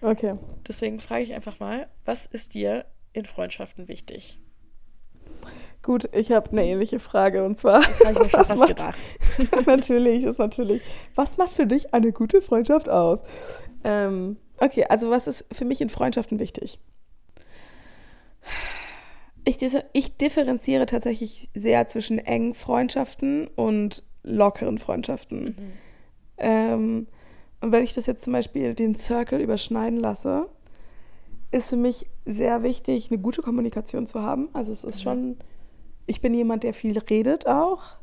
Okay. 0.00 0.36
Deswegen 0.66 1.00
frage 1.00 1.24
ich 1.24 1.34
einfach 1.34 1.60
mal, 1.60 1.88
was 2.04 2.26
ist 2.26 2.54
dir 2.54 2.86
in 3.12 3.26
Freundschaften 3.26 3.88
wichtig? 3.88 4.40
Gut, 5.82 6.08
ich 6.12 6.30
habe 6.30 6.50
eine 6.50 6.64
ähnliche 6.66 6.98
Frage 6.98 7.44
und 7.44 7.56
zwar. 7.56 7.80
Das 7.80 8.00
habe 8.00 8.12
ich 8.12 8.18
mir 8.18 8.30
schon 8.30 8.40
fast 8.44 8.58
macht, 8.58 8.68
gedacht. 8.68 8.98
natürlich, 9.66 10.24
ist 10.24 10.38
natürlich. 10.38 10.82
Was 11.14 11.38
macht 11.38 11.52
für 11.52 11.66
dich 11.66 11.94
eine 11.94 12.12
gute 12.12 12.42
Freundschaft 12.42 12.88
aus? 12.88 13.22
Ähm, 13.82 14.36
okay, 14.58 14.84
also 14.88 15.10
was 15.10 15.26
ist 15.26 15.46
für 15.52 15.64
mich 15.64 15.80
in 15.80 15.88
Freundschaften 15.88 16.38
wichtig? 16.38 16.78
ich, 19.44 19.58
ich 19.92 20.16
differenziere 20.16 20.86
tatsächlich 20.86 21.48
sehr 21.54 21.86
zwischen 21.86 22.18
engen 22.18 22.54
Freundschaften 22.54 23.48
und 23.48 24.02
lockeren 24.22 24.78
Freundschaften. 24.78 25.44
Mhm. 25.44 25.72
Ähm, 26.38 27.06
und 27.60 27.72
wenn 27.72 27.84
ich 27.84 27.94
das 27.94 28.06
jetzt 28.06 28.24
zum 28.24 28.32
Beispiel 28.32 28.74
den 28.74 28.94
Circle 28.94 29.40
überschneiden 29.40 29.98
lasse, 29.98 30.48
ist 31.50 31.70
für 31.70 31.76
mich 31.76 32.06
sehr 32.24 32.62
wichtig, 32.62 33.10
eine 33.10 33.20
gute 33.20 33.42
Kommunikation 33.42 34.06
zu 34.06 34.22
haben. 34.22 34.48
Also 34.52 34.72
es 34.72 34.84
ist 34.84 35.00
mhm. 35.00 35.02
schon, 35.02 35.36
ich 36.06 36.20
bin 36.20 36.34
jemand, 36.34 36.62
der 36.62 36.74
viel 36.74 36.96
redet 36.98 37.46
auch, 37.46 37.98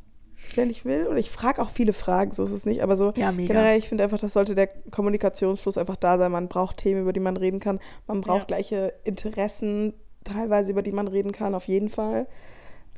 wenn 0.56 0.70
ich 0.70 0.86
will. 0.86 1.08
Oder 1.08 1.18
ich 1.18 1.32
frage 1.32 1.62
auch 1.62 1.70
viele 1.70 1.94
Fragen, 1.94 2.34
so 2.34 2.44
ist 2.44 2.52
es 2.52 2.66
nicht. 2.66 2.84
Aber 2.84 2.98
so 2.98 3.14
ja, 3.16 3.32
generell, 3.32 3.78
ich 3.78 3.88
finde 3.88 4.04
einfach, 4.04 4.20
das 4.20 4.34
sollte 4.34 4.56
der 4.56 4.68
Kommunikationsfluss 4.68 5.78
einfach 5.78 5.96
da 5.96 6.18
sein. 6.18 6.32
Man 6.32 6.50
braucht 6.50 6.78
Themen, 6.78 7.02
über 7.02 7.14
die 7.14 7.20
man 7.20 7.38
reden 7.38 7.60
kann. 7.60 7.80
Man 8.06 8.22
braucht 8.22 8.42
ja. 8.42 8.58
gleiche 8.58 8.94
Interessen, 9.04 9.94
teilweise, 10.24 10.72
über 10.72 10.82
die 10.82 10.92
man 10.92 11.08
reden 11.08 11.32
kann, 11.32 11.56
auf 11.56 11.68
jeden 11.68 11.90
Fall. 11.90 12.28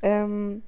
Ähm, 0.01 0.63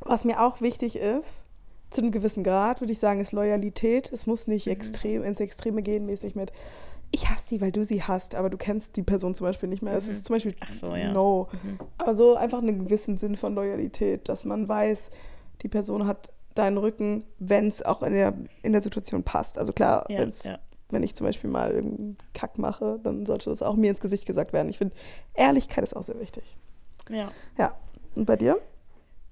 was 0.00 0.24
mir 0.24 0.42
auch 0.42 0.60
wichtig 0.60 0.96
ist, 0.96 1.44
zu 1.90 2.02
einem 2.02 2.10
gewissen 2.10 2.44
Grad, 2.44 2.80
würde 2.80 2.92
ich 2.92 2.98
sagen, 2.98 3.20
ist 3.20 3.32
Loyalität. 3.32 4.12
Es 4.12 4.26
muss 4.26 4.46
nicht 4.46 4.66
mhm. 4.66 4.72
extrem 4.72 5.22
ins 5.22 5.40
Extreme 5.40 5.82
gehen, 5.82 6.06
mäßig 6.06 6.34
mit 6.34 6.52
ich 7.10 7.28
hasse 7.28 7.54
die, 7.54 7.60
weil 7.60 7.72
du 7.72 7.84
sie 7.84 8.02
hast, 8.02 8.34
aber 8.34 8.50
du 8.50 8.56
kennst 8.56 8.96
die 8.96 9.02
Person 9.02 9.34
zum 9.34 9.46
Beispiel 9.46 9.68
nicht 9.68 9.82
mehr. 9.82 9.94
Es 9.94 10.06
mhm. 10.06 10.12
ist 10.12 10.24
zum 10.26 10.36
Beispiel 10.36 10.54
so, 10.70 10.94
ja. 10.94 11.12
no. 11.12 11.48
Mhm. 11.62 11.78
Aber 11.96 12.14
so 12.14 12.36
einfach 12.36 12.58
einen 12.58 12.84
gewissen 12.84 13.16
Sinn 13.16 13.36
von 13.36 13.54
Loyalität, 13.54 14.28
dass 14.28 14.44
man 14.44 14.68
weiß, 14.68 15.10
die 15.62 15.68
Person 15.68 16.06
hat 16.06 16.32
deinen 16.54 16.76
Rücken, 16.76 17.24
wenn 17.38 17.68
es 17.68 17.82
auch 17.82 18.02
in 18.02 18.12
der, 18.12 18.34
in 18.62 18.72
der 18.72 18.82
Situation 18.82 19.22
passt. 19.22 19.58
Also 19.58 19.72
klar, 19.72 20.06
ja, 20.08 20.24
ja. 20.24 20.58
wenn 20.90 21.02
ich 21.02 21.14
zum 21.14 21.26
Beispiel 21.26 21.48
mal 21.48 21.70
irgendeinen 21.70 22.18
Kack 22.34 22.58
mache, 22.58 23.00
dann 23.02 23.24
sollte 23.26 23.50
das 23.50 23.62
auch 23.62 23.76
mir 23.76 23.90
ins 23.90 24.00
Gesicht 24.00 24.26
gesagt 24.26 24.52
werden. 24.52 24.68
Ich 24.68 24.78
finde, 24.78 24.94
Ehrlichkeit 25.34 25.84
ist 25.84 25.94
auch 25.94 26.02
sehr 26.02 26.18
wichtig. 26.20 26.56
Ja. 27.10 27.30
Ja. 27.56 27.74
Und 28.14 28.26
bei 28.26 28.36
dir? 28.36 28.58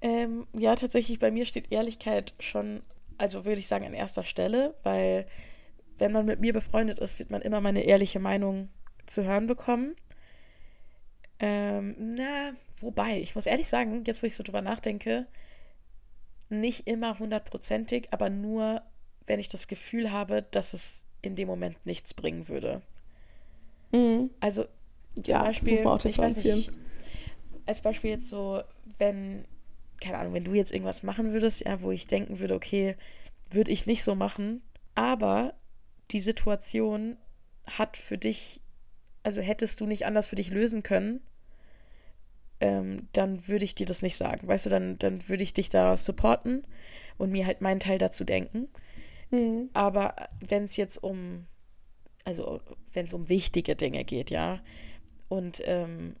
Ähm, 0.01 0.47
ja, 0.53 0.75
tatsächlich, 0.75 1.19
bei 1.19 1.31
mir 1.31 1.45
steht 1.45 1.71
Ehrlichkeit 1.71 2.33
schon, 2.39 2.81
also 3.17 3.45
würde 3.45 3.59
ich 3.59 3.67
sagen, 3.67 3.85
an 3.85 3.93
erster 3.93 4.23
Stelle, 4.23 4.75
weil 4.83 5.25
wenn 5.97 6.11
man 6.11 6.25
mit 6.25 6.39
mir 6.39 6.53
befreundet 6.53 6.99
ist, 6.99 7.19
wird 7.19 7.31
man 7.31 7.41
immer 7.41 7.61
meine 7.61 7.83
ehrliche 7.83 8.19
Meinung 8.19 8.69
zu 9.05 9.23
hören 9.23 9.47
bekommen. 9.47 9.95
Ähm, 11.39 11.95
na, 11.97 12.53
wobei, 12.79 13.19
ich 13.19 13.35
muss 13.35 13.45
ehrlich 13.45 13.67
sagen, 13.67 14.03
jetzt 14.05 14.21
wo 14.23 14.27
ich 14.27 14.35
so 14.35 14.43
drüber 14.43 14.61
nachdenke, 14.61 15.27
nicht 16.49 16.87
immer 16.87 17.19
hundertprozentig, 17.19 18.07
aber 18.11 18.29
nur, 18.29 18.81
wenn 19.25 19.39
ich 19.39 19.49
das 19.49 19.67
Gefühl 19.67 20.11
habe, 20.11 20.43
dass 20.51 20.73
es 20.73 21.05
in 21.21 21.35
dem 21.35 21.47
Moment 21.47 21.85
nichts 21.85 22.13
bringen 22.13 22.47
würde. 22.47 22.81
Mhm. 23.91 24.29
Also 24.39 24.65
zum 25.15 25.23
ja, 25.25 25.43
Beispiel, 25.43 25.73
ich 25.73 26.17
weiß 26.17 26.43
nicht, 26.43 26.71
als 27.65 27.81
Beispiel 27.81 28.11
jetzt 28.11 28.27
so, 28.27 28.61
wenn 28.97 29.45
keine 29.99 30.17
Ahnung, 30.19 30.33
wenn 30.33 30.43
du 30.43 30.53
jetzt 30.53 30.71
irgendwas 30.71 31.03
machen 31.03 31.33
würdest, 31.33 31.65
ja, 31.65 31.81
wo 31.81 31.91
ich 31.91 32.07
denken 32.07 32.39
würde, 32.39 32.55
okay, 32.55 32.95
würde 33.49 33.71
ich 33.71 33.85
nicht 33.85 34.03
so 34.03 34.15
machen, 34.15 34.61
aber 34.95 35.53
die 36.11 36.21
Situation 36.21 37.17
hat 37.65 37.97
für 37.97 38.17
dich, 38.17 38.61
also 39.23 39.41
hättest 39.41 39.81
du 39.81 39.85
nicht 39.85 40.05
anders 40.05 40.27
für 40.27 40.35
dich 40.35 40.49
lösen 40.49 40.83
können, 40.83 41.21
ähm, 42.59 43.07
dann 43.13 43.47
würde 43.47 43.65
ich 43.65 43.75
dir 43.75 43.85
das 43.85 44.01
nicht 44.01 44.15
sagen. 44.17 44.47
Weißt 44.47 44.65
du, 44.65 44.69
dann, 44.69 44.97
dann 44.99 45.27
würde 45.27 45.43
ich 45.43 45.53
dich 45.53 45.69
da 45.69 45.97
supporten 45.97 46.65
und 47.17 47.31
mir 47.31 47.45
halt 47.45 47.61
meinen 47.61 47.79
Teil 47.79 47.97
dazu 47.97 48.23
denken. 48.23 48.67
Mhm. 49.31 49.69
Aber 49.73 50.15
wenn 50.39 50.63
es 50.63 50.77
jetzt 50.77 50.97
um, 51.03 51.45
also 52.23 52.61
wenn 52.93 53.05
es 53.05 53.13
um 53.13 53.29
wichtige 53.29 53.75
Dinge 53.75 54.03
geht, 54.05 54.29
ja, 54.29 54.61
und 55.27 55.61
ähm, 55.65 56.15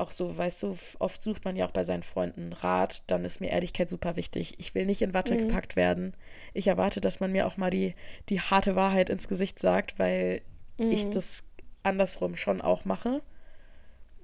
auch 0.00 0.10
so, 0.10 0.36
weißt 0.36 0.62
du, 0.62 0.76
oft 0.98 1.22
sucht 1.22 1.44
man 1.44 1.56
ja 1.56 1.66
auch 1.66 1.70
bei 1.70 1.84
seinen 1.84 2.02
Freunden 2.02 2.52
Rat, 2.52 3.02
dann 3.06 3.24
ist 3.24 3.40
mir 3.40 3.50
Ehrlichkeit 3.50 3.88
super 3.88 4.16
wichtig. 4.16 4.54
Ich 4.58 4.74
will 4.74 4.86
nicht 4.86 5.02
in 5.02 5.14
Watte 5.14 5.34
mhm. 5.34 5.38
gepackt 5.38 5.76
werden. 5.76 6.14
Ich 6.54 6.66
erwarte, 6.66 7.00
dass 7.00 7.20
man 7.20 7.32
mir 7.32 7.46
auch 7.46 7.56
mal 7.56 7.70
die, 7.70 7.94
die 8.28 8.40
harte 8.40 8.76
Wahrheit 8.76 9.10
ins 9.10 9.28
Gesicht 9.28 9.58
sagt, 9.58 9.98
weil 9.98 10.42
mhm. 10.78 10.90
ich 10.90 11.08
das 11.10 11.44
andersrum 11.82 12.36
schon 12.36 12.60
auch 12.60 12.84
mache. 12.84 13.22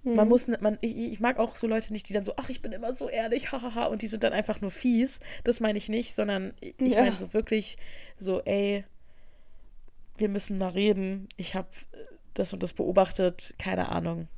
Mhm. 0.03 0.15
Man 0.15 0.29
muss, 0.29 0.49
man, 0.61 0.79
ich, 0.81 0.97
ich, 0.97 1.21
mag 1.21 1.39
auch 1.39 1.57
so 1.57 1.67
Leute 1.67 1.93
nicht, 1.93 2.09
die 2.09 2.13
dann 2.13 2.25
so, 2.25 2.33
ach, 2.37 2.49
ich 2.49 2.63
bin 2.63 2.73
immer 2.73 2.95
so 2.95 3.09
ehrlich, 3.09 3.53
hahaha, 3.53 3.87
und 3.87 4.03
die 4.03 4.09
sind 4.09 4.25
dann 4.25 4.33
einfach 4.33 4.61
nur 4.61 4.71
fies. 4.71 5.21
Das 5.45 5.61
meine 5.61 5.79
ich 5.79 5.89
nicht, 5.89 6.15
sondern 6.15 6.55
ich 6.61 6.95
ja. 6.95 7.03
meine 7.03 7.17
so 7.17 7.33
wirklich 7.33 7.77
so, 8.19 8.41
ey, 8.43 8.85
wir 10.17 10.29
müssen 10.29 10.59
mal 10.59 10.71
reden. 10.71 11.29
Ich 11.37 11.55
habe 11.55 11.69
das 12.35 12.53
und 12.53 12.63
das 12.63 12.73
beobachtet, 12.73 13.55
keine 13.59 13.91
Ahnung 13.91 14.29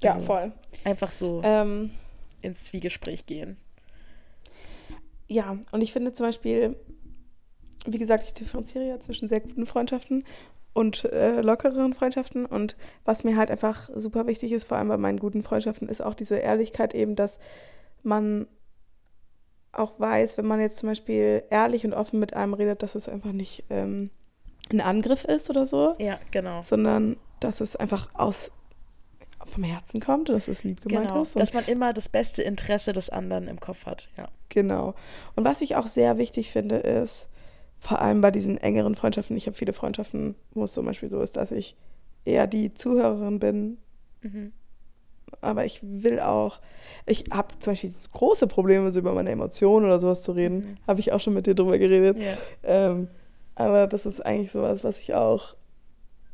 ja, 0.00 0.14
also 0.14 0.26
voll. 0.26 0.52
Einfach 0.84 1.10
so 1.10 1.40
ähm, 1.44 1.90
ins 2.40 2.64
Zwiegespräch 2.64 3.26
gehen. 3.26 3.56
Ja, 5.26 5.58
und 5.72 5.82
ich 5.82 5.92
finde 5.92 6.12
zum 6.12 6.26
Beispiel, 6.26 6.76
wie 7.86 7.98
gesagt, 7.98 8.24
ich 8.24 8.34
differenziere 8.34 8.86
ja 8.86 9.00
zwischen 9.00 9.28
sehr 9.28 9.40
guten 9.40 9.66
Freundschaften 9.66 10.24
und 10.72 11.04
äh, 11.04 11.40
lockeren 11.40 11.92
Freundschaften. 11.92 12.46
Und 12.46 12.76
was 13.04 13.24
mir 13.24 13.36
halt 13.36 13.50
einfach 13.50 13.90
super 13.94 14.26
wichtig 14.26 14.52
ist, 14.52 14.66
vor 14.66 14.78
allem 14.78 14.88
bei 14.88 14.96
meinen 14.96 15.18
guten 15.18 15.42
Freundschaften, 15.42 15.88
ist 15.88 16.00
auch 16.00 16.14
diese 16.14 16.36
Ehrlichkeit 16.36 16.94
eben, 16.94 17.16
dass 17.16 17.38
man 18.02 18.46
auch 19.72 19.98
weiß, 20.00 20.38
wenn 20.38 20.46
man 20.46 20.60
jetzt 20.60 20.78
zum 20.78 20.88
Beispiel 20.88 21.42
ehrlich 21.50 21.84
und 21.84 21.92
offen 21.92 22.20
mit 22.20 22.34
einem 22.34 22.54
redet, 22.54 22.82
dass 22.82 22.94
es 22.94 23.08
einfach 23.08 23.32
nicht 23.32 23.64
ähm, 23.70 24.10
ein 24.70 24.80
Angriff 24.80 25.24
ist 25.24 25.50
oder 25.50 25.66
so. 25.66 25.94
Ja, 25.98 26.18
genau. 26.30 26.62
Sondern 26.62 27.16
dass 27.40 27.60
es 27.60 27.76
einfach 27.76 28.08
aus 28.14 28.50
vom 29.48 29.64
Herzen 29.64 30.00
kommt, 30.00 30.28
dass 30.28 30.48
es 30.48 30.64
lieb 30.64 30.82
gemeint 30.82 31.08
genau, 31.08 31.22
ist. 31.22 31.36
Und 31.36 31.40
dass 31.40 31.54
man 31.54 31.64
immer 31.64 31.92
das 31.92 32.08
beste 32.08 32.42
Interesse 32.42 32.92
des 32.92 33.10
anderen 33.10 33.48
im 33.48 33.60
Kopf 33.60 33.86
hat, 33.86 34.08
ja. 34.16 34.28
Genau. 34.48 34.94
Und 35.34 35.44
was 35.44 35.60
ich 35.60 35.76
auch 35.76 35.86
sehr 35.86 36.18
wichtig 36.18 36.50
finde, 36.50 36.76
ist, 36.76 37.28
vor 37.78 38.00
allem 38.00 38.20
bei 38.20 38.30
diesen 38.30 38.58
engeren 38.58 38.94
Freundschaften, 38.94 39.36
ich 39.36 39.46
habe 39.46 39.56
viele 39.56 39.72
Freundschaften, 39.72 40.34
wo 40.52 40.64
es 40.64 40.72
zum 40.72 40.86
Beispiel 40.86 41.10
so 41.10 41.20
ist, 41.20 41.36
dass 41.36 41.50
ich 41.50 41.76
eher 42.24 42.46
die 42.46 42.74
Zuhörerin 42.74 43.38
bin. 43.38 43.78
Mhm. 44.22 44.52
Aber 45.40 45.64
ich 45.64 45.80
will 45.82 46.20
auch, 46.20 46.60
ich 47.06 47.24
habe 47.30 47.58
zum 47.58 47.72
Beispiel 47.72 47.92
große 48.12 48.46
Probleme, 48.46 48.90
so 48.90 48.98
über 48.98 49.12
meine 49.12 49.30
Emotionen 49.30 49.86
oder 49.86 50.00
sowas 50.00 50.22
zu 50.22 50.32
reden. 50.32 50.56
Mhm. 50.56 50.76
Habe 50.86 51.00
ich 51.00 51.12
auch 51.12 51.20
schon 51.20 51.34
mit 51.34 51.46
dir 51.46 51.54
drüber 51.54 51.78
geredet. 51.78 52.16
Yeah. 52.16 52.36
Ähm, 52.64 53.08
aber 53.54 53.86
das 53.86 54.06
ist 54.06 54.24
eigentlich 54.24 54.50
sowas, 54.50 54.84
was 54.84 54.98
ich 55.00 55.14
auch 55.14 55.54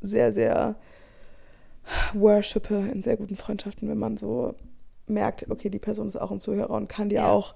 sehr, 0.00 0.32
sehr 0.32 0.76
worshipe 2.12 2.74
in 2.74 3.02
sehr 3.02 3.16
guten 3.16 3.36
Freundschaften, 3.36 3.88
wenn 3.88 3.98
man 3.98 4.16
so 4.16 4.54
merkt, 5.06 5.50
okay, 5.50 5.68
die 5.68 5.78
Person 5.78 6.06
ist 6.06 6.16
auch 6.16 6.30
ein 6.30 6.40
Zuhörer 6.40 6.70
und 6.70 6.88
kann 6.88 7.08
dir 7.08 7.16
ja. 7.16 7.30
auch, 7.30 7.54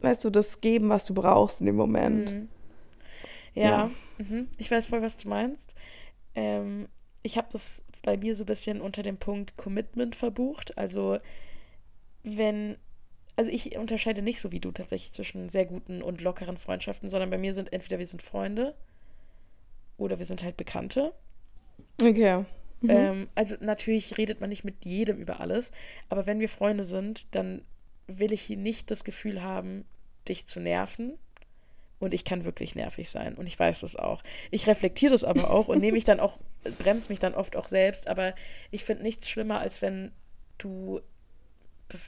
weißt 0.00 0.24
du, 0.24 0.30
das 0.30 0.60
geben, 0.60 0.88
was 0.88 1.06
du 1.06 1.14
brauchst 1.14 1.60
in 1.60 1.66
dem 1.66 1.76
Moment. 1.76 2.32
Mhm. 2.34 2.48
Ja, 3.54 3.64
ja. 3.64 3.90
Mhm. 4.18 4.48
ich 4.58 4.70
weiß 4.70 4.86
voll, 4.86 5.02
was 5.02 5.16
du 5.16 5.28
meinst. 5.28 5.74
Ähm, 6.34 6.88
ich 7.22 7.36
habe 7.36 7.48
das 7.50 7.84
bei 8.02 8.16
mir 8.16 8.34
so 8.36 8.44
ein 8.44 8.46
bisschen 8.46 8.80
unter 8.80 9.02
dem 9.02 9.16
Punkt 9.16 9.56
Commitment 9.56 10.14
verbucht. 10.14 10.76
Also, 10.78 11.18
wenn, 12.22 12.76
also 13.36 13.50
ich 13.50 13.76
unterscheide 13.76 14.22
nicht 14.22 14.40
so 14.40 14.52
wie 14.52 14.60
du 14.60 14.70
tatsächlich 14.70 15.12
zwischen 15.12 15.48
sehr 15.48 15.66
guten 15.66 16.02
und 16.02 16.20
lockeren 16.20 16.56
Freundschaften, 16.56 17.08
sondern 17.08 17.30
bei 17.30 17.38
mir 17.38 17.54
sind 17.54 17.72
entweder 17.72 17.98
wir 17.98 18.06
sind 18.06 18.22
Freunde 18.22 18.74
oder 19.96 20.18
wir 20.18 20.26
sind 20.26 20.42
halt 20.42 20.56
Bekannte. 20.56 21.12
Okay. 22.02 22.44
Mhm. 22.80 22.90
Ähm, 22.90 23.28
also 23.34 23.56
natürlich 23.60 24.16
redet 24.18 24.40
man 24.40 24.50
nicht 24.50 24.64
mit 24.64 24.84
jedem 24.84 25.18
über 25.18 25.40
alles, 25.40 25.72
aber 26.08 26.26
wenn 26.26 26.40
wir 26.40 26.48
Freunde 26.48 26.84
sind, 26.84 27.34
dann 27.34 27.62
will 28.06 28.32
ich 28.32 28.48
nicht 28.50 28.90
das 28.90 29.04
Gefühl 29.04 29.42
haben, 29.42 29.84
dich 30.28 30.46
zu 30.46 30.60
nerven. 30.60 31.18
Und 31.98 32.14
ich 32.14 32.24
kann 32.24 32.46
wirklich 32.46 32.74
nervig 32.74 33.10
sein. 33.10 33.34
Und 33.34 33.46
ich 33.46 33.58
weiß 33.58 33.80
das 33.80 33.94
auch. 33.94 34.22
Ich 34.50 34.66
reflektiere 34.66 35.12
das 35.12 35.22
aber 35.22 35.50
auch 35.50 35.68
und 35.68 35.80
nehme 35.80 35.92
mich 35.92 36.04
dann 36.06 36.18
auch, 36.18 36.38
bremse 36.78 37.10
mich 37.10 37.18
dann 37.18 37.34
oft 37.34 37.56
auch 37.56 37.68
selbst. 37.68 38.08
Aber 38.08 38.34
ich 38.70 38.84
finde 38.84 39.02
nichts 39.02 39.28
schlimmer, 39.28 39.60
als 39.60 39.82
wenn 39.82 40.10
du, 40.56 41.00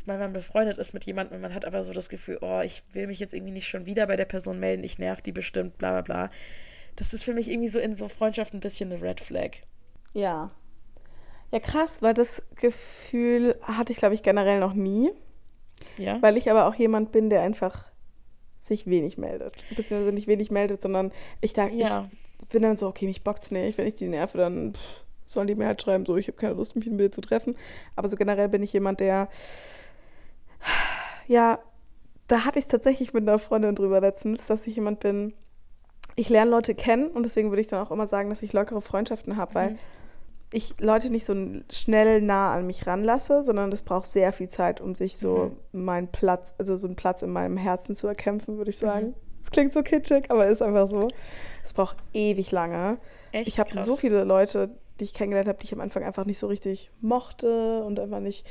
wenn 0.07 0.19
man 0.19 0.33
befreundet 0.33 0.79
ist 0.79 0.95
mit 0.95 1.05
jemandem 1.05 1.37
und 1.37 1.43
man 1.43 1.53
hat 1.53 1.67
aber 1.67 1.85
so 1.85 1.93
das 1.93 2.09
Gefühl, 2.09 2.39
oh, 2.41 2.63
ich 2.65 2.83
will 2.95 3.07
mich 3.07 3.21
jetzt 3.21 3.35
irgendwie 3.35 3.53
nicht 3.53 3.69
schon 3.69 3.85
wieder 3.85 4.07
bei 4.07 4.17
der 4.17 4.25
Person 4.25 4.59
melden, 4.59 4.83
ich 4.83 4.99
nerv 4.99 5.21
die 5.21 5.33
bestimmt, 5.33 5.77
bla 5.77 5.91
bla 5.91 6.01
bla. 6.01 6.31
Das 6.97 7.13
ist 7.13 7.25
für 7.25 7.35
mich 7.35 7.51
irgendwie 7.51 7.69
so 7.69 7.79
in 7.79 7.95
so 7.95 8.09
Freundschaft 8.09 8.55
ein 8.55 8.61
bisschen 8.61 8.93
eine 8.93 9.03
Red 9.03 9.21
Flag. 9.21 9.51
Ja, 10.15 10.51
ja, 11.53 11.61
krass, 11.61 12.01
weil 12.01 12.15
das 12.15 12.43
Gefühl 12.57 13.57
hatte 13.61 13.93
ich, 13.93 13.99
glaube 13.99 14.15
ich, 14.15 14.23
generell 14.23 14.59
noch 14.59 14.73
nie. 14.73 15.11
Ja. 15.99 16.21
Weil 16.23 16.39
ich 16.39 16.51
aber 16.51 16.67
auch 16.67 16.75
jemand 16.75 17.13
bin, 17.13 17.29
der 17.29 17.43
einfach 17.43 17.91
sich 18.59 18.87
wenig 18.87 19.19
meldet. 19.19 19.55
Beziehungsweise 19.77 20.13
nicht 20.13 20.29
wenig 20.29 20.51
meldet, 20.51 20.81
sondern 20.81 21.13
ich 21.43 21.53
dachte, 21.53 21.75
ja. 21.75 22.09
ich 22.41 22.49
bin 22.49 22.63
dann 22.63 22.79
so, 22.79 22.89
okay, 22.89 23.07
mich 23.07 23.23
bockt's 23.23 23.51
nicht. 23.51 23.77
Wenn 23.77 23.87
ich 23.87 23.95
die 23.95 24.09
nerve, 24.09 24.39
dann 24.39 24.73
pff, 24.73 25.05
sollen 25.27 25.47
die 25.47 25.55
mir 25.55 25.67
halt 25.67 25.83
schreiben, 25.83 26.07
so, 26.07 26.17
ich 26.17 26.29
habe 26.29 26.39
keine 26.39 26.55
Lust, 26.55 26.75
mich 26.75 26.87
mit 26.87 26.99
dir 26.99 27.13
zu 27.13 27.21
treffen. 27.21 27.55
Aber 27.97 28.09
so 28.09 28.17
generell 28.17 28.49
bin 28.49 28.63
ich 28.63 28.73
jemand, 28.73 29.01
der, 29.01 29.29
ja, 31.27 31.59
da 32.29 32.47
hatte 32.47 32.61
ich 32.61 32.65
es 32.65 32.71
tatsächlich 32.71 33.13
mit 33.13 33.29
einer 33.29 33.39
Freundin 33.39 33.75
drüber 33.75 34.01
letztens, 34.01 34.47
dass 34.47 34.67
ich 34.67 34.77
jemand 34.77 35.01
bin, 35.01 35.35
ich 36.17 36.31
lerne 36.31 36.51
Leute 36.51 36.75
kennen 36.75 37.09
und 37.09 37.25
deswegen 37.25 37.51
würde 37.51 37.61
ich 37.61 37.67
dann 37.67 37.85
auch 37.85 37.91
immer 37.91 38.07
sagen, 38.07 38.31
dass 38.31 38.43
ich 38.43 38.55
lockere 38.55 38.81
Freundschaften 38.81 39.37
habe, 39.37 39.55
weil 39.55 39.71
mhm 39.73 39.79
ich 40.53 40.79
Leute 40.81 41.11
nicht 41.11 41.25
so 41.25 41.35
schnell 41.71 42.21
nah 42.21 42.53
an 42.53 42.67
mich 42.67 42.87
ranlasse, 42.87 43.43
sondern 43.43 43.71
das 43.71 43.83
braucht 43.83 44.07
sehr 44.07 44.33
viel 44.33 44.49
Zeit, 44.49 44.81
um 44.81 44.95
sich 44.95 45.17
so 45.17 45.57
mhm. 45.73 45.85
meinen 45.85 46.09
Platz, 46.09 46.55
also 46.59 46.77
so 46.77 46.87
einen 46.87 46.97
Platz 46.97 47.23
in 47.23 47.31
meinem 47.31 47.57
Herzen 47.57 47.95
zu 47.95 48.07
erkämpfen, 48.07 48.59
würde 48.59 48.71
ich 48.71 48.81
mhm. 48.83 48.87
sagen. 48.87 49.15
Es 49.41 49.49
mhm. 49.49 49.53
klingt 49.53 49.73
so 49.73 49.83
kitschig, 49.83 50.31
aber 50.31 50.47
ist 50.47 50.63
einfach 50.63 50.89
so. 50.89 51.09
Es 51.65 51.73
braucht 51.73 51.97
ewig 52.13 52.51
lange. 52.53 52.99
Echt 53.33 53.49
ich 53.49 53.59
habe 53.59 53.83
so 53.83 53.97
viele 53.97 54.25
Leute, 54.25 54.71
die 55.01 55.05
ich 55.05 55.15
kennengelernt 55.15 55.49
habe, 55.49 55.59
die 55.59 55.65
ich 55.65 55.73
am 55.73 55.81
Anfang 55.81 56.05
einfach 56.05 56.27
nicht 56.27 56.39
so 56.39 56.49
richtig 56.49 56.91
mochte 57.01 57.83
und 57.83 57.99
einfach 57.99 58.21
nicht 58.21 58.47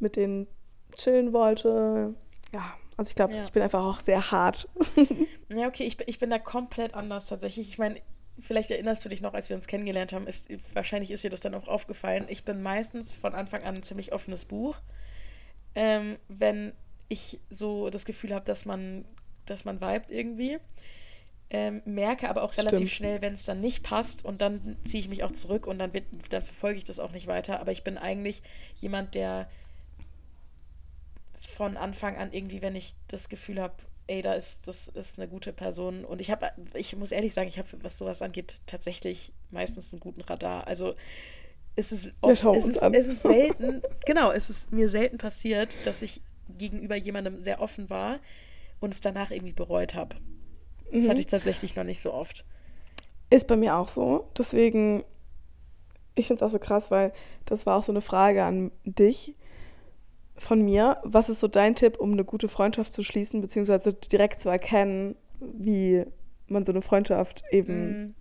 mit 0.00 0.16
denen 0.16 0.48
chillen 0.96 1.32
wollte. 1.32 2.14
Ja, 2.52 2.74
also 2.96 3.10
ich 3.10 3.14
glaube, 3.14 3.34
ja. 3.34 3.44
ich 3.44 3.52
bin 3.52 3.62
einfach 3.62 3.84
auch 3.84 4.00
sehr 4.00 4.32
hart. 4.32 4.68
ja, 5.48 5.68
okay, 5.68 5.84
ich, 5.84 5.98
ich 6.06 6.18
bin 6.18 6.30
da 6.30 6.38
komplett 6.40 6.94
anders 6.94 7.26
tatsächlich. 7.26 7.68
Ich 7.68 7.78
meine, 7.78 8.00
vielleicht 8.40 8.70
erinnerst 8.70 9.04
du 9.04 9.08
dich 9.08 9.20
noch, 9.20 9.34
als 9.34 9.48
wir 9.48 9.56
uns 9.56 9.66
kennengelernt 9.66 10.12
haben, 10.12 10.26
ist, 10.26 10.48
wahrscheinlich 10.72 11.10
ist 11.10 11.24
dir 11.24 11.30
das 11.30 11.40
dann 11.40 11.54
auch 11.54 11.68
aufgefallen. 11.68 12.26
Ich 12.28 12.44
bin 12.44 12.62
meistens 12.62 13.12
von 13.12 13.34
Anfang 13.34 13.62
an 13.62 13.76
ein 13.76 13.82
ziemlich 13.82 14.12
offenes 14.12 14.44
Buch. 14.44 14.76
Ähm, 15.74 16.16
wenn 16.28 16.72
ich 17.08 17.40
so 17.50 17.90
das 17.90 18.04
Gefühl 18.04 18.34
habe, 18.34 18.44
dass 18.44 18.64
man, 18.64 19.04
dass 19.46 19.64
man 19.64 19.80
vibet 19.80 20.10
irgendwie. 20.10 20.58
Ähm, 21.50 21.80
merke 21.86 22.28
aber 22.28 22.42
auch 22.42 22.58
relativ 22.58 22.78
Stimmt. 22.78 22.90
schnell, 22.90 23.22
wenn 23.22 23.32
es 23.32 23.46
dann 23.46 23.62
nicht 23.62 23.82
passt 23.82 24.22
und 24.22 24.42
dann 24.42 24.76
ziehe 24.84 25.00
ich 25.00 25.08
mich 25.08 25.24
auch 25.24 25.32
zurück 25.32 25.66
und 25.66 25.78
dann, 25.78 25.94
wird, 25.94 26.04
dann 26.28 26.42
verfolge 26.42 26.76
ich 26.76 26.84
das 26.84 26.98
auch 26.98 27.12
nicht 27.12 27.26
weiter. 27.26 27.60
Aber 27.60 27.72
ich 27.72 27.84
bin 27.84 27.96
eigentlich 27.96 28.42
jemand, 28.80 29.14
der 29.14 29.48
von 31.40 31.78
Anfang 31.78 32.16
an 32.16 32.32
irgendwie, 32.32 32.60
wenn 32.60 32.76
ich 32.76 32.92
das 33.08 33.30
Gefühl 33.30 33.62
habe, 33.62 33.74
ey, 34.08 34.22
da 34.22 34.34
ist, 34.34 34.66
das 34.66 34.88
ist 34.88 35.18
eine 35.18 35.28
gute 35.28 35.52
Person. 35.52 36.04
Und 36.04 36.20
ich 36.20 36.30
habe, 36.30 36.50
ich 36.74 36.96
muss 36.96 37.12
ehrlich 37.12 37.34
sagen, 37.34 37.48
ich 37.48 37.58
habe, 37.58 37.68
was 37.82 37.98
sowas 37.98 38.22
angeht, 38.22 38.60
tatsächlich 38.66 39.32
meistens 39.50 39.92
einen 39.92 40.00
guten 40.00 40.22
Radar. 40.22 40.66
Also 40.66 40.94
es 41.76 41.92
ist, 41.92 42.12
oft, 42.22 42.42
es, 42.42 42.66
ist 42.66 42.82
es 42.82 43.06
ist 43.06 43.22
selten, 43.22 43.82
genau, 44.06 44.32
es 44.32 44.50
ist 44.50 44.72
mir 44.72 44.88
selten 44.88 45.18
passiert, 45.18 45.76
dass 45.84 46.02
ich 46.02 46.22
gegenüber 46.48 46.96
jemandem 46.96 47.40
sehr 47.40 47.60
offen 47.60 47.90
war 47.90 48.18
und 48.80 48.94
es 48.94 49.00
danach 49.00 49.30
irgendwie 49.30 49.52
bereut 49.52 49.94
habe. 49.94 50.16
Das 50.90 51.04
mhm. 51.04 51.10
hatte 51.10 51.20
ich 51.20 51.26
tatsächlich 51.26 51.76
noch 51.76 51.84
nicht 51.84 52.00
so 52.00 52.12
oft. 52.12 52.44
Ist 53.30 53.46
bei 53.46 53.56
mir 53.56 53.76
auch 53.76 53.88
so. 53.88 54.30
Deswegen, 54.36 55.04
ich 56.14 56.26
finde 56.26 56.42
es 56.42 56.48
auch 56.48 56.52
so 56.52 56.58
krass, 56.58 56.90
weil 56.90 57.12
das 57.44 57.66
war 57.66 57.76
auch 57.76 57.84
so 57.84 57.92
eine 57.92 58.00
Frage 58.00 58.42
an 58.42 58.72
dich 58.84 59.34
von 60.38 60.62
mir. 60.62 60.98
Was 61.04 61.28
ist 61.28 61.40
so 61.40 61.48
dein 61.48 61.74
Tipp, 61.74 61.98
um 61.98 62.12
eine 62.12 62.24
gute 62.24 62.48
Freundschaft 62.48 62.92
zu 62.92 63.02
schließen, 63.02 63.40
beziehungsweise 63.40 63.92
direkt 63.92 64.40
zu 64.40 64.48
erkennen, 64.48 65.16
wie 65.40 66.04
man 66.46 66.64
so 66.64 66.72
eine 66.72 66.82
Freundschaft 66.82 67.42
eben, 67.50 67.98
mm. 67.98 68.14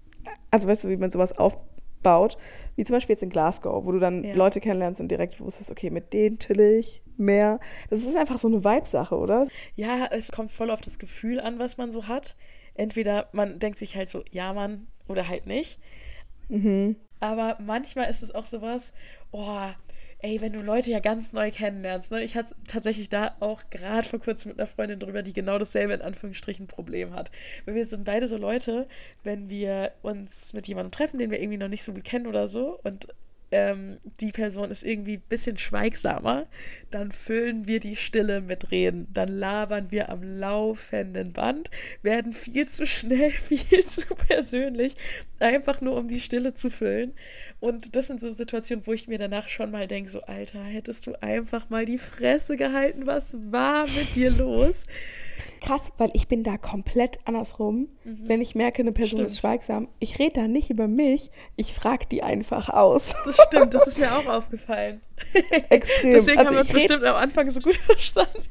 also 0.51 0.67
weißt 0.67 0.83
du, 0.83 0.89
wie 0.89 0.97
man 0.97 1.11
sowas 1.11 1.37
aufbaut, 1.37 2.37
wie 2.75 2.83
zum 2.83 2.95
Beispiel 2.95 3.13
jetzt 3.13 3.23
in 3.23 3.29
Glasgow, 3.29 3.85
wo 3.85 3.91
du 3.91 3.99
dann 3.99 4.23
ja. 4.23 4.35
Leute 4.35 4.59
kennenlernst 4.59 5.01
und 5.01 5.09
direkt 5.09 5.39
wusstest, 5.39 5.71
okay, 5.71 5.89
mit 5.89 6.13
denen 6.13 6.39
chill 6.39 6.59
ich 6.59 7.01
mehr. 7.17 7.59
Das 7.89 8.01
ist 8.03 8.15
einfach 8.15 8.39
so 8.39 8.47
eine 8.47 8.63
Vibe-Sache, 8.63 9.15
oder? 9.15 9.47
Ja, 9.75 10.07
es 10.11 10.31
kommt 10.31 10.51
voll 10.51 10.69
auf 10.69 10.81
das 10.81 10.99
Gefühl 10.99 11.39
an, 11.39 11.59
was 11.59 11.77
man 11.77 11.91
so 11.91 12.07
hat. 12.07 12.35
Entweder 12.75 13.27
man 13.31 13.59
denkt 13.59 13.79
sich 13.79 13.95
halt 13.95 14.09
so, 14.09 14.23
ja, 14.31 14.53
Mann, 14.53 14.87
oder 15.07 15.27
halt 15.27 15.47
nicht. 15.47 15.79
Mhm. 16.49 16.95
Aber 17.19 17.57
manchmal 17.59 18.09
ist 18.09 18.21
es 18.21 18.33
auch 18.33 18.45
sowas, 18.45 18.93
oh, 19.31 19.69
ey, 20.19 20.41
wenn 20.41 20.53
du 20.53 20.61
Leute 20.61 20.89
ja 20.91 20.99
ganz 20.99 21.31
neu 21.33 21.51
kennenlernst, 21.51 22.11
ne? 22.11 22.23
Ich 22.23 22.35
hatte 22.35 22.55
tatsächlich 22.67 23.09
da 23.09 23.35
auch 23.39 23.63
gerade 23.69 24.07
vor 24.07 24.19
kurzem 24.19 24.49
mit 24.49 24.59
einer 24.59 24.67
Freundin 24.67 24.99
drüber, 24.99 25.23
die 25.23 25.33
genau 25.33 25.59
dasselbe 25.59 25.93
in 25.93 26.01
Anführungsstrichen 26.01 26.67
Problem 26.67 27.13
hat. 27.13 27.31
Weil 27.65 27.75
wir 27.75 27.85
sind 27.85 28.05
beide 28.05 28.27
so 28.27 28.37
Leute, 28.37 28.87
wenn 29.23 29.49
wir 29.49 29.91
uns 30.01 30.53
mit 30.53 30.67
jemandem 30.67 30.91
treffen, 30.91 31.19
den 31.19 31.31
wir 31.31 31.39
irgendwie 31.39 31.57
noch 31.57 31.67
nicht 31.67 31.83
so 31.83 31.93
gut 31.93 32.03
kennen 32.03 32.27
oder 32.27 32.47
so 32.47 32.79
und 32.83 33.07
ähm, 33.51 33.97
die 34.19 34.31
Person 34.31 34.71
ist 34.71 34.83
irgendwie 34.83 35.17
ein 35.17 35.23
bisschen 35.29 35.57
schweigsamer, 35.57 36.47
dann 36.91 37.11
füllen 37.11 37.65
wir 37.65 37.79
die 37.79 37.95
Stille 37.95 38.41
mit 38.41 38.71
Reden. 38.71 39.07
Dann 39.13 39.29
labern 39.29 39.91
wir 39.91 40.09
am 40.09 40.21
laufenden 40.21 41.33
Band, 41.33 41.69
werden 42.01 42.33
viel 42.33 42.67
zu 42.67 42.85
schnell, 42.85 43.31
viel 43.31 43.85
zu 43.85 44.15
persönlich, 44.15 44.95
einfach 45.39 45.81
nur 45.81 45.95
um 45.95 46.07
die 46.07 46.19
Stille 46.19 46.53
zu 46.55 46.69
füllen. 46.69 47.13
Und 47.59 47.95
das 47.95 48.07
sind 48.07 48.19
so 48.19 48.31
Situationen, 48.31 48.85
wo 48.85 48.93
ich 48.93 49.07
mir 49.07 49.17
danach 49.17 49.49
schon 49.49 49.71
mal 49.71 49.87
denke, 49.87 50.09
so 50.09 50.21
Alter, 50.21 50.63
hättest 50.63 51.07
du 51.07 51.21
einfach 51.21 51.69
mal 51.69 51.85
die 51.85 51.97
Fresse 51.97 52.55
gehalten, 52.55 53.07
was 53.07 53.35
war 53.51 53.87
mit 53.87 54.15
dir 54.15 54.31
los? 54.31 54.85
krass, 55.59 55.91
weil 55.97 56.11
ich 56.13 56.27
bin 56.27 56.43
da 56.43 56.57
komplett 56.57 57.19
andersrum. 57.25 57.89
Mhm. 58.03 58.19
Wenn 58.23 58.41
ich 58.41 58.55
merke, 58.55 58.81
eine 58.81 58.91
Person 58.91 59.19
stimmt. 59.19 59.31
ist 59.31 59.39
schweigsam, 59.39 59.87
ich 59.99 60.19
rede 60.19 60.41
da 60.41 60.47
nicht 60.47 60.69
über 60.69 60.87
mich, 60.87 61.29
ich 61.55 61.73
frage 61.73 62.05
die 62.09 62.23
einfach 62.23 62.69
aus. 62.69 63.13
Das 63.25 63.37
stimmt, 63.47 63.73
das 63.73 63.87
ist 63.87 63.99
mir 63.99 64.15
auch 64.15 64.25
aufgefallen. 64.27 65.01
Extrem. 65.69 66.11
Deswegen 66.11 66.37
also 66.37 66.49
haben 66.49 66.55
wir 66.55 66.59
uns 66.61 66.71
bestimmt 66.71 67.03
am 67.03 67.15
Anfang 67.15 67.51
so 67.51 67.59
gut 67.59 67.75
verstanden. 67.77 68.41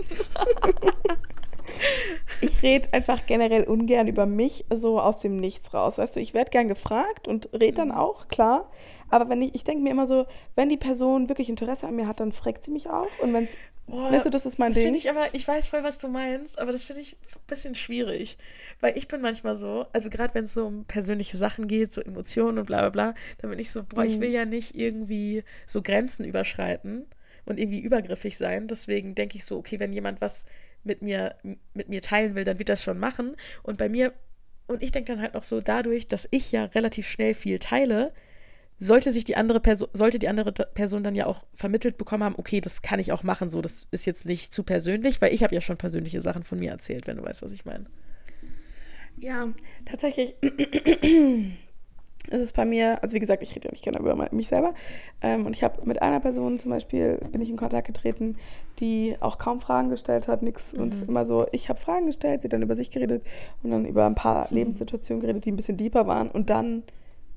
ich 2.40 2.62
rede 2.62 2.92
einfach 2.92 3.24
generell 3.26 3.64
ungern 3.64 4.09
über 4.09 4.26
mich 4.26 4.64
so 4.72 5.00
aus 5.00 5.20
dem 5.20 5.38
Nichts 5.38 5.72
raus. 5.72 5.98
Weißt 5.98 6.16
du, 6.16 6.20
ich 6.20 6.34
werde 6.34 6.50
gern 6.50 6.68
gefragt 6.68 7.28
und 7.28 7.48
rede 7.52 7.74
dann 7.74 7.88
mhm. 7.88 7.94
auch, 7.94 8.28
klar. 8.28 8.70
Aber 9.09 9.28
wenn 9.28 9.42
ich, 9.42 9.54
ich 9.54 9.64
denke 9.64 9.82
mir 9.82 9.90
immer 9.90 10.07
so, 10.07 10.26
wenn 10.54 10.68
die 10.68 10.76
Person 10.76 11.28
wirklich 11.28 11.48
Interesse 11.48 11.86
an 11.86 11.96
mir 11.96 12.07
hat, 12.07 12.20
dann 12.20 12.32
fragt 12.32 12.64
sie 12.64 12.70
mich 12.70 12.88
auch. 12.88 13.07
Und 13.20 13.32
wenn 13.32 13.44
es, 13.44 13.57
weißt 13.86 14.26
du, 14.26 14.30
das 14.30 14.46
ist 14.46 14.59
mein 14.59 14.72
das 14.72 14.82
Ding. 14.82 14.94
ich 14.94 15.09
aber, 15.11 15.26
ich 15.32 15.46
weiß 15.46 15.68
voll, 15.68 15.84
was 15.84 15.98
du 15.98 16.09
meinst, 16.09 16.59
aber 16.59 16.72
das 16.72 16.82
finde 16.82 17.02
ich 17.02 17.14
ein 17.14 17.40
bisschen 17.46 17.74
schwierig. 17.74 18.36
Weil 18.80 18.96
ich 18.96 19.09
bin 19.09 19.20
manchmal 19.20 19.57
so, 19.57 19.86
also 19.92 20.11
gerade 20.11 20.34
wenn 20.34 20.44
es 20.44 20.54
so 20.54 20.66
um 20.66 20.84
persönliche 20.84 21.36
Sachen 21.36 21.68
geht, 21.68 21.92
so 21.92 22.00
Emotionen 22.00 22.59
und 22.59 22.66
bla 22.66 22.80
bla 22.80 22.90
bla, 22.90 23.14
dann 23.38 23.50
bin 23.50 23.59
ich 23.59 23.70
so, 23.70 23.84
boah, 23.84 24.02
mhm. 24.02 24.11
ich 24.11 24.20
will 24.20 24.30
ja 24.30 24.44
nicht 24.44 24.74
irgendwie 24.76 25.44
so 25.66 25.82
Grenzen 25.82 26.24
überschreiten 26.24 27.07
und 27.44 27.59
irgendwie 27.59 27.80
übergriffig 27.80 28.36
sein. 28.36 28.68
Deswegen 28.68 29.14
denke 29.14 29.36
ich 29.36 29.44
so, 29.44 29.57
okay, 29.57 29.78
wenn 29.78 29.92
jemand 29.92 30.20
was 30.20 30.44
mit 30.82 31.02
mir, 31.02 31.36
mit 31.74 31.88
mir 31.88 32.00
teilen 32.00 32.34
will, 32.34 32.44
dann 32.44 32.59
wird 32.59 32.68
das 32.68 32.82
schon 32.82 32.98
machen. 32.98 33.36
Und 33.62 33.78
bei 33.78 33.88
mir, 33.88 34.12
und 34.66 34.82
ich 34.82 34.92
denke 34.92 35.12
dann 35.12 35.22
halt 35.22 35.34
noch 35.34 35.44
so, 35.44 35.61
dadurch, 35.61 36.07
dass 36.07 36.28
ich 36.30 36.52
ja 36.52 36.64
relativ 36.66 37.09
schnell 37.09 37.34
viel 37.34 37.59
teile, 37.59 38.12
sollte 38.79 39.12
sich 39.12 39.24
die 39.24 39.37
andere 39.37 39.61
Person, 39.61 39.89
sollte 39.93 40.18
die 40.18 40.29
andere 40.29 40.53
Person 40.53 41.03
dann 41.03 41.14
ja 41.14 41.27
auch 41.27 41.45
vermittelt 41.55 41.97
bekommen 41.97 42.24
haben, 42.24 42.35
okay, 42.37 42.61
das 42.61 42.83
kann 42.83 43.01
ich 43.01 43.12
auch 43.12 43.22
machen, 43.22 43.51
so, 43.51 43.62
das 43.62 43.89
ist 43.91 44.07
jetzt 44.07 44.27
nicht 44.27 44.53
zu 44.53 44.62
persönlich, 44.62 45.20
weil 45.20 45.33
ich 45.33 45.43
habe 45.43 45.55
ja 45.55 45.61
schon 45.61 45.77
persönliche 45.77 46.20
Sachen 46.20 46.43
von 46.43 46.59
mir 46.59 46.70
erzählt, 46.70 47.07
wenn 47.07 47.16
du 47.16 47.24
weißt, 47.24 47.43
was 47.43 47.53
ich 47.53 47.64
meine. 47.64 47.87
Ja, 49.18 49.49
tatsächlich 49.87 50.35
ist 52.31 52.41
es 52.41 52.53
bei 52.53 52.64
mir, 52.64 53.03
also 53.03 53.14
wie 53.14 53.20
gesagt, 53.20 53.43
ich 53.43 53.55
rede 53.55 53.68
ja 53.68 53.70
nicht 53.70 53.85
gerne 53.85 53.99
über 53.99 54.29
mich 54.33 54.49
selber. 54.49 54.74
Ähm, 55.22 55.47
und 55.47 55.55
ich 55.55 55.62
habe 55.62 55.87
mit 55.87 56.03
einer 56.03 56.20
Person 56.20 56.59
zum 56.59 56.70
Beispiel, 56.70 57.18
bin 57.33 57.41
ich 57.41 57.51
in 57.51 57.57
Kontakt 57.57 57.87
getreten, 57.87 58.37
die 58.79 59.16
auch 59.20 59.39
kaum 59.39 59.61
Fragen 59.61 59.89
gestellt 59.89 60.29
hat, 60.29 60.43
nichts. 60.43 60.72
Mhm. 60.72 60.81
Und 60.81 61.09
immer 61.09 61.24
so, 61.24 61.47
ich 61.53 61.68
habe 61.68 61.79
Fragen 61.79 62.07
gestellt, 62.07 62.43
sie 62.43 62.47
hat 62.47 62.53
dann 62.53 62.62
über 62.62 62.74
sich 62.74 62.91
geredet 62.91 63.24
und 63.62 63.70
dann 63.70 63.85
über 63.87 64.07
ein 64.07 64.14
paar 64.14 64.49
mhm. 64.51 64.57
Lebenssituationen 64.57 65.20
geredet, 65.20 65.45
die 65.45 65.53
ein 65.53 65.57
bisschen 65.57 65.77
deeper 65.77 66.07
waren. 66.07 66.29
Und 66.31 66.51
dann 66.51 66.83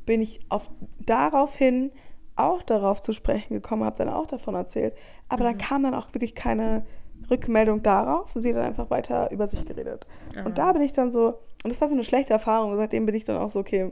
bin 0.09 0.23
ich 0.23 0.39
auf, 0.49 0.71
daraufhin 1.05 1.91
auch 2.35 2.63
darauf 2.63 2.99
zu 2.99 3.13
sprechen 3.13 3.53
gekommen, 3.53 3.83
habe 3.83 3.99
dann 3.99 4.09
auch 4.09 4.25
davon 4.25 4.55
erzählt. 4.55 4.95
Aber 5.27 5.43
mhm. 5.43 5.47
dann 5.49 5.57
kam 5.59 5.83
dann 5.83 5.93
auch 5.93 6.11
wirklich 6.15 6.33
keine 6.33 6.83
Rückmeldung 7.29 7.83
darauf 7.83 8.35
und 8.35 8.41
sie 8.41 8.49
hat 8.49 8.55
dann 8.55 8.65
einfach 8.65 8.89
weiter 8.89 9.29
über 9.29 9.47
sich 9.47 9.65
geredet. 9.65 10.07
Mhm. 10.35 10.47
Und 10.47 10.57
da 10.57 10.71
bin 10.71 10.81
ich 10.81 10.93
dann 10.93 11.11
so, 11.11 11.27
und 11.63 11.67
das 11.67 11.79
war 11.79 11.89
so 11.89 11.93
eine 11.93 12.03
schlechte 12.03 12.33
Erfahrung, 12.33 12.75
seitdem 12.75 13.05
bin 13.05 13.13
ich 13.13 13.25
dann 13.25 13.37
auch 13.37 13.51
so, 13.51 13.59
okay, 13.59 13.91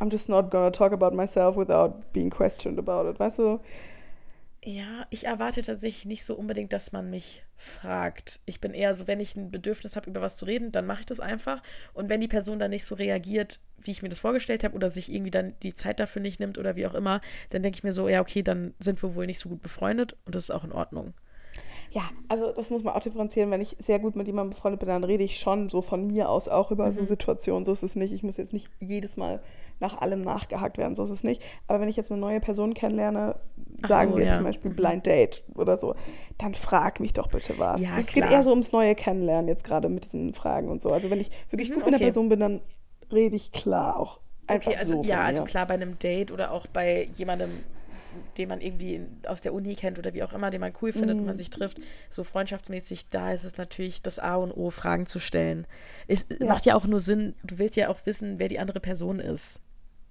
I'm 0.00 0.10
just 0.10 0.28
not 0.28 0.50
gonna 0.50 0.72
talk 0.72 0.92
about 0.92 1.14
myself 1.14 1.56
without 1.56 1.92
being 2.12 2.28
questioned 2.28 2.80
about 2.80 3.08
it, 3.08 3.20
weißt 3.20 3.38
du? 3.38 3.60
Ja, 4.62 5.06
ich 5.08 5.24
erwarte 5.24 5.62
tatsächlich 5.62 6.04
nicht 6.04 6.22
so 6.22 6.34
unbedingt, 6.34 6.74
dass 6.74 6.92
man 6.92 7.08
mich 7.08 7.42
fragt. 7.56 8.40
Ich 8.44 8.60
bin 8.60 8.74
eher 8.74 8.94
so, 8.94 9.06
wenn 9.06 9.18
ich 9.18 9.34
ein 9.34 9.50
Bedürfnis 9.50 9.96
habe, 9.96 10.10
über 10.10 10.20
was 10.20 10.36
zu 10.36 10.44
reden, 10.44 10.70
dann 10.70 10.84
mache 10.86 11.00
ich 11.00 11.06
das 11.06 11.18
einfach. 11.18 11.62
Und 11.94 12.10
wenn 12.10 12.20
die 12.20 12.28
Person 12.28 12.58
dann 12.58 12.70
nicht 12.70 12.84
so 12.84 12.94
reagiert, 12.94 13.58
wie 13.78 13.90
ich 13.90 14.02
mir 14.02 14.10
das 14.10 14.18
vorgestellt 14.18 14.62
habe, 14.62 14.74
oder 14.74 14.90
sich 14.90 15.10
irgendwie 15.10 15.30
dann 15.30 15.54
die 15.62 15.72
Zeit 15.72 15.98
dafür 15.98 16.20
nicht 16.20 16.40
nimmt 16.40 16.58
oder 16.58 16.76
wie 16.76 16.86
auch 16.86 16.94
immer, 16.94 17.22
dann 17.48 17.62
denke 17.62 17.76
ich 17.76 17.84
mir 17.84 17.94
so, 17.94 18.06
ja, 18.08 18.20
okay, 18.20 18.42
dann 18.42 18.74
sind 18.80 19.02
wir 19.02 19.14
wohl 19.14 19.26
nicht 19.26 19.38
so 19.38 19.48
gut 19.48 19.62
befreundet 19.62 20.16
und 20.26 20.34
das 20.34 20.44
ist 20.44 20.50
auch 20.50 20.64
in 20.64 20.72
Ordnung. 20.72 21.14
Ja, 21.92 22.02
also 22.28 22.52
das 22.52 22.70
muss 22.70 22.84
man 22.84 22.94
auch 22.94 23.00
differenzieren. 23.00 23.50
Wenn 23.50 23.60
ich 23.60 23.74
sehr 23.78 23.98
gut 23.98 24.14
mit 24.14 24.26
jemandem 24.26 24.50
befreundet 24.50 24.80
bin, 24.80 24.88
dann 24.88 25.02
rede 25.02 25.24
ich 25.24 25.38
schon 25.38 25.68
so 25.68 25.82
von 25.82 26.06
mir 26.06 26.28
aus 26.28 26.48
auch 26.48 26.70
über 26.70 26.86
mhm. 26.86 26.92
so 26.92 27.04
Situationen. 27.04 27.64
So 27.64 27.72
ist 27.72 27.82
es 27.82 27.96
nicht. 27.96 28.12
Ich 28.12 28.22
muss 28.22 28.36
jetzt 28.36 28.52
nicht 28.52 28.70
jedes 28.78 29.16
Mal 29.16 29.40
nach 29.80 30.00
allem 30.00 30.20
nachgehakt 30.20 30.78
werden. 30.78 30.94
So 30.94 31.02
ist 31.02 31.10
es 31.10 31.24
nicht. 31.24 31.42
Aber 31.66 31.80
wenn 31.80 31.88
ich 31.88 31.96
jetzt 31.96 32.12
eine 32.12 32.20
neue 32.20 32.40
Person 32.40 32.74
kennenlerne, 32.74 33.36
sagen 33.86 34.12
so, 34.12 34.18
wir 34.18 34.26
ja. 34.26 34.34
zum 34.34 34.44
Beispiel 34.44 34.70
mhm. 34.70 34.76
Blind 34.76 35.06
Date 35.06 35.42
oder 35.54 35.76
so, 35.76 35.94
dann 36.38 36.54
frag 36.54 37.00
mich 37.00 37.12
doch 37.12 37.26
bitte 37.26 37.58
was. 37.58 37.82
Ja, 37.82 37.98
es 37.98 38.12
klar. 38.12 38.28
geht 38.28 38.32
eher 38.32 38.42
so 38.42 38.50
ums 38.50 38.72
neue 38.72 38.94
Kennenlernen 38.94 39.48
jetzt 39.48 39.64
gerade 39.64 39.88
mit 39.88 40.04
diesen 40.04 40.32
Fragen 40.34 40.68
und 40.68 40.82
so. 40.82 40.92
Also 40.92 41.10
wenn 41.10 41.20
ich 41.20 41.30
wirklich 41.50 41.70
mhm, 41.70 41.74
gut 41.74 41.82
okay. 41.82 41.90
mit 41.92 42.00
einer 42.00 42.06
Person 42.06 42.28
bin, 42.28 42.40
dann 42.40 42.60
rede 43.10 43.34
ich 43.34 43.50
klar 43.50 43.98
auch 43.98 44.20
einfach 44.50 44.72
okay, 44.72 44.80
also, 44.80 45.02
so. 45.02 45.08
Ja, 45.08 45.22
also 45.22 45.44
klar 45.44 45.66
bei 45.66 45.74
einem 45.74 45.98
Date 45.98 46.32
oder 46.32 46.50
auch 46.50 46.66
bei 46.66 47.08
jemandem, 47.14 47.50
den 48.38 48.48
man 48.48 48.60
irgendwie 48.60 49.00
aus 49.26 49.40
der 49.40 49.52
Uni 49.52 49.74
kennt 49.74 49.98
oder 49.98 50.14
wie 50.14 50.22
auch 50.22 50.32
immer, 50.32 50.50
den 50.50 50.60
man 50.60 50.72
cool 50.82 50.92
findet 50.92 51.16
mm. 51.16 51.20
und 51.20 51.26
man 51.26 51.34
mhm. 51.34 51.38
sich 51.38 51.50
trifft, 51.50 51.78
so 52.08 52.24
freundschaftsmäßig, 52.24 53.08
da 53.10 53.32
ist 53.32 53.44
es 53.44 53.56
natürlich 53.56 54.02
das 54.02 54.18
A 54.18 54.36
und 54.36 54.52
O, 54.52 54.70
Fragen 54.70 55.06
zu 55.06 55.18
stellen. 55.18 55.66
Es 56.08 56.26
ja. 56.28 56.46
macht 56.46 56.66
ja 56.66 56.74
auch 56.74 56.86
nur 56.86 57.00
Sinn, 57.00 57.34
du 57.44 57.58
willst 57.58 57.76
ja 57.76 57.88
auch 57.88 58.04
wissen, 58.06 58.38
wer 58.38 58.48
die 58.48 58.58
andere 58.58 58.80
Person 58.80 59.20
ist. 59.20 59.60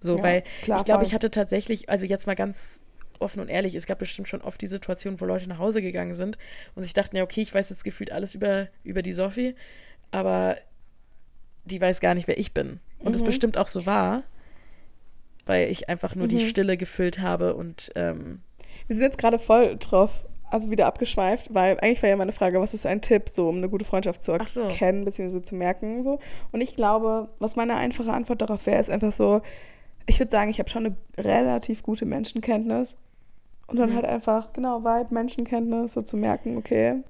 So, 0.01 0.17
Ja, 0.17 0.23
weil 0.23 0.43
klar, 0.61 0.79
ich 0.79 0.85
glaube, 0.85 1.03
ich 1.03 1.13
hatte 1.13 1.31
tatsächlich, 1.31 1.89
also 1.89 2.05
jetzt 2.05 2.27
mal 2.27 2.35
ganz 2.35 2.81
offen 3.19 3.41
und 3.41 3.49
ehrlich, 3.49 3.75
es 3.75 3.85
gab 3.85 3.99
bestimmt 3.99 4.27
schon 4.27 4.41
oft 4.41 4.61
die 4.61 4.67
Situation, 4.67 5.19
wo 5.19 5.25
Leute 5.25 5.47
nach 5.49 5.59
Hause 5.59 5.81
gegangen 5.81 6.15
sind 6.15 6.37
und 6.75 6.83
sich 6.83 6.93
dachten, 6.93 7.15
ja, 7.17 7.23
okay, 7.23 7.41
ich 7.41 7.53
weiß 7.53 7.69
jetzt 7.69 7.83
gefühlt 7.83 8.11
alles 8.11 8.33
über, 8.33 8.67
über 8.83 9.01
die 9.01 9.13
Sophie, 9.13 9.55
aber 10.11 10.57
die 11.65 11.81
weiß 11.81 11.99
gar 11.99 12.15
nicht, 12.15 12.27
wer 12.27 12.37
ich 12.37 12.53
bin. 12.53 12.79
Und 12.99 13.15
es 13.15 13.21
Mhm. 13.21 13.25
bestimmt 13.25 13.57
auch 13.57 13.67
so 13.67 13.85
war, 13.85 14.23
weil 15.49 15.69
ich 15.71 15.89
einfach 15.89 16.13
nur 16.15 16.27
die 16.27 16.35
Mhm. 16.35 16.39
Stille 16.49 16.77
gefüllt 16.77 17.19
habe 17.19 17.55
und 17.55 17.91
ähm, 17.95 18.41
Wir 18.87 18.95
sind 18.95 19.03
jetzt 19.05 19.17
gerade 19.17 19.39
voll 19.39 19.77
drauf, 19.77 20.11
also 20.51 20.69
wieder 20.69 20.85
abgeschweift, 20.85 21.53
weil 21.53 21.79
eigentlich 21.79 22.01
war 22.03 22.09
ja 22.09 22.15
meine 22.15 22.31
Frage, 22.31 22.59
was 22.61 22.73
ist 22.75 22.85
ein 22.85 23.01
Tipp, 23.01 23.29
so 23.29 23.49
um 23.49 23.57
eine 23.57 23.67
gute 23.69 23.83
Freundschaft 23.85 24.21
zu 24.23 24.33
Ach 24.33 24.47
so. 24.47 24.61
erkennen 24.61 25.05
bzw. 25.05 25.41
zu 25.41 25.55
merken. 25.55 26.03
So. 26.03 26.19
Und 26.51 26.61
ich 26.61 26.75
glaube, 26.75 27.29
was 27.39 27.55
meine 27.55 27.75
einfache 27.75 28.11
Antwort 28.13 28.41
darauf 28.41 28.65
wäre, 28.67 28.79
ist 28.79 28.89
einfach 28.91 29.11
so, 29.11 29.41
ich 30.07 30.19
würde 30.19 30.31
sagen, 30.31 30.49
ich 30.49 30.59
habe 30.59 30.69
schon 30.69 30.85
eine 30.85 30.95
relativ 31.17 31.81
gute 31.83 32.05
Menschenkenntnis. 32.05 32.97
Und 33.67 33.77
dann 33.77 33.89
Mhm. 33.91 33.95
halt 33.95 34.05
einfach, 34.05 34.53
genau, 34.53 34.83
Vibe, 34.83 35.13
Menschenkenntnis, 35.13 35.93
so 35.93 36.01
zu 36.01 36.15
merken, 36.17 36.57
okay, 36.57 37.03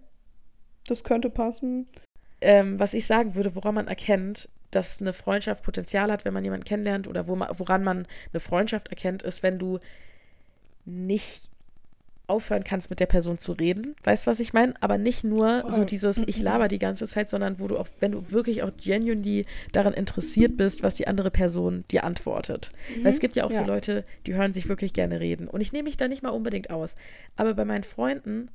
das 0.87 1.03
könnte 1.03 1.29
passen. 1.29 1.87
ähm, 2.41 2.79
was 2.79 2.93
ich 2.93 3.05
sagen 3.05 3.35
würde, 3.35 3.53
woran 3.57 3.75
man 3.75 3.87
erkennt, 3.89 4.47
dass 4.71 5.01
eine 5.01 5.13
Freundschaft 5.13 5.63
Potenzial 5.63 6.11
hat, 6.11 6.25
wenn 6.25 6.33
man 6.33 6.43
jemanden 6.43 6.65
kennenlernt 6.65 7.07
oder 7.07 7.27
wo 7.27 7.35
man, 7.35 7.49
woran 7.57 7.83
man 7.83 8.07
eine 8.31 8.39
Freundschaft 8.39 8.89
erkennt, 8.89 9.23
ist, 9.23 9.43
wenn 9.43 9.59
du 9.59 9.79
nicht 10.85 11.49
aufhören 12.29 12.63
kannst, 12.63 12.89
mit 12.89 12.99
der 12.99 13.07
Person 13.07 13.37
zu 13.37 13.53
reden. 13.53 13.95
Weißt 14.03 14.25
du, 14.25 14.31
was 14.31 14.39
ich 14.39 14.53
meine? 14.53 14.73
Aber 14.81 14.97
nicht 14.97 15.23
nur 15.23 15.63
so 15.67 15.77
Voll. 15.77 15.85
dieses, 15.87 16.19
ich 16.27 16.39
laber 16.39 16.67
die 16.67 16.77
ganze 16.79 17.07
Zeit, 17.07 17.29
sondern 17.29 17.59
wo 17.59 17.67
du 17.67 17.77
auch, 17.77 17.87
wenn 17.99 18.11
du 18.11 18.31
wirklich 18.31 18.61
auch 18.61 18.71
genuinely 18.77 19.45
daran 19.71 19.93
interessiert 19.93 20.55
bist, 20.55 20.83
was 20.83 20.95
die 20.95 21.07
andere 21.07 21.31
Person 21.31 21.85
dir 21.89 22.03
antwortet. 22.03 22.71
Weil 23.01 23.11
es 23.11 23.19
gibt 23.19 23.35
ja 23.35 23.45
auch 23.45 23.51
so 23.51 23.61
Ja. 23.61 23.65
Leute, 23.65 24.05
die 24.27 24.35
hören 24.35 24.53
sich 24.53 24.69
wirklich 24.69 24.93
gerne 24.93 25.19
reden. 25.19 25.47
Und 25.47 25.61
ich 25.61 25.73
nehme 25.73 25.85
mich 25.85 25.97
da 25.97 26.07
nicht 26.07 26.21
mal 26.21 26.29
unbedingt 26.29 26.69
aus. 26.69 26.95
Aber 27.35 27.55
bei 27.55 27.65
meinen 27.65 27.83
Freunden, 27.83 28.49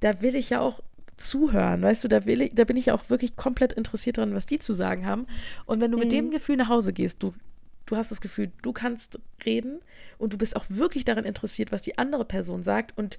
da 0.00 0.20
will 0.20 0.34
ich 0.34 0.50
ja 0.50 0.60
auch 0.60 0.80
zuhören, 1.16 1.82
weißt 1.82 2.04
du, 2.04 2.08
da 2.08 2.24
will 2.26 2.42
ich, 2.42 2.54
da 2.54 2.64
bin 2.64 2.76
ich 2.76 2.86
ja 2.86 2.94
auch 2.94 3.08
wirklich 3.10 3.36
komplett 3.36 3.72
interessiert 3.72 4.16
dran, 4.18 4.34
was 4.34 4.46
die 4.46 4.58
zu 4.58 4.74
sagen 4.74 5.06
haben. 5.06 5.26
Und 5.66 5.80
wenn 5.80 5.90
du 5.92 5.98
mit 5.98 6.08
Mhm. 6.08 6.10
dem 6.10 6.30
Gefühl 6.30 6.56
nach 6.56 6.68
Hause 6.68 6.92
gehst, 6.92 7.22
du, 7.22 7.34
du 7.86 7.96
hast 7.96 8.10
das 8.10 8.20
Gefühl, 8.20 8.50
du 8.62 8.72
kannst 8.72 9.18
reden 9.44 9.80
und 10.18 10.32
du 10.32 10.38
bist 10.38 10.56
auch 10.56 10.64
wirklich 10.68 11.04
daran 11.04 11.24
interessiert, 11.24 11.70
was 11.72 11.82
die 11.82 11.98
andere 11.98 12.24
Person 12.24 12.62
sagt 12.62 12.96
und 12.96 13.18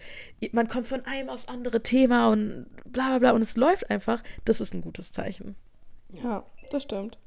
man 0.52 0.68
kommt 0.68 0.88
von 0.88 1.06
einem 1.06 1.30
aufs 1.30 1.48
andere 1.48 1.82
Thema 1.84 2.30
und 2.30 2.66
bla 2.86 3.10
bla 3.10 3.20
bla 3.20 3.32
und 3.32 3.42
es 3.42 3.56
läuft 3.58 3.90
einfach, 3.90 4.24
das 4.46 4.62
ist 4.62 4.74
ein 4.74 4.82
gutes 4.82 5.12
Zeichen, 5.12 5.56
Ja, 6.14 6.44
das 6.72 6.84
stimmt. 6.84 7.18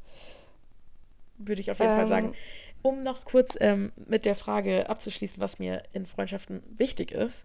würde 1.38 1.60
ich 1.60 1.70
auf 1.70 1.78
jeden 1.80 1.92
Fall 1.92 2.02
Ähm. 2.02 2.08
sagen. 2.08 2.34
Um 2.80 3.02
noch 3.02 3.24
kurz 3.24 3.56
ähm, 3.60 3.90
mit 4.06 4.24
der 4.24 4.36
Frage 4.36 4.88
abzuschließen, 4.88 5.40
was 5.40 5.58
mir 5.58 5.82
in 5.92 6.06
Freundschaften 6.06 6.62
wichtig 6.76 7.10
ist, 7.10 7.44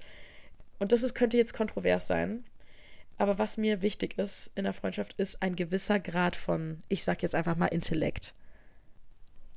und 0.80 0.92
das 0.92 1.02
ist, 1.02 1.16
könnte 1.16 1.38
jetzt 1.38 1.54
kontrovers 1.54 2.06
sein, 2.08 2.44
aber 3.24 3.40
was 3.40 3.58
mir 3.58 3.82
wichtig 3.82 4.18
ist 4.18 4.52
in 4.56 4.66
der 4.66 4.74
Freundschaft, 4.74 5.14
ist 5.14 5.42
ein 5.42 5.56
gewisser 5.56 6.00
Grad 6.00 6.36
von, 6.36 6.84
ich 6.90 7.04
sag 7.06 7.24
jetzt 7.24 7.36
einfach 7.36 7.56
mal 7.56 7.68
Intellekt. 7.68 8.34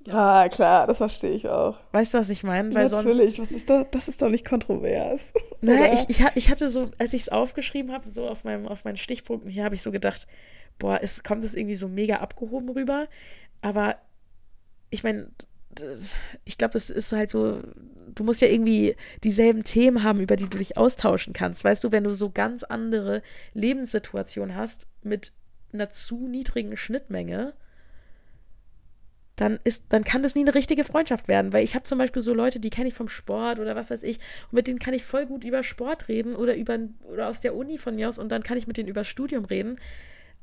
Ja, 0.07 0.49
klar, 0.49 0.87
das 0.87 0.99
verstehe 0.99 1.33
ich 1.33 1.49
auch. 1.49 1.77
Weißt 1.91 2.15
du, 2.15 2.19
was 2.19 2.31
ich 2.31 2.45
meine? 2.45 2.73
Weil 2.73 2.89
Natürlich, 2.89 3.35
sonst. 3.35 3.39
was 3.41 3.51
ist 3.51 3.69
das? 3.69 3.87
Das 3.91 4.07
ist 4.07 4.23
doch 4.23 4.29
nicht 4.29 4.47
kontrovers. 4.49 5.33
Naja, 5.63 5.95
ich, 5.95 6.21
ich, 6.21 6.27
ich 6.35 6.51
hatte 6.51 6.69
so, 6.69 6.91
als 6.99 7.13
ich 7.13 7.23
es 7.23 7.29
aufgeschrieben 7.29 7.91
habe, 7.91 8.09
so 8.09 8.29
auf, 8.29 8.45
meinem, 8.45 8.69
auf 8.69 8.85
meinen 8.85 8.99
Stichpunkten 8.99 9.51
hier, 9.51 9.65
habe 9.65 9.75
ich 9.75 9.83
so 9.83 9.91
gedacht, 9.91 10.29
boah, 10.79 11.01
es 11.03 11.25
kommt 11.25 11.43
es 11.43 11.55
irgendwie 11.55 11.75
so 11.75 11.89
mega 11.89 12.17
abgehoben 12.17 12.69
rüber. 12.69 13.09
Aber 13.63 13.97
ich 14.91 15.03
meine, 15.03 15.29
ich 16.45 16.59
glaube, 16.59 16.79
es 16.79 16.91
ist 16.91 17.13
halt 17.13 17.31
so, 17.31 17.63
du 18.15 18.25
musst 18.25 18.41
ja 18.41 18.49
irgendwie 18.49 18.97
dieselben 19.25 19.65
Themen 19.65 20.03
haben, 20.03 20.21
über 20.21 20.37
die 20.37 20.49
du 20.49 20.59
dich 20.59 20.77
austauschen 20.77 21.33
kannst. 21.33 21.65
Weißt 21.65 21.85
du, 21.85 21.93
wenn 21.93 22.05
du 22.05 22.15
so 22.15 22.31
ganz 22.31 22.63
andere 22.63 23.23
Lebenssituationen 23.55 24.57
hast 24.57 24.89
mit 25.03 25.33
einer 25.73 25.91
zu 25.91 26.27
niedrigen 26.29 26.77
Schnittmenge, 26.77 27.55
dann 29.37 29.61
ist, 29.65 29.85
dann 29.91 30.03
kann 30.03 30.23
das 30.23 30.35
nie 30.35 30.41
eine 30.41 30.55
richtige 30.55 30.83
Freundschaft 30.83 31.29
werden, 31.29 31.53
weil 31.53 31.63
ich 31.63 31.75
habe 31.75 31.85
zum 31.85 31.99
Beispiel 31.99 32.23
so 32.23 32.33
Leute, 32.33 32.59
die 32.59 32.71
kenne 32.71 32.89
ich 32.89 32.95
vom 32.95 33.09
Sport 33.09 33.59
oder 33.59 33.77
was 33.77 33.91
weiß 33.91 34.03
ich, 34.03 34.19
und 34.51 34.55
mit 34.55 34.67
denen 34.67 34.79
kann 34.79 34.95
ich 34.95 35.05
voll 35.05 35.27
gut 35.27 35.45
über 35.45 35.63
Sport 35.63 36.09
reden 36.09 36.35
oder 36.35 36.57
über 36.57 36.79
oder 37.05 37.29
aus 37.29 37.41
der 37.41 37.55
Uni 37.55 37.77
von 37.77 37.97
mir 37.97 38.09
aus 38.09 38.19
und 38.19 38.33
dann 38.33 38.43
kann 38.43 38.57
ich 38.57 38.67
mit 38.67 38.79
denen 38.79 38.89
über 38.89 39.05
Studium 39.05 39.45
reden, 39.45 39.79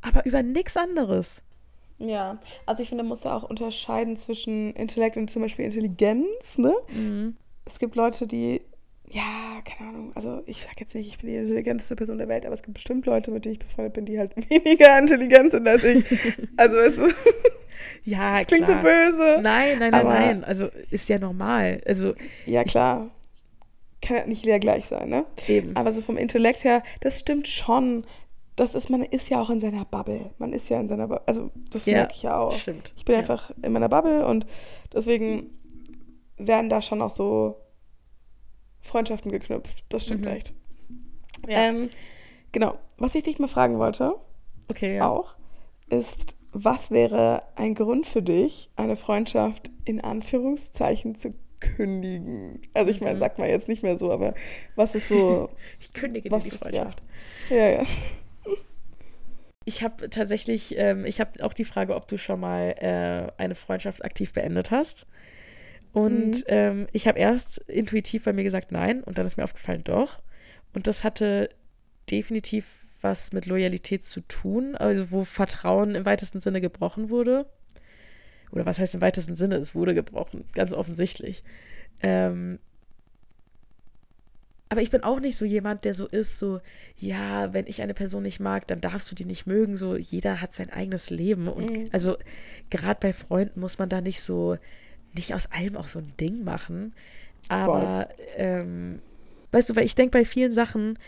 aber 0.01 0.25
über 0.25 0.43
nichts 0.43 0.77
anderes. 0.77 1.41
Ja, 2.05 2.37
also 2.65 2.83
ich 2.83 2.89
finde, 2.89 3.03
man 3.03 3.09
muss 3.09 3.21
da 3.21 3.35
auch 3.37 3.43
unterscheiden 3.43 4.17
zwischen 4.17 4.73
Intellekt 4.73 5.15
und 5.17 5.29
zum 5.29 5.41
Beispiel 5.41 5.65
Intelligenz, 5.65 6.57
ne? 6.57 6.73
Mhm. 6.93 7.37
Es 7.65 7.79
gibt 7.79 7.95
Leute, 7.95 8.27
die, 8.27 8.61
ja, 9.09 9.61
keine 9.63 9.89
Ahnung, 9.89 10.11
also 10.15 10.41
ich 10.45 10.61
sag 10.61 10.79
jetzt 10.81 10.95
nicht, 10.95 11.07
ich 11.07 11.17
bin 11.19 11.29
die 11.29 11.35
intelligenteste 11.37 11.95
Person 11.95 12.17
der 12.17 12.27
Welt, 12.27 12.45
aber 12.45 12.55
es 12.55 12.63
gibt 12.63 12.73
bestimmt 12.73 13.05
Leute, 13.05 13.31
mit 13.31 13.45
denen 13.45 13.53
ich 13.53 13.59
befreundet 13.59 13.93
bin, 13.93 14.05
die 14.05 14.19
halt 14.19 14.35
weniger 14.49 14.99
intelligent 14.99 15.51
sind 15.51 15.67
als 15.67 15.83
ich. 15.83 16.03
Also 16.57 16.75
es 16.77 16.99
Ja, 18.05 18.37
das 18.37 18.47
klingt 18.47 18.65
klar. 18.65 18.81
so 18.81 18.87
böse. 18.87 19.39
Nein, 19.41 19.79
nein, 19.79 19.91
nein, 19.91 20.05
nein. 20.05 20.43
Also 20.43 20.69
ist 20.89 21.07
ja 21.09 21.19
normal. 21.19 21.81
Also 21.85 22.13
Ja, 22.45 22.63
klar. 22.63 23.11
Kann 24.01 24.17
ja 24.17 24.25
nicht 24.25 24.43
jeder 24.43 24.59
gleich 24.59 24.85
sein, 24.85 25.07
ne? 25.07 25.25
eben. 25.47 25.75
Aber 25.75 25.93
so 25.93 26.01
vom 26.01 26.17
Intellekt 26.17 26.65
her, 26.65 26.83
das 26.99 27.19
stimmt 27.19 27.47
schon. 27.47 28.05
Das 28.55 28.75
ist, 28.75 28.89
man 28.89 29.01
ist 29.01 29.29
ja 29.29 29.41
auch 29.41 29.49
in 29.49 29.59
seiner 29.59 29.83
Bubble. 29.85 30.31
Man 30.37 30.53
ist 30.53 30.69
ja 30.69 30.79
in 30.79 30.87
seiner 30.87 31.07
Bubble. 31.07 31.23
Also, 31.27 31.49
das 31.71 31.85
Ja, 31.85 31.93
merke 31.93 32.13
ich 32.13 32.23
ja 32.23 32.37
auch. 32.37 32.53
Stimmt. 32.55 32.93
Ich 32.95 33.03
bin 33.05 33.13
ja. 33.13 33.19
einfach 33.21 33.51
in 33.63 33.71
meiner 33.73 33.89
Bubble 33.89 34.25
und 34.27 34.45
deswegen 34.93 35.49
werden 36.37 36.69
da 36.69 36.81
schon 36.81 37.01
auch 37.01 37.09
so 37.09 37.57
Freundschaften 38.81 39.31
geknüpft. 39.31 39.83
Das 39.89 40.03
stimmt 40.03 40.25
Mhm. 40.25 40.31
echt. 40.31 40.53
Ja. 41.47 41.57
Ähm, 41.69 41.89
genau. 42.51 42.77
Was 42.97 43.15
ich 43.15 43.23
dich 43.23 43.39
mal 43.39 43.47
fragen 43.47 43.79
wollte, 43.79 44.15
okay, 44.69 44.97
ja. 44.97 45.09
auch, 45.09 45.35
ist, 45.89 46.35
was 46.51 46.91
wäre 46.91 47.43
ein 47.55 47.73
Grund 47.75 48.05
für 48.05 48.21
dich, 48.21 48.69
eine 48.75 48.95
Freundschaft 48.95 49.71
in 49.85 49.99
Anführungszeichen 50.01 51.15
zu 51.15 51.31
kündigen? 51.59 52.61
Also 52.73 52.91
ich 52.91 53.01
meine, 53.01 53.15
Mhm. 53.15 53.19
sagt 53.19 53.39
man 53.39 53.49
jetzt 53.49 53.67
nicht 53.67 53.83
mehr 53.83 53.97
so, 53.97 54.11
aber 54.11 54.33
was 54.75 54.93
ist 54.95 55.07
so, 55.07 55.49
Ich 55.79 55.91
kündige 55.93 56.29
was 56.29 56.43
die 56.43 56.49
ist, 56.51 56.63
ja. 56.65 56.69
Freundschaft. 56.83 57.03
Ja, 57.49 57.69
ja. 57.69 57.83
Ich 59.65 59.83
habe 59.83 60.09
tatsächlich, 60.09 60.75
ähm, 60.77 61.05
ich 61.05 61.19
habe 61.19 61.43
auch 61.43 61.53
die 61.53 61.65
Frage, 61.65 61.95
ob 61.95 62.07
du 62.07 62.17
schon 62.17 62.39
mal 62.39 62.75
äh, 62.79 63.41
eine 63.41 63.55
Freundschaft 63.55 64.03
aktiv 64.03 64.33
beendet 64.33 64.71
hast. 64.71 65.07
Und 65.93 66.37
Mhm. 66.37 66.43
ähm, 66.47 66.87
ich 66.91 67.07
habe 67.07 67.19
erst 67.19 67.59
intuitiv 67.59 68.23
bei 68.23 68.33
mir 68.33 68.43
gesagt, 68.43 68.71
nein. 68.71 69.03
Und 69.03 69.17
dann 69.17 69.25
ist 69.25 69.37
mir 69.37 69.43
aufgefallen, 69.43 69.83
doch. 69.83 70.21
Und 70.73 70.87
das 70.87 71.03
hatte 71.03 71.49
definitiv 72.09 72.85
was 73.01 73.33
mit 73.33 73.45
Loyalität 73.45 74.03
zu 74.05 74.21
tun, 74.21 74.75
also 74.75 75.11
wo 75.11 75.23
Vertrauen 75.23 75.93
im 75.95 76.05
weitesten 76.05 76.39
Sinne 76.39 76.61
gebrochen 76.61 77.09
wurde. 77.09 77.45
Oder 78.51 78.65
was 78.65 78.79
heißt 78.79 78.95
im 78.95 79.01
weitesten 79.01 79.35
Sinne? 79.35 79.55
Es 79.55 79.75
wurde 79.75 79.93
gebrochen, 79.93 80.45
ganz 80.53 80.73
offensichtlich. 80.73 81.43
Ähm, 82.01 82.59
aber 84.73 84.81
ich 84.81 84.89
bin 84.89 85.03
auch 85.03 85.19
nicht 85.19 85.37
so 85.37 85.45
jemand, 85.45 85.85
der 85.85 85.93
so 85.93 86.07
ist, 86.07 86.39
so, 86.39 86.59
ja, 86.97 87.53
wenn 87.53 87.67
ich 87.67 87.81
eine 87.83 87.93
Person 87.93 88.23
nicht 88.23 88.39
mag, 88.39 88.67
dann 88.67 88.81
darfst 88.81 89.09
du 89.11 89.15
die 89.15 89.23
nicht 89.25 89.45
mögen. 89.45 89.77
So, 89.77 89.95
jeder 89.95 90.41
hat 90.41 90.53
sein 90.55 90.71
eigenes 90.71 91.09
Leben. 91.11 91.47
Und 91.47 91.69
Mhm. 91.69 91.89
also 91.91 92.17
gerade 92.71 92.99
bei 92.99 93.13
Freunden 93.13 93.59
muss 93.59 93.77
man 93.77 93.87
da 93.87 94.01
nicht 94.01 94.21
so, 94.21 94.57
nicht 95.13 95.33
aus 95.35 95.45
allem 95.51 95.77
auch 95.77 95.87
so 95.87 95.99
ein 95.99 96.11
Ding 96.19 96.43
machen. 96.43 96.93
Aber, 97.49 98.09
ähm, 98.35 98.99
weißt 99.53 99.69
du, 99.69 99.75
weil 99.75 99.85
ich 99.85 99.95
denke, 99.95 100.17
bei 100.17 100.25
vielen 100.25 100.51
Sachen 100.51 100.99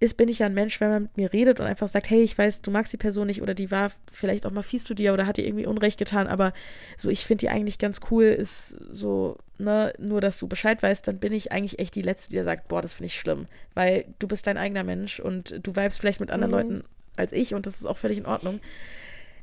ist, 0.00 0.16
bin 0.16 0.28
ich 0.28 0.40
ja 0.40 0.46
ein 0.46 0.54
Mensch, 0.54 0.80
wenn 0.80 0.90
man 0.90 1.02
mit 1.04 1.16
mir 1.16 1.32
redet 1.32 1.60
und 1.60 1.66
einfach 1.66 1.88
sagt, 1.88 2.10
hey, 2.10 2.22
ich 2.22 2.36
weiß, 2.36 2.62
du 2.62 2.70
magst 2.70 2.92
die 2.92 2.96
Person 2.96 3.28
nicht 3.28 3.40
oder 3.40 3.54
die 3.54 3.70
war 3.70 3.90
vielleicht 4.10 4.44
auch 4.46 4.50
mal 4.50 4.62
fies 4.62 4.84
zu 4.84 4.94
dir 4.94 5.12
oder 5.14 5.26
hat 5.26 5.36
dir 5.36 5.46
irgendwie 5.46 5.66
Unrecht 5.66 5.98
getan, 5.98 6.26
aber 6.26 6.52
so, 6.96 7.08
ich 7.08 7.24
finde 7.24 7.42
die 7.42 7.48
eigentlich 7.48 7.78
ganz 7.78 8.00
cool, 8.10 8.24
ist 8.24 8.76
so, 8.90 9.38
ne, 9.58 9.92
nur 9.98 10.20
dass 10.20 10.38
du 10.38 10.48
Bescheid 10.48 10.82
weißt, 10.82 11.06
dann 11.06 11.18
bin 11.18 11.32
ich 11.32 11.52
eigentlich 11.52 11.78
echt 11.78 11.94
die 11.94 12.02
Letzte, 12.02 12.30
die 12.30 12.42
sagt, 12.42 12.68
boah, 12.68 12.82
das 12.82 12.94
finde 12.94 13.06
ich 13.06 13.18
schlimm, 13.18 13.46
weil 13.74 14.06
du 14.18 14.26
bist 14.26 14.46
dein 14.46 14.58
eigener 14.58 14.84
Mensch 14.84 15.20
und 15.20 15.58
du 15.62 15.76
vibest 15.76 16.00
vielleicht 16.00 16.20
mit 16.20 16.30
anderen 16.30 16.50
Mhm. 16.52 16.56
Leuten 16.58 16.84
als 17.16 17.32
ich 17.32 17.54
und 17.54 17.66
das 17.66 17.76
ist 17.76 17.86
auch 17.86 17.98
völlig 17.98 18.18
in 18.18 18.26
Ordnung. 18.26 18.60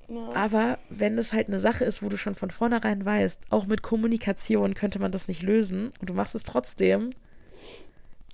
ja. 0.10 0.30
Aber 0.34 0.80
wenn 0.90 1.18
es 1.18 1.32
halt 1.34 1.48
eine 1.48 1.60
Sache 1.60 1.86
ist, 1.86 2.04
wo 2.04 2.10
du 2.10 2.18
schon 2.18 2.36
von 2.36 2.52
vornherein 2.52 3.06
weißt, 3.06 3.44
auch 3.50 3.66
mit 3.68 3.82
Kommunikation 3.82 4.74
könnte 4.74 5.00
man 5.00 5.12
das 5.12 5.28
nicht 5.28 5.44
lösen 5.44 5.92
und 6.02 6.10
du 6.10 6.14
machst 6.14 6.36
es 6.36 6.44
trotzdem, 6.44 7.12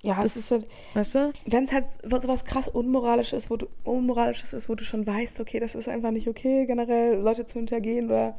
Ja, 0.06 0.22
das 0.22 0.36
ist 0.36 0.52
halt, 0.52 0.68
weißt 0.94 1.14
du? 1.16 1.32
wenn 1.46 1.64
es 1.64 1.72
halt 1.72 1.86
so 1.90 2.28
was 2.28 2.44
krass 2.44 2.68
Unmoralisches 2.68 3.44
ist, 3.44 3.50
wo 3.50 3.56
du 3.56 3.66
Unmoralisches 3.82 4.52
ist, 4.52 4.68
wo 4.68 4.76
du 4.76 4.84
schon 4.84 5.04
weißt, 5.04 5.40
okay, 5.40 5.58
das 5.58 5.74
ist 5.74 5.88
einfach 5.88 6.12
nicht 6.12 6.28
okay, 6.28 6.64
generell 6.64 7.16
Leute 7.16 7.44
zu 7.44 7.58
hintergehen 7.58 8.06
oder 8.06 8.38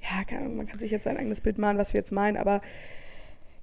ja, 0.00 0.48
man 0.48 0.66
kann 0.66 0.78
sich 0.78 0.90
jetzt 0.90 1.04
sein 1.04 1.18
eigenes 1.18 1.42
Bild 1.42 1.58
malen, 1.58 1.76
was 1.76 1.92
wir 1.92 2.00
jetzt 2.00 2.12
meinen, 2.12 2.38
aber 2.38 2.62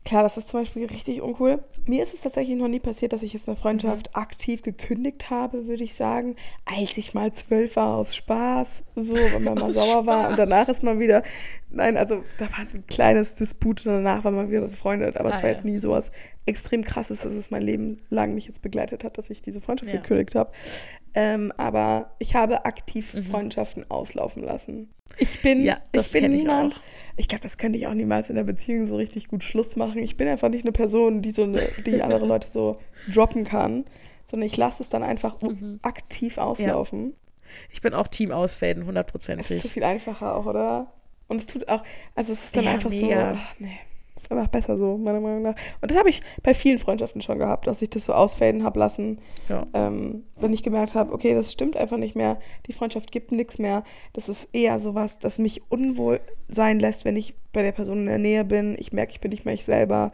Klar, 0.06 0.24
das 0.24 0.36
ist 0.36 0.50
zum 0.50 0.60
Beispiel 0.60 0.86
richtig 0.86 1.22
uncool. 1.22 1.64
Mir 1.86 2.04
ist 2.04 2.14
es 2.14 2.22
tatsächlich 2.22 2.58
noch 2.58 2.68
nie 2.68 2.82
passiert, 2.82 3.14
dass 3.14 3.24
ich 3.24 3.32
jetzt 3.32 3.48
eine 3.48 3.56
Freundschaft 3.56 4.10
mhm. 4.10 4.22
aktiv 4.22 4.62
gekündigt 4.62 5.30
habe, 5.30 5.66
würde 5.66 5.84
ich 5.84 5.96
sagen. 5.96 6.36
Als 6.66 6.98
ich 6.98 7.14
mal 7.14 7.32
zwölf 7.32 7.78
war 7.78 7.96
aus 7.96 8.14
Spaß, 8.16 8.84
so, 8.96 9.16
wenn 9.16 9.44
man 9.44 9.56
mal 9.56 9.72
sauer 9.72 10.06
war. 10.06 10.30
Und 10.30 10.38
danach 10.38 10.68
ist 10.68 10.84
man 10.84 11.00
wieder, 11.00 11.24
nein, 11.70 11.96
also 11.96 12.24
da 12.38 12.52
war 12.52 12.66
so 12.66 12.78
ein 12.78 12.88
kleines 12.88 13.36
Disput 13.36 13.86
und 13.86 13.94
danach 13.94 14.26
war 14.26 14.32
man 14.32 14.52
wieder 14.52 14.62
befreundet. 14.62 15.16
Aber 15.16 15.30
ah, 15.30 15.32
es 15.32 15.38
war 15.38 15.50
ja. 15.50 15.56
jetzt 15.56 15.64
nie 15.64 15.80
sowas 15.80 16.12
extrem 16.46 16.84
krasses, 16.84 17.22
dass 17.22 17.32
es 17.32 17.50
mein 17.50 17.62
Leben 17.62 17.98
lang 18.10 18.34
mich 18.34 18.48
jetzt 18.48 18.62
begleitet 18.62 19.06
hat, 19.06 19.18
dass 19.18 19.30
ich 19.30 19.42
diese 19.42 19.62
Freundschaft 19.62 19.94
ja. 19.94 20.02
gekündigt 20.02 20.36
habe. 20.36 20.52
Ähm, 21.16 21.52
aber 21.58 22.12
ich 22.20 22.36
habe 22.36 22.66
aktiv 22.66 23.14
mhm. 23.14 23.24
Freundschaften 23.24 23.90
auslaufen 23.90 24.44
lassen. 24.44 24.90
Ich 25.18 25.42
bin, 25.42 25.64
ja, 25.64 25.78
ich 25.92 26.12
bin 26.12 26.30
niemand. 26.32 26.74
Ich, 27.16 27.22
ich 27.22 27.28
glaube, 27.28 27.44
das 27.44 27.58
könnte 27.58 27.78
ich 27.78 27.86
auch 27.86 27.94
niemals 27.94 28.30
in 28.30 28.36
der 28.36 28.44
Beziehung 28.44 28.88
so 28.88 28.96
richtig 28.96 29.28
gut 29.28 29.44
Schluss 29.44 29.76
machen. 29.76 30.00
Ich 30.00 30.18
bin 30.18 30.28
einfach 30.28 30.50
nicht 30.50 30.66
eine 30.66 30.72
Person, 30.72 31.22
die 31.22 31.32
so 31.32 31.44
eine, 31.44 31.62
die 31.86 32.02
andere 32.02 32.26
Leute 32.26 32.48
so 32.48 32.80
droppen 33.12 33.44
kann, 33.44 33.86
sondern 34.26 34.48
ich 34.48 34.58
lasse 34.58 34.82
es 34.82 34.90
dann 34.90 35.04
einfach 35.04 35.40
mhm. 35.42 35.80
aktiv 35.84 36.40
auslaufen. 36.40 37.10
Ja. 37.10 37.16
Ich 37.70 37.82
bin 37.82 37.94
auch 37.94 38.08
Team 38.08 38.32
ausfaden, 38.32 38.86
hundertprozentig. 38.86 39.46
Es 39.46 39.52
ist 39.52 39.62
zu 39.62 39.70
viel 39.70 39.84
einfacher 39.84 40.36
auch, 40.36 40.48
oder? 40.48 40.92
Und 41.28 41.38
es 41.38 41.46
tut 41.46 41.68
auch, 41.70 41.84
also 42.16 42.34
es 42.34 42.46
ist 42.46 42.56
dann 42.56 42.64
ja, 42.64 42.72
einfach 42.72 42.90
mega. 42.90 43.34
so, 43.34 43.40
ach, 43.40 43.56
nee. 43.60 43.80
Das 44.16 44.24
ist 44.24 44.32
einfach 44.32 44.48
besser 44.48 44.78
so, 44.78 44.98
meiner 44.98 45.20
Meinung 45.20 45.42
nach. 45.42 45.56
Und 45.82 45.90
das 45.90 45.98
habe 45.98 46.10
ich 46.10 46.22
bei 46.44 46.54
vielen 46.54 46.78
Freundschaften 46.78 47.22
schon 47.22 47.40
gehabt, 47.40 47.66
dass 47.66 47.82
ich 47.82 47.90
das 47.90 48.06
so 48.06 48.14
ausfaden 48.14 48.64
habe 48.64 48.80
lassen. 48.80 49.20
Ja. 49.50 49.66
Ähm, 49.74 50.24
wenn 50.40 50.54
ich 50.54 50.62
gemerkt 50.62 50.94
habe, 50.94 51.12
okay, 51.14 51.34
das 51.34 51.52
stimmt 51.52 51.76
einfach 51.76 51.98
nicht 51.98 52.16
mehr, 52.16 52.40
die 52.68 52.74
Freundschaft 52.74 53.12
gibt 53.12 53.32
nichts 53.32 53.58
mehr. 53.58 53.84
Das 54.14 54.30
ist 54.30 54.50
eher 54.54 54.80
sowas, 54.80 55.18
das 55.18 55.40
mich 55.40 55.64
unwohl 55.70 56.20
sein 56.48 56.80
lässt, 56.80 57.06
wenn 57.06 57.18
ich 57.18 57.34
bei 57.54 57.64
der 57.64 57.72
Person 57.72 58.00
in 58.00 58.06
der 58.06 58.20
Nähe 58.20 58.46
bin. 58.46 58.76
Ich 58.78 58.94
merke, 58.94 59.14
ich 59.14 59.22
bin 59.22 59.32
nicht 59.32 59.46
mehr 59.46 59.54
ich 59.56 59.66
selber. 59.66 60.12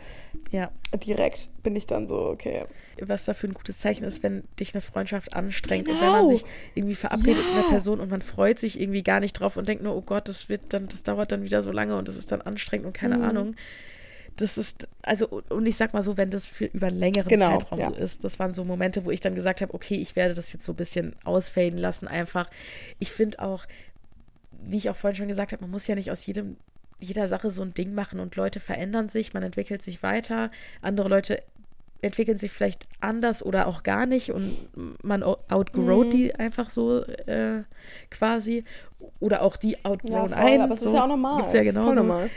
Ja. 0.52 0.72
Direkt 1.06 1.50
bin 1.62 1.76
ich 1.76 1.86
dann 1.86 2.08
so, 2.08 2.22
okay. 2.22 2.66
Was 3.02 3.26
dafür 3.26 3.50
ein 3.50 3.54
gutes 3.54 3.80
Zeichen 3.80 4.06
ist, 4.06 4.24
wenn 4.24 4.43
dich 4.60 4.74
eine 4.74 4.82
Freundschaft 4.82 5.36
anstrengt 5.36 5.86
genau. 5.86 5.97
und 5.97 6.06
wenn 6.06 6.12
man 6.12 6.30
sich 6.30 6.45
irgendwie 6.74 6.95
verabredet 6.95 7.43
ja. 7.43 7.50
mit 7.50 7.54
einer 7.54 7.70
Person 7.70 8.00
und 8.00 8.10
man 8.10 8.22
freut 8.22 8.60
sich 8.60 8.80
irgendwie 8.80 9.04
gar 9.04 9.20
nicht 9.20 9.34
drauf 9.34 9.58
und 9.58 9.68
denkt 9.68 9.84
nur, 9.84 9.95
oh 9.95 10.02
Gott, 10.02 10.30
das 10.30 10.47
wird 10.47 10.62
dann, 10.70 10.88
das 10.88 11.04
dauert 11.04 11.32
dann 11.34 11.43
wieder 11.43 11.62
so 11.62 11.72
lange 11.72 11.97
und 11.97 12.08
das 12.08 12.16
ist 12.16 12.32
dann 12.32 12.41
anstrengend 12.41 12.88
und 12.88 12.93
keine 12.93 13.18
mhm. 13.18 13.24
Ahnung 13.24 13.56
das 14.42 14.58
ist, 14.58 14.88
also, 15.02 15.42
und 15.50 15.66
ich 15.66 15.76
sag 15.76 15.94
mal 15.94 16.04
so, 16.04 16.16
wenn 16.16 16.30
das 16.30 16.48
für 16.48 16.66
über 16.66 16.88
einen 16.88 16.98
längeren 16.98 17.28
genau, 17.28 17.58
Zeitraum 17.58 17.80
ja. 17.80 17.90
so 17.90 17.96
ist, 17.96 18.24
das 18.24 18.40
waren 18.40 18.54
so 18.54 18.64
Momente, 18.64 19.06
wo 19.06 19.12
ich 19.12 19.20
dann 19.20 19.36
gesagt 19.36 19.62
habe, 19.62 19.74
okay, 19.74 19.96
ich 19.96 20.16
werde 20.16 20.34
das 20.34 20.54
jetzt 20.54 20.64
so 20.64 20.72
ein 20.72 20.78
bisschen 20.78 21.16
ausfaden 21.26 21.78
lassen, 21.78 22.08
einfach. 22.08 22.50
Ich 23.00 23.12
finde 23.12 23.40
auch, 23.40 23.66
wie 24.64 24.78
ich 24.78 24.90
auch 24.90 24.96
vorhin 24.96 25.18
schon 25.18 25.28
gesagt 25.28 25.52
habe, 25.52 25.62
man 25.62 25.72
muss 25.72 25.88
ja 25.88 25.96
nicht 25.96 26.10
aus 26.10 26.26
jedem, 26.26 26.56
jeder 27.00 27.28
Sache 27.28 27.52
so 27.52 27.62
ein 27.62 27.74
Ding 27.74 27.94
machen 27.94 28.20
und 28.20 28.36
Leute 28.36 28.60
verändern 28.60 29.10
sich, 29.10 29.34
man 29.34 29.44
entwickelt 29.44 29.82
sich 29.82 30.04
weiter, 30.04 30.52
andere 30.82 31.10
Leute 31.10 31.44
entwickeln 32.02 32.38
sich 32.38 32.52
vielleicht 32.52 32.88
anders 33.02 33.44
oder 33.44 33.68
auch 33.68 33.84
gar 33.84 34.06
nicht 34.06 34.32
und 34.32 34.70
man 35.04 35.22
outgrowt 35.22 36.08
mhm. 36.08 36.12
die 36.12 36.36
einfach 36.36 36.70
so 36.70 37.04
äh, 37.04 37.64
quasi 38.10 38.64
oder 39.20 39.42
auch 39.42 39.58
die 39.58 39.84
outgrown 39.84 40.30
ja, 40.32 40.38
voll, 40.38 40.48
ein. 40.48 40.62
Aber 40.62 40.74
es 40.74 40.80
so. 40.80 40.88
ist 40.88 40.94
ja 40.94 41.04
auch 41.04 41.08
normal. 41.08 41.38
Gibt's 41.42 41.74
ja. 41.74 41.82
Voll 41.82 41.96
normal. 41.96 42.30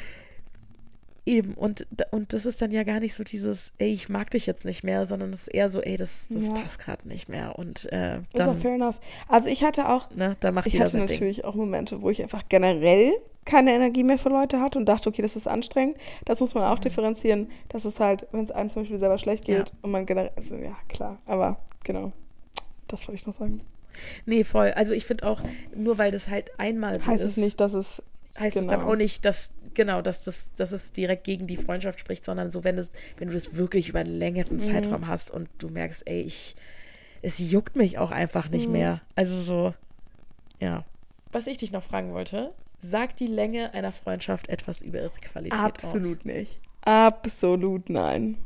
Eben, 1.25 1.55
und, 1.55 1.87
und 2.11 2.33
das 2.33 2.47
ist 2.47 2.61
dann 2.61 2.73
ja 2.73 2.83
gar 2.83 2.99
nicht 2.99 3.15
so 3.15 3.23
dieses, 3.23 3.73
ey, 3.79 3.93
ich 3.93 4.09
mag 4.09 4.31
dich 4.31 4.47
jetzt 4.47 4.65
nicht 4.65 4.83
mehr, 4.83 5.07
sondern 5.07 5.31
es 5.31 5.43
ist 5.43 5.49
eher 5.49 5.71
so, 5.71 5.81
ey, 5.81 5.97
das, 5.97 6.27
das 6.29 6.49
ja. 6.49 6.53
passt 6.55 6.81
gerade 6.81 7.07
nicht 7.07 7.29
mehr. 7.29 7.57
Und 7.59 7.87
äh, 7.93 8.21
dann. 8.33 8.51
Ist 8.51 8.57
auch 8.57 8.59
fair 8.59 8.75
enough. 8.75 8.97
Also 9.29 9.49
ich 9.49 9.63
hatte 9.63 9.89
auch. 9.89 10.11
Ne, 10.11 10.37
da 10.41 10.51
macht 10.51 10.67
ich 10.67 10.81
hatte 10.81 10.97
natürlich 10.99 11.37
Ding. 11.37 11.45
auch 11.45 11.55
Momente, 11.55 12.03
wo 12.03 12.11
ich 12.11 12.23
einfach 12.23 12.43
generell 12.49 13.13
keine 13.45 13.73
Energie 13.73 14.03
mehr 14.03 14.19
für 14.19 14.29
Leute 14.29 14.61
hatte 14.61 14.79
und 14.79 14.87
dachte, 14.87 15.09
okay, 15.09 15.23
das 15.23 15.37
ist 15.37 15.47
anstrengend. 15.47 15.97
Das 16.25 16.41
muss 16.41 16.55
man 16.55 16.65
auch 16.65 16.79
mhm. 16.79 16.83
differenzieren. 16.83 17.51
Das 17.69 17.85
ist 17.85 18.01
halt, 18.01 18.27
wenn 18.33 18.45
es 18.45 18.51
einem 18.51 18.71
zum 18.71 18.83
Beispiel 18.83 18.99
selber 18.99 19.19
schlecht 19.19 19.45
geht 19.45 19.69
ja. 19.71 19.75
und 19.83 19.91
man 19.91 20.07
generell. 20.07 20.33
Also 20.37 20.57
ja, 20.57 20.77
klar. 20.89 21.19
Aber 21.27 21.59
genau. 21.85 22.13
Das 22.89 23.07
wollte 23.07 23.21
ich 23.21 23.27
noch 23.27 23.35
sagen. 23.35 23.61
Nee, 24.27 24.45
voll. 24.45 24.73
Also 24.73 24.93
ich 24.93 25.05
finde 25.05 25.27
auch, 25.27 25.41
nur 25.75 25.99
weil 25.99 26.11
das 26.11 26.29
halt 26.29 26.59
einmal 26.59 26.99
so 26.99 27.07
heißt 27.07 27.23
ist. 27.23 27.29
Heißt 27.29 27.39
es 27.39 27.45
nicht, 27.45 27.61
dass 27.61 27.75
es. 27.75 28.03
Heißt 28.39 28.55
genau. 28.55 28.65
es 28.65 28.71
dann 28.71 28.81
genau. 28.81 28.93
auch 28.93 28.97
nicht, 28.97 29.25
dass 29.25 29.53
genau, 29.75 30.03
dass, 30.03 30.23
das, 30.23 30.55
dass 30.55 30.73
es 30.73 30.93
direkt 30.93 31.25
gegen 31.25 31.47
die 31.47 31.57
Freundschaft 31.57 32.01
spricht, 32.01 32.25
sondern 32.25 32.51
so, 32.51 32.65
wenn, 32.65 32.77
das, 32.77 32.91
wenn 33.17 33.29
du 33.29 33.35
das 33.35 33.57
wirklich 33.57 33.89
über 33.89 34.01
einen 34.01 34.19
längeren 34.19 34.57
mhm. 34.57 34.61
Zeitraum 34.61 35.07
hast 35.07 35.31
und 35.31 35.49
du 35.59 35.69
merkst, 35.69 36.03
ey, 36.07 36.23
ich, 36.23 36.55
es 37.23 37.39
juckt 37.39 37.77
mich 37.77 37.99
auch 37.99 38.11
einfach 38.11 38.49
nicht 38.49 38.67
mhm. 38.67 38.73
mehr. 38.73 39.01
Also 39.15 39.41
so, 39.41 39.75
ja. 40.61 40.85
Was 41.31 41.47
ich 41.47 41.59
dich 41.59 41.73
noch 41.73 41.83
fragen 41.83 42.13
wollte, 42.13 42.53
sagt 42.81 43.21
die 43.21 43.27
Länge 43.27 43.73
einer 43.75 43.93
Freundschaft 43.93 44.49
etwas 44.49 44.83
über 44.83 45.01
ihre 45.01 45.11
Qualität 45.21 45.59
Absolut 45.59 46.19
aus? 46.19 46.25
nicht. 46.25 46.61
Absolut 46.83 47.89
nein. 47.91 48.37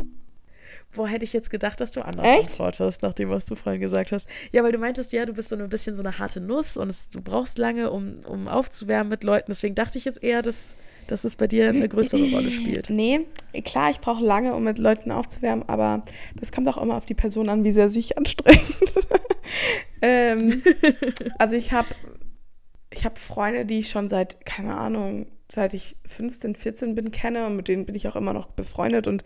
Wo 0.96 1.06
hätte 1.06 1.24
ich 1.24 1.32
jetzt 1.32 1.50
gedacht, 1.50 1.80
dass 1.80 1.90
du 1.92 2.02
anders 2.02 2.26
Echt? 2.26 2.50
antwortest, 2.50 3.02
nach 3.02 3.14
dem, 3.14 3.30
was 3.30 3.44
du 3.44 3.54
vorhin 3.54 3.80
gesagt 3.80 4.12
hast? 4.12 4.28
Ja, 4.52 4.62
weil 4.62 4.72
du 4.72 4.78
meintest, 4.78 5.12
ja, 5.12 5.26
du 5.26 5.32
bist 5.32 5.48
so 5.48 5.56
ein 5.56 5.68
bisschen 5.68 5.94
so 5.94 6.02
eine 6.02 6.18
harte 6.18 6.40
Nuss 6.40 6.76
und 6.76 6.90
es, 6.90 7.08
du 7.08 7.20
brauchst 7.20 7.58
lange, 7.58 7.90
um, 7.90 8.20
um 8.26 8.48
aufzuwärmen 8.48 9.08
mit 9.08 9.24
Leuten. 9.24 9.46
Deswegen 9.50 9.74
dachte 9.74 9.98
ich 9.98 10.04
jetzt 10.04 10.22
eher, 10.22 10.42
dass 10.42 10.76
dass 11.06 11.24
es 11.24 11.36
bei 11.36 11.46
dir 11.46 11.68
eine 11.68 11.88
größere 11.88 12.30
Rolle 12.30 12.50
spielt. 12.50 12.90
Nee, 12.90 13.26
klar, 13.64 13.90
ich 13.90 14.00
brauche 14.00 14.24
lange, 14.24 14.54
um 14.54 14.64
mit 14.64 14.78
Leuten 14.78 15.12
aufzuwärmen, 15.12 15.68
aber 15.68 16.02
das 16.34 16.52
kommt 16.52 16.68
auch 16.68 16.76
immer 16.76 16.96
auf 16.96 17.06
die 17.06 17.14
Person 17.14 17.48
an, 17.48 17.64
wie 17.64 17.72
sehr 17.72 17.90
sich 17.90 18.18
anstrengt. 18.18 18.60
ähm, 20.02 20.62
also 21.38 21.56
ich 21.56 21.72
habe 21.72 21.88
ich 22.90 23.04
hab 23.04 23.18
Freunde, 23.18 23.66
die 23.66 23.80
ich 23.80 23.90
schon 23.90 24.08
seit, 24.08 24.44
keine 24.46 24.76
Ahnung, 24.76 25.26
seit 25.50 25.74
ich 25.74 25.96
15, 26.06 26.54
14 26.54 26.94
bin, 26.94 27.10
kenne 27.10 27.46
und 27.46 27.56
mit 27.56 27.68
denen 27.68 27.86
bin 27.86 27.94
ich 27.94 28.08
auch 28.08 28.16
immer 28.16 28.32
noch 28.32 28.48
befreundet 28.48 29.06
und 29.06 29.22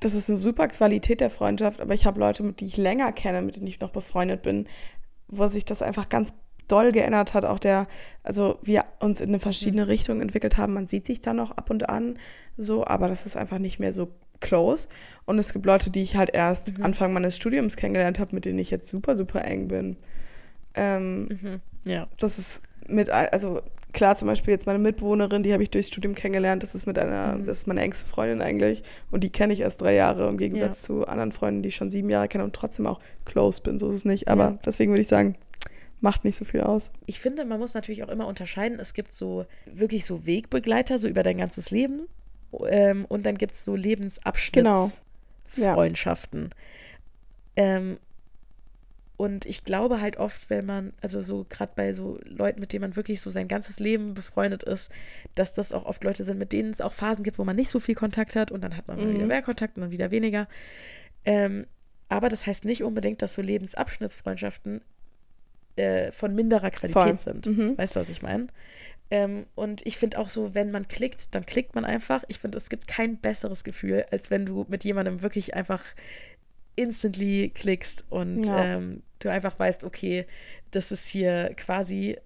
das 0.00 0.14
ist 0.14 0.28
eine 0.28 0.38
super 0.38 0.68
Qualität 0.68 1.20
der 1.20 1.30
Freundschaft, 1.30 1.80
aber 1.80 1.94
ich 1.94 2.06
habe 2.06 2.18
Leute, 2.18 2.42
mit 2.42 2.60
die 2.60 2.66
ich 2.66 2.76
länger 2.76 3.12
kenne, 3.12 3.42
mit 3.42 3.56
denen 3.56 3.66
ich 3.66 3.80
noch 3.80 3.90
befreundet 3.90 4.42
bin, 4.42 4.66
wo 5.28 5.46
sich 5.46 5.64
das 5.64 5.82
einfach 5.82 6.08
ganz 6.08 6.32
doll 6.68 6.92
geändert 6.92 7.34
hat, 7.34 7.44
auch 7.44 7.58
der, 7.58 7.86
also 8.22 8.58
wir 8.62 8.84
uns 9.00 9.20
in 9.20 9.28
eine 9.30 9.40
verschiedene 9.40 9.82
mhm. 9.82 9.88
Richtung 9.88 10.20
entwickelt 10.20 10.56
haben. 10.56 10.72
Man 10.72 10.86
sieht 10.86 11.04
sich 11.04 11.20
da 11.20 11.34
noch 11.34 11.50
ab 11.52 11.70
und 11.70 11.88
an 11.88 12.18
so, 12.56 12.86
aber 12.86 13.08
das 13.08 13.26
ist 13.26 13.36
einfach 13.36 13.58
nicht 13.58 13.78
mehr 13.78 13.92
so 13.92 14.08
close. 14.40 14.88
Und 15.26 15.38
es 15.38 15.52
gibt 15.52 15.66
Leute, 15.66 15.90
die 15.90 16.02
ich 16.02 16.16
halt 16.16 16.30
erst 16.32 16.78
mhm. 16.78 16.84
Anfang 16.84 17.12
meines 17.12 17.36
Studiums 17.36 17.76
kennengelernt 17.76 18.18
habe, 18.18 18.34
mit 18.34 18.44
denen 18.44 18.58
ich 18.58 18.70
jetzt 18.70 18.88
super, 18.88 19.16
super 19.16 19.44
eng 19.44 19.68
bin. 19.68 19.96
Ähm, 20.74 21.24
mhm. 21.24 21.60
Ja. 21.84 22.08
Das 22.18 22.38
ist 22.38 22.62
mit, 22.90 23.10
also 23.10 23.60
klar, 23.92 24.16
zum 24.16 24.28
Beispiel 24.28 24.52
jetzt 24.52 24.66
meine 24.66 24.78
Mitbewohnerin, 24.78 25.42
die 25.42 25.52
habe 25.52 25.62
ich 25.62 25.70
durchs 25.70 25.88
Studium 25.88 26.14
kennengelernt. 26.14 26.62
Das 26.62 26.74
ist 26.74 26.86
mit 26.86 26.98
einer, 26.98 27.36
mhm. 27.36 27.46
das 27.46 27.58
ist 27.58 27.66
meine 27.66 27.80
engste 27.80 28.08
Freundin 28.08 28.42
eigentlich. 28.42 28.82
Und 29.10 29.24
die 29.24 29.30
kenne 29.30 29.52
ich 29.52 29.60
erst 29.60 29.80
drei 29.80 29.94
Jahre, 29.94 30.28
im 30.28 30.38
Gegensatz 30.38 30.82
ja. 30.82 30.86
zu 30.86 31.06
anderen 31.06 31.32
Freunden, 31.32 31.62
die 31.62 31.68
ich 31.68 31.76
schon 31.76 31.90
sieben 31.90 32.10
Jahre 32.10 32.28
kenne 32.28 32.44
und 32.44 32.54
trotzdem 32.54 32.86
auch 32.86 33.00
close 33.24 33.62
bin. 33.62 33.78
So 33.78 33.88
ist 33.88 33.96
es 33.96 34.04
nicht. 34.04 34.28
Aber 34.28 34.44
ja. 34.44 34.58
deswegen 34.64 34.92
würde 34.92 35.02
ich 35.02 35.08
sagen, 35.08 35.36
macht 36.00 36.24
nicht 36.24 36.36
so 36.36 36.44
viel 36.44 36.62
aus. 36.62 36.90
Ich 37.06 37.20
finde, 37.20 37.44
man 37.44 37.60
muss 37.60 37.74
natürlich 37.74 38.02
auch 38.02 38.08
immer 38.08 38.26
unterscheiden. 38.26 38.80
Es 38.80 38.94
gibt 38.94 39.12
so 39.12 39.46
wirklich 39.66 40.06
so 40.06 40.26
Wegbegleiter, 40.26 40.98
so 40.98 41.06
über 41.08 41.22
dein 41.22 41.38
ganzes 41.38 41.70
Leben. 41.70 42.08
Ähm, 42.68 43.04
und 43.06 43.24
dann 43.26 43.38
gibt 43.38 43.52
es 43.52 43.64
so 43.64 43.76
Lebensabschnittsfreundschaften. 43.76 46.40
Genau. 46.40 46.54
Ja. 47.56 47.76
Ähm, 47.76 47.98
und 49.20 49.44
ich 49.44 49.64
glaube 49.64 50.00
halt 50.00 50.16
oft, 50.16 50.48
wenn 50.48 50.64
man, 50.64 50.94
also 51.02 51.20
so 51.20 51.44
gerade 51.46 51.72
bei 51.76 51.92
so 51.92 52.18
Leuten, 52.24 52.58
mit 52.58 52.72
denen 52.72 52.80
man 52.80 52.96
wirklich 52.96 53.20
so 53.20 53.28
sein 53.28 53.48
ganzes 53.48 53.78
Leben 53.78 54.14
befreundet 54.14 54.62
ist, 54.62 54.90
dass 55.34 55.52
das 55.52 55.74
auch 55.74 55.84
oft 55.84 56.02
Leute 56.04 56.24
sind, 56.24 56.38
mit 56.38 56.54
denen 56.54 56.70
es 56.70 56.80
auch 56.80 56.94
Phasen 56.94 57.22
gibt, 57.22 57.38
wo 57.38 57.44
man 57.44 57.54
nicht 57.54 57.68
so 57.68 57.80
viel 57.80 57.94
Kontakt 57.94 58.34
hat 58.34 58.50
und 58.50 58.62
dann 58.62 58.78
hat 58.78 58.88
man 58.88 58.98
mhm. 58.98 59.04
mal 59.04 59.14
wieder 59.14 59.26
mehr 59.26 59.42
Kontakt 59.42 59.76
und 59.76 59.82
dann 59.82 59.90
wieder 59.90 60.10
weniger. 60.10 60.48
Ähm, 61.26 61.66
aber 62.08 62.30
das 62.30 62.46
heißt 62.46 62.64
nicht 62.64 62.82
unbedingt, 62.82 63.20
dass 63.20 63.34
so 63.34 63.42
Lebensabschnittsfreundschaften 63.42 64.80
äh, 65.76 66.12
von 66.12 66.34
minderer 66.34 66.70
Qualität 66.70 67.02
Voll. 67.02 67.18
sind. 67.18 67.44
Mhm. 67.44 67.76
Weißt 67.76 67.96
du, 67.96 68.00
was 68.00 68.08
ich 68.08 68.22
meine? 68.22 68.46
Ähm, 69.10 69.44
und 69.54 69.86
ich 69.86 69.98
finde 69.98 70.18
auch 70.18 70.30
so, 70.30 70.54
wenn 70.54 70.70
man 70.70 70.88
klickt, 70.88 71.34
dann 71.34 71.44
klickt 71.44 71.74
man 71.74 71.84
einfach. 71.84 72.24
Ich 72.28 72.38
finde, 72.38 72.56
es 72.56 72.70
gibt 72.70 72.88
kein 72.88 73.18
besseres 73.18 73.64
Gefühl, 73.64 74.06
als 74.10 74.30
wenn 74.30 74.46
du 74.46 74.64
mit 74.70 74.82
jemandem 74.82 75.20
wirklich 75.20 75.52
einfach 75.52 75.84
instantly 76.74 77.50
klickst 77.54 78.06
und 78.08 78.44
ja. 78.44 78.76
ähm, 78.76 79.02
du 79.20 79.30
einfach 79.30 79.58
weißt, 79.58 79.84
okay, 79.84 80.26
das 80.70 80.92
ist 80.92 81.08
hier 81.08 81.54
quasi 81.56 82.16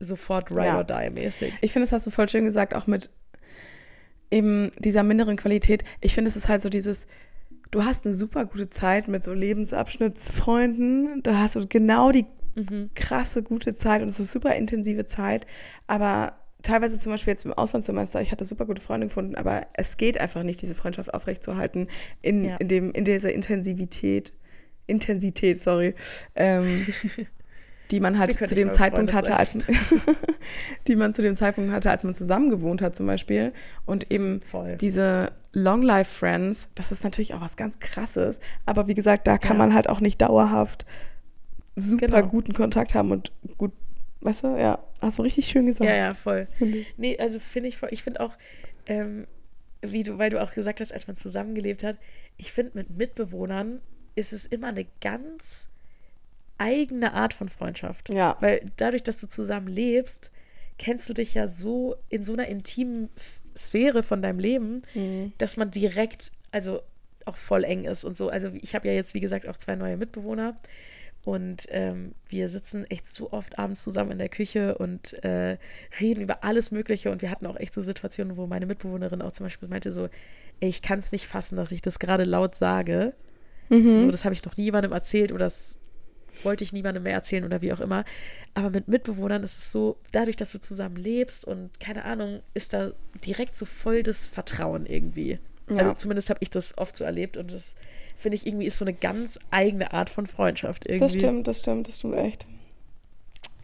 sofort 0.00 0.50
Ride 0.50 0.66
ja. 0.66 0.78
or 0.78 0.84
Die 0.84 1.10
mäßig. 1.10 1.52
Ich 1.60 1.72
finde, 1.72 1.86
das 1.86 1.92
hast 1.92 2.06
du 2.06 2.10
voll 2.10 2.28
schön 2.28 2.44
gesagt, 2.44 2.74
auch 2.74 2.86
mit 2.86 3.10
eben 4.30 4.72
dieser 4.78 5.02
minderen 5.02 5.36
Qualität. 5.36 5.84
Ich 6.00 6.14
finde, 6.14 6.28
es 6.28 6.36
ist 6.36 6.48
halt 6.48 6.62
so 6.62 6.68
dieses, 6.68 7.06
du 7.70 7.84
hast 7.84 8.06
eine 8.06 8.14
super 8.14 8.44
gute 8.46 8.68
Zeit 8.68 9.08
mit 9.08 9.22
so 9.22 9.32
Lebensabschnittsfreunden. 9.32 11.22
Da 11.22 11.38
hast 11.38 11.56
du 11.56 11.66
genau 11.66 12.10
die 12.10 12.26
mhm. 12.54 12.90
krasse, 12.94 13.42
gute 13.42 13.74
Zeit 13.74 14.02
und 14.02 14.08
es 14.08 14.20
ist 14.20 14.32
super 14.32 14.54
intensive 14.54 15.06
Zeit. 15.06 15.46
Aber 15.86 16.34
teilweise 16.62 16.98
zum 16.98 17.12
Beispiel 17.12 17.32
jetzt 17.32 17.44
im 17.44 17.52
Auslandssemester, 17.52 18.20
ich 18.20 18.32
hatte 18.32 18.44
super 18.44 18.66
gute 18.66 18.82
Freunde 18.82 19.06
gefunden, 19.06 19.36
aber 19.36 19.66
es 19.74 19.96
geht 19.96 20.18
einfach 20.20 20.42
nicht, 20.42 20.60
diese 20.62 20.74
Freundschaft 20.74 21.14
aufrechtzuerhalten 21.14 21.88
in, 22.22 22.44
ja. 22.44 22.56
in, 22.56 22.68
dem, 22.68 22.92
in 22.92 23.04
dieser 23.04 23.32
Intensivität. 23.32 24.32
Intensität, 24.86 25.60
sorry. 25.60 25.94
Ähm, 26.34 26.86
die 27.90 28.00
man 28.00 28.18
halt 28.18 28.32
zu 28.32 28.54
dem 28.54 28.70
Zeitpunkt 28.70 29.12
hatte, 29.12 29.36
als 29.36 29.56
die 30.88 30.96
man 30.96 31.12
zu 31.12 31.22
dem 31.22 31.34
Zeitpunkt 31.34 31.70
hatte, 31.70 31.90
als 31.90 32.02
man 32.02 32.14
zusammen 32.14 32.48
gewohnt 32.48 32.80
hat 32.80 32.96
zum 32.96 33.06
Beispiel. 33.06 33.52
Und 33.84 34.10
eben 34.10 34.40
Voll. 34.40 34.76
diese 34.76 35.32
Long 35.52 35.82
Life 35.82 36.10
Friends, 36.10 36.70
das 36.74 36.92
ist 36.92 37.04
natürlich 37.04 37.34
auch 37.34 37.40
was 37.40 37.56
ganz 37.56 37.78
Krasses. 37.80 38.40
Aber 38.66 38.88
wie 38.88 38.94
gesagt, 38.94 39.26
da 39.26 39.38
kann 39.38 39.56
ja. 39.56 39.58
man 39.58 39.74
halt 39.74 39.88
auch 39.88 40.00
nicht 40.00 40.20
dauerhaft 40.22 40.86
super 41.76 42.06
genau. 42.06 42.26
guten 42.26 42.54
Kontakt 42.54 42.94
haben 42.94 43.10
und 43.10 43.32
gut, 43.58 43.72
weißt 44.20 44.44
du, 44.44 44.56
ja, 44.56 44.78
hast 45.00 45.18
du 45.18 45.22
richtig 45.22 45.46
schön 45.46 45.66
gesagt. 45.66 45.88
Ja, 45.88 45.96
ja, 45.96 46.14
voll. 46.14 46.46
Nee, 46.96 47.18
also 47.18 47.38
finde 47.38 47.68
ich 47.68 47.76
voll, 47.76 47.90
ich 47.92 48.02
finde 48.02 48.20
auch, 48.20 48.36
ähm, 48.86 49.26
wie 49.82 50.02
du, 50.02 50.18
weil 50.18 50.30
du 50.30 50.42
auch 50.42 50.52
gesagt 50.52 50.80
hast, 50.80 50.92
als 50.92 51.06
man 51.06 51.16
zusammengelebt 51.16 51.84
hat, 51.84 51.96
ich 52.36 52.52
finde 52.52 52.72
mit 52.74 52.90
Mitbewohnern 52.90 53.80
ist 54.14 54.32
es 54.32 54.46
immer 54.46 54.68
eine 54.68 54.86
ganz 55.00 55.68
eigene 56.58 57.12
Art 57.12 57.34
von 57.34 57.48
Freundschaft. 57.48 58.10
Ja. 58.10 58.36
Weil 58.40 58.64
dadurch, 58.76 59.02
dass 59.02 59.20
du 59.20 59.28
zusammen 59.28 59.68
lebst, 59.68 60.30
kennst 60.78 61.08
du 61.08 61.14
dich 61.14 61.34
ja 61.34 61.48
so 61.48 61.96
in 62.08 62.22
so 62.22 62.32
einer 62.32 62.46
intimen 62.46 63.10
Sphäre 63.56 64.02
von 64.02 64.22
deinem 64.22 64.38
Leben, 64.38 64.82
mhm. 64.94 65.32
dass 65.38 65.56
man 65.56 65.70
direkt, 65.70 66.32
also 66.50 66.80
auch 67.24 67.36
voll 67.36 67.64
eng 67.64 67.84
ist 67.84 68.04
und 68.04 68.16
so. 68.16 68.28
Also 68.28 68.50
ich 68.60 68.74
habe 68.74 68.88
ja 68.88 68.94
jetzt, 68.94 69.14
wie 69.14 69.20
gesagt, 69.20 69.48
auch 69.48 69.56
zwei 69.56 69.76
neue 69.76 69.96
Mitbewohner. 69.96 70.56
Und 71.24 71.66
ähm, 71.70 72.14
wir 72.28 72.50
sitzen 72.50 72.84
echt 72.90 73.08
so 73.08 73.32
oft 73.32 73.58
abends 73.58 73.82
zusammen 73.82 74.10
in 74.10 74.18
der 74.18 74.28
Küche 74.28 74.76
und 74.76 75.14
äh, 75.24 75.56
reden 75.98 76.20
über 76.20 76.44
alles 76.44 76.70
Mögliche. 76.70 77.10
Und 77.10 77.22
wir 77.22 77.30
hatten 77.30 77.46
auch 77.46 77.56
echt 77.56 77.72
so 77.72 77.80
Situationen, 77.80 78.36
wo 78.36 78.46
meine 78.46 78.66
Mitbewohnerin 78.66 79.22
auch 79.22 79.32
zum 79.32 79.46
Beispiel 79.46 79.68
meinte 79.68 79.94
so, 79.94 80.10
ey, 80.60 80.68
ich 80.68 80.82
kann 80.82 80.98
es 80.98 81.12
nicht 81.12 81.26
fassen, 81.26 81.56
dass 81.56 81.72
ich 81.72 81.80
das 81.80 81.98
gerade 81.98 82.24
laut 82.24 82.54
sage. 82.54 83.14
Mhm. 83.68 84.00
So, 84.00 84.10
das 84.10 84.24
habe 84.24 84.34
ich 84.34 84.44
noch 84.44 84.56
nie 84.56 84.64
jemandem 84.64 84.92
erzählt 84.92 85.32
oder 85.32 85.44
das 85.46 85.78
wollte 86.42 86.64
ich 86.64 86.72
niemandem 86.72 87.04
mehr 87.04 87.14
erzählen 87.14 87.44
oder 87.44 87.62
wie 87.62 87.72
auch 87.72 87.80
immer. 87.80 88.04
Aber 88.54 88.70
mit 88.70 88.88
Mitbewohnern 88.88 89.42
ist 89.42 89.58
es 89.58 89.72
so, 89.72 89.96
dadurch, 90.12 90.36
dass 90.36 90.52
du 90.52 90.58
zusammen 90.58 90.96
lebst 90.96 91.44
und 91.44 91.78
keine 91.80 92.04
Ahnung, 92.04 92.40
ist 92.54 92.72
da 92.72 92.92
direkt 93.24 93.54
so 93.56 93.64
voll 93.64 94.02
das 94.02 94.26
Vertrauen 94.26 94.86
irgendwie. 94.86 95.38
Ja. 95.70 95.78
Also 95.78 95.94
zumindest 95.94 96.30
habe 96.30 96.40
ich 96.42 96.50
das 96.50 96.76
oft 96.76 96.96
so 96.96 97.04
erlebt 97.04 97.36
und 97.36 97.52
das 97.52 97.74
finde 98.16 98.36
ich 98.36 98.46
irgendwie 98.46 98.66
ist 98.66 98.78
so 98.78 98.84
eine 98.84 98.94
ganz 98.94 99.38
eigene 99.50 99.92
Art 99.92 100.10
von 100.10 100.26
Freundschaft 100.26 100.86
irgendwie. 100.86 101.00
Das 101.00 101.14
stimmt, 101.14 101.48
das 101.48 101.58
stimmt, 101.58 101.88
das 101.88 101.96
stimmt 101.96 102.16
echt. 102.16 102.46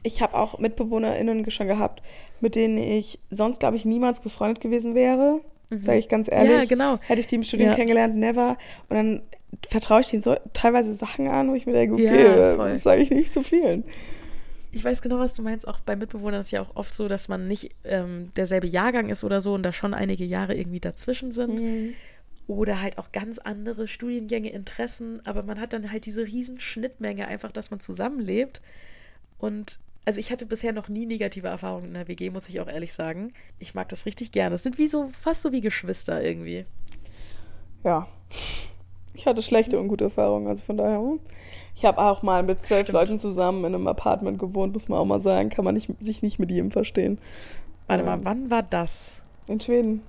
Ich 0.03 0.23
habe 0.23 0.35
auch 0.35 0.59
MitbewohnerInnen 0.59 1.51
schon 1.51 1.67
gehabt, 1.67 2.03
mit 2.41 2.55
denen 2.55 2.79
ich 2.79 3.19
sonst, 3.29 3.61
glaube 3.61 3.77
ich, 3.77 3.85
niemals 3.85 4.21
befreundet 4.21 4.63
gewesen 4.63 4.95
wäre. 4.95 5.41
Mhm. 5.69 5.83
Sage 5.83 5.99
ich 5.99 6.09
ganz 6.09 6.31
ehrlich. 6.31 6.53
Ja, 6.53 6.65
genau. 6.65 6.99
Hätte 7.03 7.21
ich 7.21 7.27
die 7.27 7.37
im 7.37 7.43
Studium 7.43 7.71
ja. 7.71 7.75
kennengelernt, 7.75 8.17
never. 8.17 8.57
Und 8.89 8.97
dann 8.97 9.23
vertraue 9.69 10.01
ich 10.01 10.07
denen 10.07 10.23
so 10.23 10.37
teilweise 10.53 10.95
Sachen 10.95 11.29
an, 11.29 11.51
wo 11.51 11.55
ich 11.55 11.67
mir 11.67 11.73
denke, 11.73 11.95
okay, 11.95 12.57
ja, 12.57 12.79
sage 12.79 13.03
ich 13.03 13.11
nicht 13.11 13.33
zu 13.33 13.43
vielen. 13.43 13.85
Ich 14.73 14.85
weiß 14.85 15.03
genau, 15.03 15.19
was 15.19 15.35
du 15.35 15.43
meinst. 15.43 15.67
Auch 15.67 15.81
bei 15.81 15.97
Mitbewohnern 15.97 16.41
ist 16.41 16.49
es 16.49 16.53
ja 16.53 16.63
auch 16.63 16.77
oft 16.77 16.95
so, 16.95 17.09
dass 17.09 17.29
man 17.29 17.49
nicht 17.49 17.75
ähm, 17.85 18.31
derselbe 18.37 18.69
Jahrgang 18.69 19.09
ist 19.09 19.25
oder 19.25 19.41
so 19.41 19.55
und 19.55 19.65
da 19.65 19.73
schon 19.73 19.95
einige 19.95 20.25
Jahre 20.25 20.55
irgendwie 20.55 20.81
dazwischen 20.81 21.33
sind. 21.33 21.61
Mhm. 21.61 21.95
Oder 22.47 22.81
halt 22.81 22.99
auch 22.99 23.13
ganz 23.13 23.39
andere 23.39 23.89
Studiengänge, 23.89 24.51
Interessen. 24.51 25.25
Aber 25.27 25.43
man 25.43 25.61
hat 25.61 25.73
dann 25.73 25.91
halt 25.91 26.07
diese 26.07 26.25
riesen 26.25 26.61
Schnittmenge 26.61 27.27
einfach, 27.27 27.51
dass 27.51 27.71
man 27.71 27.81
zusammenlebt. 27.81 28.61
Und 29.39 29.81
also 30.05 30.21
ich 30.21 30.31
hatte 30.31 30.47
bisher 30.47 30.73
noch 30.73 30.89
nie 30.89 31.07
negative 31.07 31.49
Erfahrungen 31.49 31.89
in 31.89 31.95
der 31.95 32.09
WG, 32.09 32.31
muss 32.31 32.49
ich 32.49 32.61
auch 32.61 32.69
ehrlich 32.69 32.93
sagen. 32.93 33.33
Ich 33.59 33.75
mag 33.75 33.89
das 33.89 34.07
richtig 34.07 34.33
gerne. 34.33 34.55
Es 34.55 34.63
sind 34.63 34.79
wie 34.79 34.89
so, 34.89 35.09
fast 35.09 35.43
so 35.43 35.53
wie 35.53 35.61
Geschwister 35.61 36.23
irgendwie. 36.23 36.65
Ja. 37.85 38.09
Ich 39.15 39.27
hatte 39.27 39.43
schlechte 39.43 39.79
und 39.79 39.89
gute 39.89 40.05
Erfahrungen, 40.05 40.47
also 40.47 40.65
von 40.65 40.77
daher. 40.77 40.99
Hm. 40.99 41.21
Ich 41.75 41.85
habe 41.85 41.99
auch 41.99 42.23
mal 42.23 42.43
mit 42.43 42.63
zwölf 42.63 42.83
Stimmt. 42.83 42.95
Leuten 42.95 43.19
zusammen 43.19 43.65
in 43.65 43.75
einem 43.75 43.87
Apartment 43.87 44.39
gewohnt, 44.39 44.73
muss 44.73 44.89
man 44.89 44.99
auch 44.99 45.05
mal 45.05 45.21
sagen. 45.21 45.51
Kann 45.51 45.65
man 45.65 45.75
nicht, 45.75 45.91
sich 46.01 46.23
nicht 46.23 46.39
mit 46.39 46.51
jedem 46.51 46.71
verstehen. 46.71 47.19
Warte 47.87 48.03
ähm, 48.03 48.09
mal, 48.09 48.25
wann 48.25 48.51
war 48.51 48.63
das? 48.63 49.23
In 49.47 49.61
Schweden. 49.61 50.03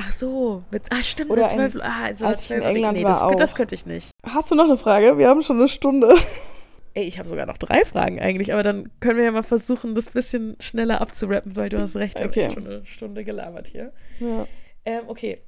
Ach 0.00 0.12
so, 0.12 0.62
mit, 0.70 0.82
ah 0.90 1.02
stimmt, 1.02 1.30
Oder 1.30 1.42
mit 1.42 1.50
zwölf, 1.50 1.74
in, 1.74 1.80
ah, 1.80 2.14
so 2.14 2.24
als 2.24 2.42
zwölf, 2.42 2.62
ich 2.62 2.70
in 2.70 2.76
England 2.76 2.98
nee, 2.98 3.02
war 3.02 3.10
das, 3.10 3.22
auch. 3.22 3.34
das 3.34 3.56
könnte 3.56 3.74
ich 3.74 3.84
nicht. 3.84 4.12
Hast 4.24 4.48
du 4.48 4.54
noch 4.54 4.64
eine 4.64 4.76
Frage? 4.76 5.18
Wir 5.18 5.28
haben 5.28 5.42
schon 5.42 5.56
eine 5.56 5.66
Stunde. 5.66 6.14
Ey, 6.94 7.04
ich 7.04 7.18
habe 7.18 7.28
sogar 7.28 7.46
noch 7.46 7.58
drei 7.58 7.84
Fragen 7.84 8.20
eigentlich, 8.20 8.52
aber 8.52 8.62
dann 8.62 8.90
können 9.00 9.18
wir 9.18 9.24
ja 9.24 9.32
mal 9.32 9.42
versuchen, 9.42 9.96
das 9.96 10.08
ein 10.08 10.12
bisschen 10.12 10.56
schneller 10.60 11.00
abzurappen, 11.00 11.56
weil 11.56 11.68
du 11.68 11.80
hast 11.80 11.96
recht, 11.96 12.20
okay. 12.20 12.28
ich 12.28 12.44
habe 12.44 12.54
schon 12.54 12.66
eine 12.66 12.86
Stunde 12.86 13.24
gelabert 13.24 13.68
hier. 13.68 13.92
Ja. 14.20 14.46
Ähm, 14.84 15.02
okay, 15.08 15.40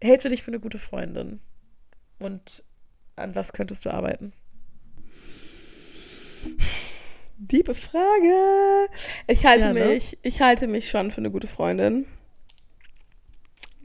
hältst 0.00 0.24
du 0.24 0.30
dich 0.30 0.42
für 0.42 0.52
eine 0.52 0.60
gute 0.60 0.78
Freundin? 0.78 1.40
Und 2.18 2.64
an 3.16 3.34
was 3.34 3.52
könntest 3.52 3.84
du 3.84 3.90
arbeiten? 3.90 4.32
Diebe 7.38 7.74
Frage. 7.74 8.88
Ich 9.26 9.46
halte 9.46 9.66
ja, 9.66 9.72
ne? 9.72 9.84
mich, 9.86 10.18
ich 10.22 10.40
halte 10.40 10.66
mich 10.66 10.88
schon 10.88 11.10
für 11.10 11.18
eine 11.18 11.30
gute 11.30 11.46
Freundin. 11.46 12.06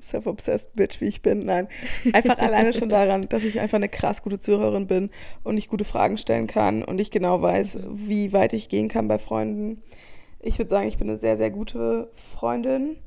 Self-obsessed 0.02 0.76
Bitch, 0.76 1.00
wie 1.02 1.06
ich 1.06 1.22
bin. 1.22 1.46
Nein. 1.46 1.68
Einfach 2.14 2.38
alleine 2.40 2.74
schon 2.74 2.90
daran, 2.90 3.30
dass 3.30 3.44
ich 3.44 3.60
einfach 3.60 3.76
eine 3.76 3.90
krass 3.90 4.24
gute 4.24 4.40
Zuhörerin 4.40 4.88
bin 4.88 5.12
und 5.44 5.58
ich 5.58 5.70
gute 5.70 5.86
Fragen 5.86 6.18
stellen 6.18 6.48
kann 6.48 6.84
und 6.84 7.00
ich 7.00 7.12
genau 7.12 7.42
weiß, 7.42 7.80
wie 7.92 8.34
weit 8.34 8.54
ich 8.54 8.70
gehen 8.70 8.90
kann 8.90 9.08
bei 9.08 9.18
Freunden. 9.18 9.82
Ich 10.40 10.58
würde 10.58 10.70
sagen, 10.70 10.88
ich 10.88 10.98
bin 10.98 11.08
eine 11.08 11.18
sehr, 11.18 11.38
sehr 11.38 11.52
gute 11.52 12.10
Freundin. 12.16 12.98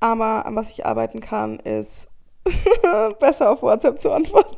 Aber 0.00 0.46
an 0.46 0.56
was 0.56 0.70
ich 0.70 0.84
arbeiten 0.84 1.20
kann, 1.20 1.60
ist 1.60 2.08
besser 3.20 3.50
auf 3.50 3.62
WhatsApp 3.62 3.98
zu 3.98 4.10
antworten. 4.10 4.56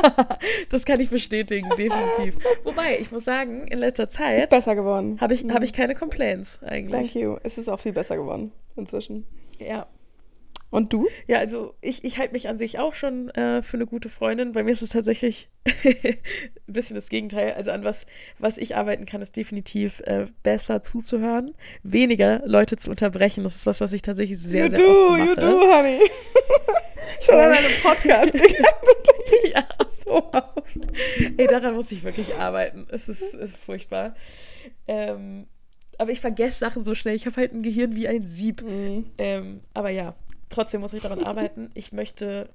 das 0.70 0.84
kann 0.84 1.00
ich 1.00 1.10
bestätigen, 1.10 1.68
definitiv. 1.70 2.36
Wobei, 2.64 2.98
ich 2.98 3.10
muss 3.10 3.24
sagen, 3.24 3.66
in 3.68 3.78
letzter 3.78 4.08
Zeit. 4.08 4.40
Ist 4.40 4.50
besser 4.50 4.74
geworden. 4.74 5.18
Habe 5.20 5.34
ich, 5.34 5.44
hab 5.44 5.62
ich 5.62 5.72
keine 5.72 5.94
Complaints 5.94 6.60
eigentlich. 6.62 7.12
Thank 7.12 7.14
you. 7.14 7.36
Es 7.42 7.58
ist 7.58 7.68
auch 7.68 7.80
viel 7.80 7.92
besser 7.92 8.16
geworden 8.16 8.52
inzwischen. 8.76 9.26
Ja, 9.58 9.86
und 10.70 10.92
du? 10.92 11.08
Ja, 11.26 11.38
also 11.38 11.74
ich, 11.80 12.04
ich 12.04 12.18
halte 12.18 12.32
mich 12.32 12.48
an 12.48 12.56
sich 12.56 12.78
auch 12.78 12.94
schon 12.94 13.28
äh, 13.30 13.60
für 13.62 13.76
eine 13.76 13.86
gute 13.86 14.08
Freundin. 14.08 14.52
Bei 14.52 14.62
mir 14.62 14.70
ist 14.70 14.82
es 14.82 14.90
tatsächlich 14.90 15.48
ein 15.84 16.16
bisschen 16.66 16.94
das 16.94 17.08
Gegenteil. 17.08 17.54
Also 17.54 17.72
an 17.72 17.84
was, 17.84 18.06
was 18.38 18.56
ich 18.56 18.76
arbeiten 18.76 19.04
kann, 19.04 19.20
ist 19.20 19.36
definitiv 19.36 20.00
äh, 20.00 20.26
besser 20.42 20.82
zuzuhören, 20.82 21.52
weniger 21.82 22.42
Leute 22.44 22.76
zu 22.76 22.90
unterbrechen. 22.90 23.42
Das 23.44 23.56
ist 23.56 23.66
was, 23.66 23.80
was 23.80 23.92
ich 23.92 24.02
tatsächlich 24.02 24.38
sehr, 24.38 24.66
you 24.66 24.76
sehr 24.76 24.86
do, 24.86 25.08
oft 25.08 25.18
mache. 25.18 25.28
You 25.28 25.34
do, 25.34 25.60
honey. 25.60 25.98
schon 27.20 27.34
an 27.34 27.50
einem 27.50 27.82
Podcast. 27.82 28.34
ja, 29.54 29.66
so 30.04 30.30
oft. 30.32 30.78
Ey, 31.36 31.46
daran 31.46 31.74
muss 31.74 31.90
ich 31.90 32.04
wirklich 32.04 32.36
arbeiten. 32.36 32.86
Es 32.90 33.08
ist, 33.08 33.34
ist 33.34 33.56
furchtbar. 33.56 34.14
Ähm, 34.86 35.46
aber 35.98 36.12
ich 36.12 36.20
vergesse 36.20 36.58
Sachen 36.58 36.84
so 36.84 36.94
schnell. 36.94 37.14
Ich 37.14 37.26
habe 37.26 37.36
halt 37.36 37.52
ein 37.52 37.62
Gehirn 37.62 37.94
wie 37.94 38.08
ein 38.08 38.24
Sieb. 38.24 38.62
Mhm. 38.62 39.10
Ähm, 39.18 39.60
aber 39.74 39.90
ja, 39.90 40.14
trotzdem 40.50 40.82
muss 40.82 40.92
ich 40.92 41.02
daran 41.02 41.24
arbeiten. 41.24 41.70
Ich 41.74 41.92
möchte 41.92 42.50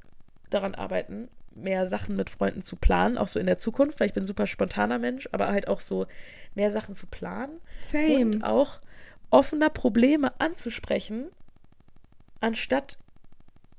daran 0.50 0.76
arbeiten, 0.76 1.30
mehr 1.56 1.88
Sachen 1.88 2.16
mit 2.16 2.30
Freunden 2.30 2.62
zu 2.62 2.76
planen, 2.76 3.18
auch 3.18 3.28
so 3.28 3.40
in 3.40 3.46
der 3.46 3.58
Zukunft, 3.58 4.00
weil 4.00 4.08
ich 4.08 4.14
bin 4.14 4.24
ein 4.24 4.28
super 4.28 4.46
spontaner 4.46 5.00
Mensch, 5.00 5.28
aber 5.32 5.48
halt 5.48 5.68
auch 5.68 5.80
so 5.80 6.06
mehr 6.54 6.70
Sachen 6.70 6.96
zu 6.96 7.08
planen. 7.08 7.60
Same. 7.82 8.18
Und 8.18 8.44
auch 8.44 8.80
offener 9.30 9.70
Probleme 9.70 10.40
anzusprechen, 10.40 11.28
anstatt 12.42 12.98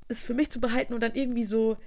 es 0.07 0.23
für 0.23 0.33
mich 0.33 0.49
zu 0.49 0.59
behalten 0.59 0.93
und 0.93 1.01
dann 1.01 1.15
irgendwie 1.15 1.45
so 1.45 1.77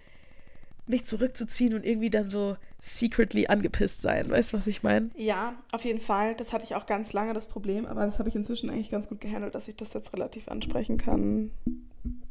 mich 0.87 1.05
zurückzuziehen 1.05 1.75
und 1.75 1.85
irgendwie 1.85 2.11
dann 2.11 2.29
so 2.29 2.57
secretly 2.81 3.47
angepisst 3.47 4.03
sein. 4.03 4.29
Weißt 4.29 4.53
du, 4.53 4.57
was 4.57 4.67
ich 4.67 4.83
meine? 4.83 5.11
Ja, 5.15 5.55
auf 5.73 5.85
jeden 5.85 6.01
Fall. 6.01 6.35
Das 6.35 6.53
hatte 6.53 6.65
ich 6.65 6.75
auch 6.75 6.87
ganz 6.87 7.13
lange 7.13 7.33
das 7.33 7.47
Problem, 7.47 7.87
aber 7.87 8.05
das 8.05 8.19
habe 8.19 8.29
ich 8.29 8.37
inzwischen 8.37 8.71
eigentlich 8.71 8.91
ganz 8.91 9.09
gut 9.09 9.21
gehandelt, 9.21 9.55
dass 9.55 9.69
ich 9.69 9.77
das 9.77 9.93
jetzt 9.93 10.13
relativ 10.13 10.49
ansprechen 10.49 10.99
kann. 10.99 11.51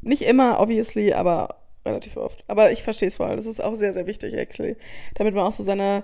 Nicht 0.02 0.22
immer, 0.24 0.60
obviously, 0.60 1.14
aber 1.14 1.56
relativ 1.86 2.18
oft. 2.18 2.44
Aber 2.48 2.72
ich 2.72 2.84
verstehe 2.84 3.08
es 3.08 3.16
voll. 3.16 3.36
Das 3.36 3.46
ist 3.46 3.64
auch 3.64 3.76
sehr, 3.76 3.94
sehr 3.94 4.08
wichtig, 4.08 4.34
actually. 4.34 4.78
Damit 5.16 5.36
man 5.36 5.46
auch 5.46 5.52
so 5.52 5.64
seine, 5.64 6.04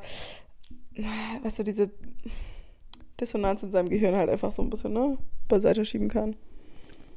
weißt 1.44 1.60
du, 1.60 1.64
diese 1.64 1.92
Dissonanz 3.20 3.64
in 3.64 3.72
seinem 3.72 3.90
Gehirn 3.90 4.16
halt 4.16 4.30
einfach 4.30 4.52
so 4.52 4.62
ein 4.62 4.70
bisschen, 4.70 4.94
ne, 4.94 5.18
beiseite 5.48 5.86
schieben 5.86 6.10
kann. 6.10 6.36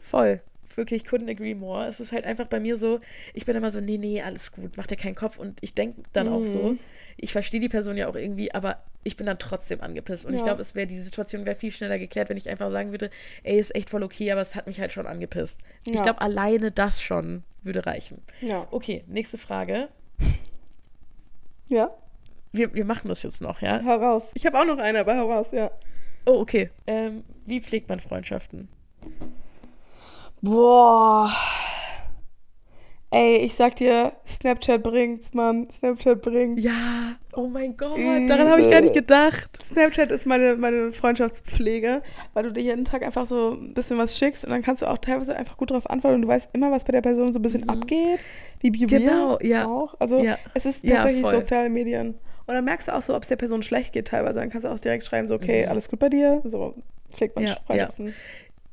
Voll. 0.00 0.40
Wirklich, 0.78 1.02
couldn't 1.02 1.28
agree 1.28 1.56
more. 1.56 1.86
Es 1.86 1.98
ist 1.98 2.12
halt 2.12 2.24
einfach 2.24 2.46
bei 2.46 2.60
mir 2.60 2.76
so, 2.76 3.00
ich 3.34 3.44
bin 3.44 3.56
immer 3.56 3.72
so, 3.72 3.80
nee, 3.80 3.98
nee, 3.98 4.22
alles 4.22 4.52
gut, 4.52 4.76
mach 4.76 4.86
dir 4.86 4.96
keinen 4.96 5.16
Kopf. 5.16 5.36
Und 5.36 5.58
ich 5.60 5.74
denke 5.74 6.02
dann 6.12 6.28
mhm. 6.28 6.32
auch 6.32 6.44
so, 6.44 6.62
mhm. 6.70 6.78
ich 7.16 7.32
verstehe 7.32 7.58
die 7.58 7.68
Person 7.68 7.96
ja 7.96 8.06
auch 8.06 8.14
irgendwie, 8.14 8.54
aber 8.54 8.84
ich 9.02 9.16
bin 9.16 9.26
dann 9.26 9.40
trotzdem 9.40 9.80
angepisst. 9.80 10.24
Und 10.24 10.34
ja. 10.34 10.38
ich 10.38 10.44
glaube, 10.44 10.62
es 10.62 10.76
wäre, 10.76 10.86
die 10.86 11.00
Situation 11.00 11.44
wäre 11.46 11.56
viel 11.56 11.72
schneller 11.72 11.98
geklärt, 11.98 12.28
wenn 12.28 12.36
ich 12.36 12.48
einfach 12.48 12.70
sagen 12.70 12.92
würde, 12.92 13.10
ey, 13.42 13.58
ist 13.58 13.74
echt 13.74 13.90
voll 13.90 14.04
okay, 14.04 14.30
aber 14.30 14.40
es 14.40 14.54
hat 14.54 14.68
mich 14.68 14.80
halt 14.80 14.92
schon 14.92 15.08
angepisst. 15.08 15.60
Ja. 15.84 15.94
Ich 15.94 16.02
glaube, 16.02 16.20
alleine 16.20 16.70
das 16.70 17.02
schon 17.02 17.42
würde 17.62 17.84
reichen. 17.84 18.22
Ja. 18.40 18.68
Okay, 18.70 19.02
nächste 19.08 19.36
Frage. 19.36 19.88
Ja. 21.68 21.90
Wir, 22.52 22.72
wir 22.72 22.84
machen 22.84 23.08
das 23.08 23.24
jetzt 23.24 23.42
noch, 23.42 23.60
ja? 23.62 23.84
Hau 23.84 23.96
raus. 23.96 24.30
Ich 24.34 24.46
habe 24.46 24.58
auch 24.58 24.64
noch 24.64 24.78
eine, 24.78 25.00
aber 25.00 25.16
hau 25.16 25.30
raus, 25.30 25.50
ja. 25.50 25.72
Oh, 26.24 26.40
okay. 26.40 26.70
Ähm, 26.86 27.24
wie 27.46 27.60
pflegt 27.60 27.88
man 27.88 27.98
Freundschaften? 27.98 28.68
Boah. 30.40 31.30
Ey, 33.10 33.38
ich 33.38 33.54
sag 33.54 33.74
dir, 33.76 34.12
Snapchat 34.26 34.82
bringt's, 34.82 35.32
Mann. 35.32 35.70
Snapchat 35.70 36.20
bringt's. 36.20 36.62
Ja, 36.62 37.16
oh 37.32 37.46
mein 37.48 37.74
Gott, 37.74 37.96
daran 38.26 38.50
habe 38.50 38.60
ich 38.60 38.68
gar 38.68 38.82
nicht 38.82 38.92
gedacht. 38.92 39.62
Snapchat 39.62 40.12
ist 40.12 40.26
meine, 40.26 40.56
meine 40.56 40.92
Freundschaftspflege, 40.92 42.02
weil 42.34 42.42
du 42.44 42.52
dir 42.52 42.62
jeden 42.62 42.84
Tag 42.84 43.02
einfach 43.02 43.24
so 43.24 43.52
ein 43.52 43.72
bisschen 43.72 43.96
was 43.96 44.18
schickst 44.18 44.44
und 44.44 44.50
dann 44.50 44.60
kannst 44.62 44.82
du 44.82 44.86
auch 44.90 44.98
teilweise 44.98 45.34
einfach 45.34 45.56
gut 45.56 45.70
darauf 45.70 45.88
antworten 45.88 46.16
und 46.16 46.22
du 46.22 46.28
weißt 46.28 46.50
immer, 46.52 46.70
was 46.70 46.84
bei 46.84 46.92
der 46.92 47.00
Person 47.00 47.32
so 47.32 47.38
ein 47.38 47.42
bisschen 47.42 47.62
Mhm. 47.62 47.70
abgeht. 47.70 48.20
Wie 48.60 48.70
Be 48.70 48.86
Genau, 48.86 49.38
ja. 49.40 49.66
auch. 49.66 49.94
Also 49.98 50.18
Ja. 50.18 50.36
es 50.52 50.66
ist 50.66 50.84
Ja, 50.84 50.96
tatsächlich 50.96 51.22
voll. 51.22 51.40
soziale 51.40 51.70
Medien. 51.70 52.08
Und 52.46 52.54
dann 52.54 52.64
merkst 52.64 52.88
du 52.88 52.94
auch 52.94 53.02
so, 53.02 53.14
ob 53.16 53.22
es 53.22 53.28
der 53.30 53.36
Person 53.36 53.62
schlecht 53.62 53.94
geht 53.94 54.08
teilweise. 54.08 54.38
Dann 54.40 54.50
kannst 54.50 54.66
du 54.66 54.70
auch 54.70 54.78
direkt 54.80 55.04
schreiben, 55.04 55.28
so, 55.28 55.34
okay, 55.36 55.64
Mhm. 55.64 55.70
alles 55.70 55.88
gut 55.88 55.98
bei 55.98 56.10
dir. 56.10 56.42
So 56.44 56.74
pflegt 57.10 57.36
man 57.36 57.46
Ja, 57.46 57.56
Freundschaften. 57.66 58.14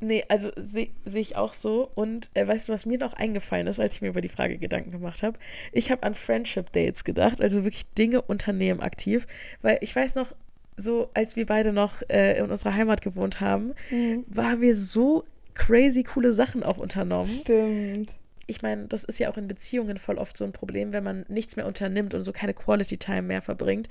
Nee, 0.01 0.23
also 0.27 0.51
sehe 0.57 0.89
seh 1.05 1.21
ich 1.21 1.35
auch 1.37 1.53
so. 1.53 1.89
Und 1.95 2.29
äh, 2.33 2.45
weißt 2.47 2.67
du, 2.67 2.73
was 2.73 2.85
mir 2.85 2.97
noch 2.97 3.13
eingefallen 3.13 3.67
ist, 3.67 3.79
als 3.79 3.95
ich 3.95 4.01
mir 4.01 4.09
über 4.09 4.21
die 4.21 4.27
Frage 4.29 4.57
Gedanken 4.57 4.91
gemacht 4.91 5.23
habe? 5.23 5.37
Ich 5.71 5.89
habe 5.89 6.03
an 6.03 6.13
Friendship 6.13 6.71
Dates 6.73 7.03
gedacht, 7.03 7.41
also 7.41 7.63
wirklich 7.63 7.85
Dinge 7.97 8.21
unternehmen 8.21 8.81
aktiv. 8.81 9.25
Weil 9.61 9.77
ich 9.81 9.95
weiß 9.95 10.15
noch, 10.15 10.35
so 10.77 11.09
als 11.13 11.37
wir 11.37 11.45
beide 11.45 11.71
noch 11.71 12.01
äh, 12.09 12.37
in 12.37 12.51
unserer 12.51 12.73
Heimat 12.75 13.01
gewohnt 13.01 13.39
haben, 13.39 13.73
Mhm. 13.89 14.25
waren 14.27 14.59
wir 14.61 14.75
so 14.75 15.23
crazy 15.53 16.03
coole 16.03 16.33
Sachen 16.33 16.63
auch 16.63 16.77
unternommen. 16.77 17.27
Stimmt. 17.27 18.13
ich 18.47 18.61
meine, 18.61 18.85
das 18.87 19.05
ist 19.05 19.17
ja 19.19 19.31
auch 19.31 19.37
in 19.37 19.47
Beziehungen 19.47 19.97
voll 19.97 20.17
oft 20.19 20.37
so 20.37 20.43
ein 20.43 20.51
Problem, 20.51 20.91
wenn 20.93 21.03
man 21.03 21.25
nichts 21.29 21.55
mehr 21.55 21.65
unternimmt 21.65 22.13
und 22.13 22.21
so 22.23 22.31
keine 22.31 22.53
Quality 22.53 22.97
Time 22.97 23.23
mehr 23.23 23.41
verbringt, 23.41 23.87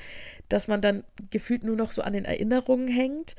dass 0.51 0.69
man 0.69 0.81
dann 0.81 1.03
gefühlt 1.31 1.65
nur 1.65 1.75
noch 1.75 1.91
so 1.91 2.03
an 2.03 2.13
den 2.13 2.25
Erinnerungen 2.27 2.87
hängt. 2.87 3.35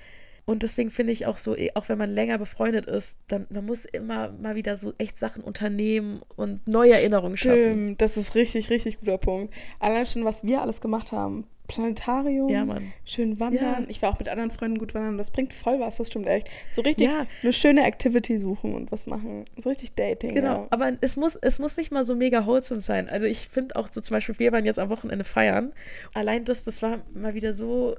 Und 0.46 0.62
deswegen 0.62 0.92
finde 0.92 1.12
ich 1.12 1.26
auch 1.26 1.38
so, 1.38 1.56
eh, 1.58 1.72
auch 1.74 1.90
wenn 1.90 1.98
man 1.98 2.12
länger 2.12 2.38
befreundet 2.38 2.86
ist, 2.86 3.18
dann 3.28 3.48
man 3.50 3.66
muss 3.66 3.86
immer 3.86 4.32
mal 4.32 4.56
wieder 4.56 4.78
so 4.78 4.94
echt 5.00 5.18
Sachen 5.18 5.44
unternehmen 5.44 6.20
und 6.36 6.68
neue 6.68 6.94
Erinnerungen 6.94 7.36
schaffen. 7.36 7.58
Stimmt, 7.58 8.02
das 8.02 8.16
ist 8.18 8.36
richtig, 8.36 8.70
richtig 8.70 9.00
guter 9.00 9.18
Punkt. 9.18 9.54
Allein 9.80 10.06
schon, 10.06 10.24
was 10.24 10.44
wir 10.44 10.62
alles 10.62 10.82
gemacht 10.82 11.12
haben. 11.12 11.48
Planetarium, 11.68 12.48
Ja, 12.50 12.64
schön 13.06 13.40
wandern. 13.40 13.84
Ja. 13.84 13.90
Ich 13.90 14.02
war 14.04 14.14
auch 14.14 14.20
mit 14.20 14.30
anderen 14.30 14.52
Freunden 14.52 14.78
gut 14.78 14.94
wandern. 14.94 15.18
Das 15.18 15.32
bringt 15.32 15.52
voll 15.52 15.80
was, 15.80 15.98
das 15.98 16.08
stimmt 16.08 16.28
echt. 16.28 16.48
So 16.70 16.84
richtig 16.84 17.08
Ja. 17.08 17.26
eine 17.42 17.54
schöne 17.54 17.84
Activity 17.84 18.38
suchen 18.38 18.76
und 18.76 18.92
was 18.92 19.08
machen. 19.08 19.46
So 19.58 19.70
richtig 19.70 19.94
Dating. 19.94 20.36
Genau, 20.36 20.68
aber 20.70 20.94
es 21.02 21.16
muss, 21.16 21.36
es 21.38 21.58
muss 21.58 21.76
nicht 21.78 21.92
mal 21.92 22.04
so 22.04 22.16
mega 22.16 22.46
wholesome 22.46 22.82
sein. 22.82 23.10
Also 23.10 23.26
ich 23.26 23.48
finde 23.50 23.76
auch 23.78 23.88
so 23.88 24.00
zum 24.00 24.14
Beispiel, 24.16 24.38
wir 24.38 24.52
waren 24.52 24.66
jetzt 24.66 24.78
am 24.78 24.90
Wochenende 24.90 25.24
feiern. 25.26 25.74
Allein 26.14 26.46
das, 26.46 26.66
das 26.66 26.84
war 26.84 27.00
mal 27.16 27.34
wieder 27.34 27.56
so 27.56 27.96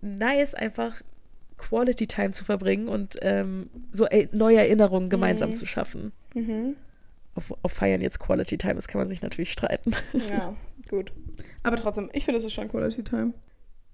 nice, 0.00 0.54
einfach 0.54 1.02
Quality 1.58 2.06
Time 2.06 2.32
zu 2.32 2.44
verbringen 2.44 2.88
und 2.88 3.16
ähm, 3.22 3.70
so 3.92 4.06
äh, 4.06 4.28
neue 4.32 4.58
Erinnerungen 4.58 5.08
gemeinsam 5.10 5.50
Mhm. 5.50 5.54
zu 5.54 5.66
schaffen. 5.66 6.12
Mhm. 6.34 6.76
Auf, 7.36 7.52
auf 7.62 7.72
Feiern 7.72 8.00
jetzt 8.00 8.20
Quality 8.20 8.58
Time 8.58 8.74
ist, 8.74 8.88
kann 8.88 9.00
man 9.00 9.08
sich 9.08 9.22
natürlich 9.22 9.50
streiten. 9.52 9.92
Ja, 10.30 10.54
gut. 10.88 11.12
Aber 11.62 11.76
trotzdem, 11.76 12.10
ich 12.12 12.24
finde, 12.24 12.38
es 12.38 12.44
ist 12.44 12.52
schon 12.52 12.68
Quality 12.68 13.02
Time. 13.02 13.32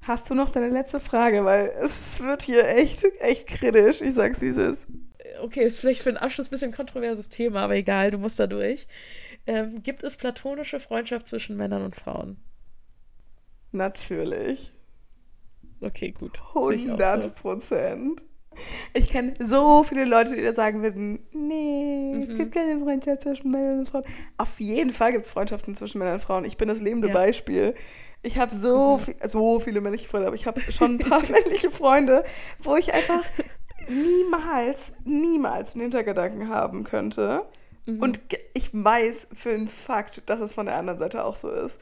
Hast 0.02 0.28
du 0.30 0.34
noch 0.34 0.50
deine 0.50 0.68
letzte 0.68 0.98
Frage? 1.00 1.44
Weil 1.44 1.70
es 1.82 2.20
wird 2.20 2.42
hier 2.42 2.66
echt, 2.68 3.04
echt 3.20 3.46
kritisch. 3.46 4.00
Ich 4.00 4.14
sag's, 4.14 4.40
wie 4.40 4.48
es 4.48 4.56
ist. 4.56 4.88
Okay, 5.42 5.64
ist 5.64 5.78
vielleicht 5.80 6.02
für 6.02 6.10
den 6.10 6.16
Abschluss 6.18 6.48
ein 6.48 6.50
bisschen 6.50 6.72
kontroverses 6.72 7.28
Thema, 7.28 7.60
aber 7.60 7.76
egal, 7.76 8.10
du 8.10 8.18
musst 8.18 8.38
da 8.38 8.46
durch. 8.46 8.86
Ähm, 9.46 9.82
gibt 9.82 10.02
es 10.02 10.16
platonische 10.16 10.80
Freundschaft 10.80 11.26
zwischen 11.28 11.56
Männern 11.56 11.82
und 11.82 11.96
Frauen? 11.96 12.36
Natürlich. 13.72 14.70
Okay, 15.80 16.10
gut. 16.12 16.42
Sehe 16.54 16.74
ich 16.74 16.90
auch 16.90 16.98
so. 16.98 17.04
100 17.04 17.34
Prozent. 17.36 18.24
Ich 18.92 19.08
kenne 19.08 19.34
so 19.38 19.82
viele 19.84 20.04
Leute, 20.04 20.34
die 20.36 20.42
da 20.42 20.52
sagen 20.52 20.82
würden, 20.82 21.20
nee, 21.32 22.20
es 22.22 22.28
Mhm. 22.28 22.34
gibt 22.36 22.52
keine 22.54 22.78
Freundschaft 22.80 23.22
zwischen 23.22 23.50
Männern 23.50 23.78
und 23.80 23.88
Frauen. 23.88 24.04
Auf 24.36 24.58
jeden 24.60 24.90
Fall 24.90 25.12
gibt 25.12 25.24
es 25.24 25.30
Freundschaften 25.30 25.74
zwischen 25.74 25.98
Männern 25.98 26.14
und 26.14 26.20
Frauen. 26.20 26.44
Ich 26.44 26.56
bin 26.56 26.68
das 26.68 26.80
lebende 26.80 27.08
Ja. 27.08 27.14
Beispiel. 27.14 27.74
Ich 28.22 28.38
habe 28.38 28.54
so, 28.54 28.96
Mhm. 28.98 29.00
viel, 29.00 29.14
so 29.26 29.60
viele 29.60 29.80
männliche 29.80 30.08
Freunde, 30.08 30.26
aber 30.26 30.36
ich 30.36 30.46
habe 30.46 30.60
schon 30.70 30.96
ein 30.96 30.98
paar 30.98 31.22
männliche 31.30 31.70
Freunde, 31.70 32.24
wo 32.58 32.76
ich 32.76 32.92
einfach 32.92 33.22
niemals, 33.88 34.92
niemals 35.04 35.74
einen 35.74 35.82
Hintergedanken 35.82 36.48
haben 36.48 36.84
könnte. 36.84 37.46
Mhm. 37.86 38.00
Und 38.00 38.20
ich 38.54 38.70
weiß 38.72 39.28
für 39.32 39.50
einen 39.50 39.68
Fakt, 39.68 40.28
dass 40.28 40.40
es 40.40 40.52
von 40.54 40.66
der 40.66 40.76
anderen 40.76 40.98
Seite 40.98 41.24
auch 41.24 41.36
so 41.36 41.48
ist. 41.50 41.80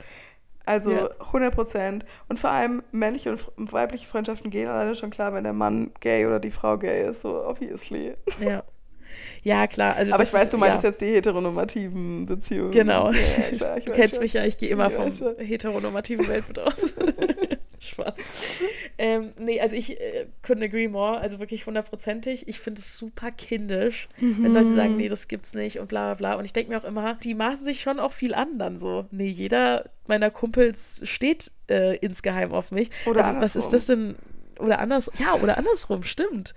Also 0.69 0.91
Ja. 0.93 1.09
100 1.19 1.55
Prozent. 1.55 2.05
Und 2.29 2.39
vor 2.39 2.51
allem 2.51 2.83
männliche 2.93 3.35
und 3.57 3.73
weibliche 3.73 4.07
Freundschaften 4.07 4.51
gehen 4.51 4.69
alleine 4.69 4.95
schon 4.95 5.11
klar, 5.11 5.33
wenn 5.33 5.45
der 5.45 5.53
Mann 5.55 5.91
gay 6.01 6.27
oder 6.27 6.39
die 6.41 6.51
Frau 6.51 6.77
gay 6.79 7.09
ist, 7.09 7.23
so 7.23 7.45
obviously. 7.47 8.15
Ja. 8.41 8.63
Ja, 9.43 9.67
klar. 9.67 9.97
Also 9.97 10.13
Aber 10.13 10.23
ich 10.23 10.33
weiß, 10.33 10.45
ist, 10.45 10.53
du 10.53 10.59
meintest 10.59 10.85
ja. 10.85 10.91
jetzt 10.91 11.01
die 11.01 11.07
heteronormativen 11.07 12.27
Beziehungen. 12.27 12.71
Genau. 12.71 13.11
Ja, 13.11 13.57
klar, 13.57 13.79
ich 13.79 13.85
Du 13.87 13.93
kennst 13.93 14.15
schon. 14.15 14.23
mich 14.23 14.33
ja, 14.35 14.45
ich 14.45 14.57
gehe 14.59 14.69
immer 14.69 14.91
Ja, 14.91 15.01
vom 15.01 15.13
heteronormativen 15.39 16.29
Weltbild 16.29 16.59
aus. 16.61 16.95
Spaß. 17.81 18.15
Ähm, 19.01 19.31
nee, 19.39 19.61
also 19.61 19.77
ich 19.77 20.01
äh, 20.01 20.27
couldn't 20.45 20.65
agree 20.65 20.89
more. 20.89 21.19
Also 21.19 21.39
wirklich 21.39 21.67
hundertprozentig. 21.67 22.49
Ich 22.49 22.59
finde 22.59 22.81
es 22.81 22.97
super 22.97 23.31
kindisch, 23.31 24.09
wenn 24.19 24.53
Leute 24.53 24.75
sagen, 24.75 24.93
Mhm. 24.93 24.97
nee, 24.97 25.09
das 25.09 25.29
gibt's 25.29 25.55
nicht 25.55 25.79
und 25.79 25.87
bla 25.87 26.15
bla 26.15 26.33
bla. 26.33 26.39
Und 26.39 26.45
ich 26.45 26.53
denke 26.53 26.73
mir 26.73 26.79
auch 26.79 26.85
immer, 26.85 27.15
die 27.15 27.35
maßen 27.35 27.65
sich 27.65 27.81
schon 27.81 28.01
auch 28.01 28.13
viel 28.13 28.35
an 28.35 28.59
dann 28.59 28.81
so. 28.81 29.07
Nee, 29.13 29.29
jeder 29.29 29.89
meiner 30.09 30.33
Kumpels 30.33 31.01
steht 31.05 31.53
äh, 31.71 31.97
insgeheim 31.99 32.53
auf 32.53 32.73
mich. 32.73 32.91
Oder 33.07 33.25
also 33.25 33.41
was 33.41 33.55
ist 33.55 33.67
andersrum. 33.67 33.73
das 33.73 33.87
denn? 33.87 34.65
Oder 34.67 34.81
anders, 34.81 35.11
ja, 35.21 35.35
oder 35.35 35.57
andersrum, 35.59 36.03
stimmt. 36.03 36.55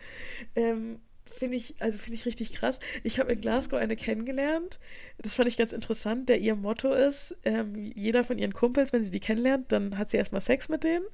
Ähm, 0.56 1.00
finde 1.32 1.58
ich, 1.58 1.76
also 1.80 1.98
finde 1.98 2.16
ich 2.16 2.26
richtig 2.26 2.54
krass. 2.54 2.80
Ich 3.04 3.20
habe 3.20 3.32
in 3.34 3.42
Glasgow 3.42 3.80
eine 3.80 3.96
kennengelernt. 3.96 4.80
Das 5.18 5.36
fand 5.36 5.48
ich 5.48 5.58
ganz 5.58 5.74
interessant, 5.74 6.30
der 6.30 6.40
ihr 6.40 6.56
Motto 6.56 6.94
ist, 6.94 7.36
ähm, 7.44 7.76
jeder 7.96 8.24
von 8.24 8.38
ihren 8.38 8.54
Kumpels, 8.54 8.94
wenn 8.94 9.04
sie 9.04 9.12
die 9.12 9.20
kennenlernt, 9.20 9.72
dann 9.72 9.98
hat 9.98 10.10
sie 10.10 10.18
erstmal 10.18 10.42
Sex 10.42 10.70
mit 10.70 10.84
denen. 10.84 11.06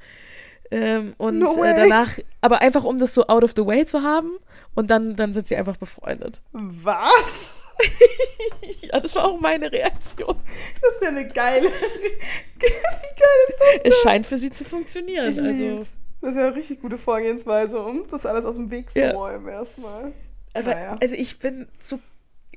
Ähm, 0.70 1.14
und 1.18 1.40
No 1.40 1.64
äh, 1.64 1.74
danach, 1.74 2.20
aber 2.42 2.62
einfach 2.62 2.84
um 2.84 2.98
das 2.98 3.14
so 3.14 3.28
out 3.28 3.44
of 3.44 3.54
the 3.56 3.66
way 3.66 3.86
zu 3.86 4.02
haben 4.04 4.38
und 4.76 4.92
dann, 4.92 5.16
dann 5.16 5.32
sind 5.32 5.48
sie 5.48 5.56
einfach 5.56 5.78
befreundet. 5.78 6.42
Was? 6.52 7.64
ja, 8.82 9.00
das 9.00 9.16
war 9.16 9.26
auch 9.26 9.40
meine 9.40 9.72
Reaktion. 9.72 10.36
Das 10.82 10.96
ist 10.96 11.02
ja 11.02 11.10
eine 11.10 11.28
geile. 11.28 11.68
Wie 12.56 12.60
geil 12.60 13.38
ist 13.48 13.60
das? 13.60 13.94
Es 13.94 14.02
scheint 14.02 14.26
für 14.26 14.38
sie 14.38 14.50
zu 14.50 14.66
funktionieren. 14.66 15.32
Ich 15.32 15.42
also, 15.42 15.64
lieb's. 15.64 15.94
Das 16.28 16.36
ist 16.36 16.42
ja 16.42 16.48
eine 16.48 16.56
richtig 16.58 16.82
gute 16.82 16.98
Vorgehensweise, 16.98 17.80
um 17.80 18.06
das 18.10 18.26
alles 18.26 18.46
aus 18.46 18.56
dem 18.56 18.70
Weg 18.70 18.92
zu 18.92 19.00
Ja. 19.00 19.12
räumen 19.14 19.48
erstmal. 19.48 20.12
also, 20.54 20.70
Naja. 20.72 20.98
also 21.00 21.16
ich 21.16 21.40
bin 21.40 21.70
zu, 21.80 22.02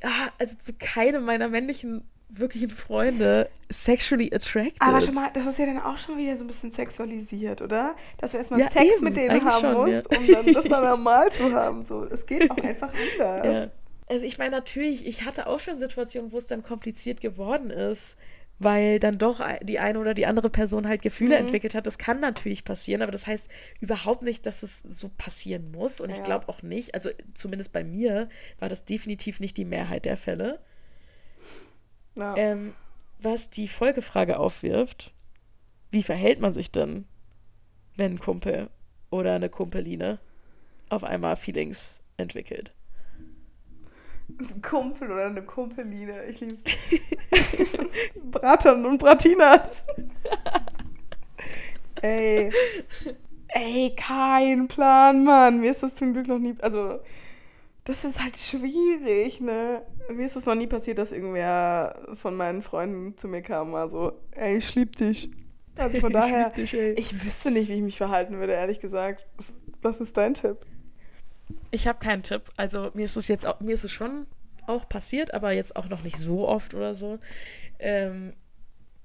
ah, 0.02 0.08
also 0.40 0.56
zu 0.58 0.72
keinem 0.72 1.24
meiner 1.24 1.46
männlichen 1.48 2.02
wirklichen 2.30 2.70
Freunde 2.70 3.48
sexually 3.70 4.28
attracted. 4.34 4.80
Aber 4.82 5.00
schon 5.00 5.14
mal, 5.14 5.30
das 5.34 5.46
ist 5.46 5.60
ja 5.60 5.66
dann 5.66 5.78
auch 5.80 5.98
schon 5.98 6.18
wieder 6.18 6.36
so 6.36 6.42
ein 6.42 6.48
bisschen 6.48 6.70
sexualisiert, 6.70 7.62
oder? 7.62 7.94
Dass 8.18 8.32
du 8.32 8.38
erstmal 8.38 8.58
Ja, 8.58 8.70
Sex 8.70 8.96
eben, 8.96 9.04
mit 9.04 9.16
denen 9.16 9.44
haben 9.44 9.60
schon, 9.60 9.72
musst, 9.92 10.12
ja. 10.12 10.18
um 10.18 10.26
dann 10.26 10.52
das 10.52 10.64
dann 10.68 10.82
normal 10.90 11.30
zu 11.30 11.52
haben. 11.52 11.84
So, 11.84 12.04
es 12.06 12.26
geht 12.26 12.50
auch 12.50 12.56
einfach 12.56 12.92
anders. 12.92 13.46
Ja. 13.66 13.70
Also 14.08 14.24
ich 14.24 14.36
meine 14.38 14.50
natürlich, 14.50 15.06
ich 15.06 15.24
hatte 15.26 15.46
auch 15.46 15.60
schon 15.60 15.78
Situationen, 15.78 16.32
wo 16.32 16.38
es 16.38 16.46
dann 16.46 16.64
kompliziert 16.64 17.20
geworden 17.20 17.70
ist, 17.70 18.16
weil 18.62 19.00
dann 19.00 19.18
doch 19.18 19.40
die 19.62 19.78
eine 19.80 19.98
oder 19.98 20.12
die 20.14 20.26
andere 20.26 20.50
Person 20.50 20.86
halt 20.86 21.00
Gefühle 21.02 21.34
Mhm. 21.34 21.46
entwickelt 21.46 21.74
hat. 21.74 21.86
Das 21.86 21.96
kann 21.98 22.20
natürlich 22.20 22.62
passieren, 22.64 23.00
aber 23.02 23.11
das 23.11 23.26
heißt 23.26 23.48
überhaupt 23.80 24.22
nicht, 24.22 24.44
dass 24.46 24.62
es 24.62 24.80
so 24.80 25.11
passieren 25.16 25.72
muss. 25.72 26.00
Und 26.00 26.11
ich 26.11 26.18
Ja. 26.18 26.22
glaube 26.24 26.48
auch 26.48 26.62
nicht, 26.62 26.94
also 26.94 27.11
zumindest 27.34 27.72
bei 27.72 27.82
mir 27.82 28.28
war 28.58 28.68
das 28.68 28.84
definitiv 28.84 29.40
nicht 29.40 29.56
die 29.56 29.64
Mehrheit 29.64 30.04
der 30.04 30.16
Fälle. 30.18 30.61
Ja. 32.14 32.36
Ähm, 32.36 32.74
was 33.18 33.50
die 33.50 33.66
Folgefrage 33.68 34.38
aufwirft, 34.38 35.12
wie 35.90 36.02
verhält 36.02 36.40
man 36.40 36.52
sich 36.52 36.70
denn, 36.70 37.06
wenn 37.96 38.12
ein 38.12 38.18
Kumpel 38.20 38.68
oder 39.11 39.34
eine 39.34 39.48
Kumpeline 39.48 40.18
auf 40.90 41.02
einmal 41.02 41.36
Feelings 41.36 42.00
entwickelt? 42.18 42.72
Ein 44.39 44.62
Kumpel 44.62 45.11
oder 45.11 45.26
eine 45.26 45.43
Kumpeline, 45.43 46.24
ich 46.26 46.41
lieb's. 46.41 46.64
Braton 48.31 48.87
und 48.87 48.99
Bratinas. 48.99 49.85
ey. 52.03 52.51
Ey, 53.49 53.95
kein 53.97 54.68
Plan, 54.68 55.24
Mann. 55.24 55.61
Mir 55.61 55.72
ist 55.72 55.83
das 55.83 55.97
zum 55.97 56.12
Glück 56.12 56.28
noch 56.28 56.39
nie. 56.39 56.55
Also, 56.61 57.01
das 57.85 58.05
ist 58.05 58.22
halt 58.22 58.37
schwierig, 58.37 59.41
ne? 59.41 59.83
Mir 60.12 60.26
ist 60.26 60.37
es 60.37 60.47
noch 60.47 60.55
nie 60.55 60.68
passiert, 60.68 60.99
dass 60.99 61.12
irgendwer 61.12 61.97
von 62.14 62.37
meinen 62.37 62.62
Freunden 62.62 63.16
zu 63.16 63.26
mir 63.26 63.43
kam, 63.43 63.72
mal 63.72 63.91
so, 63.91 64.12
ey, 64.33 64.59
ich 64.59 64.74
lieb 64.74 64.97
dich. 64.97 65.31
Also 65.76 65.99
von 65.99 66.12
daher, 66.12 66.53
Ich, 66.57 66.74
ich, 66.74 66.99
ich 66.99 67.24
wüsste 67.24 67.51
nicht, 67.51 67.68
wie 67.68 67.74
ich 67.74 67.83
mich 67.83 67.97
verhalten 67.97 68.39
würde, 68.39 68.53
ehrlich 68.53 68.81
gesagt. 68.81 69.26
Was 69.83 69.99
ist 70.01 70.16
dein 70.16 70.35
Tipp? 70.35 70.59
Ich 71.70 71.86
habe 71.86 71.98
keinen 71.98 72.22
Tipp. 72.22 72.42
Also 72.56 72.90
mir 72.94 73.04
ist 73.04 73.16
es 73.16 73.28
jetzt 73.28 73.46
auch, 73.46 73.60
mir 73.60 73.74
ist 73.74 73.84
es 73.84 73.92
schon 73.92 74.26
auch 74.66 74.88
passiert, 74.88 75.34
aber 75.34 75.52
jetzt 75.52 75.76
auch 75.76 75.88
noch 75.88 76.02
nicht 76.02 76.18
so 76.18 76.48
oft 76.48 76.74
oder 76.74 76.94
so. 76.94 77.18
Ähm, 77.78 78.34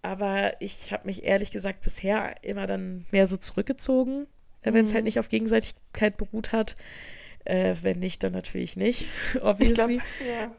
aber 0.01 0.61
ich 0.61 0.91
habe 0.91 1.07
mich 1.07 1.23
ehrlich 1.23 1.51
gesagt 1.51 1.81
bisher 1.81 2.43
immer 2.43 2.67
dann 2.67 3.05
mehr 3.11 3.25
so 3.27 3.37
zurückgezogen, 3.37 4.27
äh, 4.61 4.73
wenn 4.73 4.85
es 4.85 4.91
Mhm. 4.91 4.95
halt 4.95 5.03
nicht 5.05 5.19
auf 5.19 5.29
Gegenseitigkeit 5.29 6.17
beruht 6.17 6.51
hat. 6.51 6.75
Äh, 7.45 7.75
wenn 7.83 7.99
nicht, 7.99 8.23
dann 8.23 8.33
natürlich 8.33 8.75
nicht, 8.75 9.05
Ich 9.35 9.41
obviously. 9.43 9.73
glaube, 9.75 9.93
ja. 10.27 10.51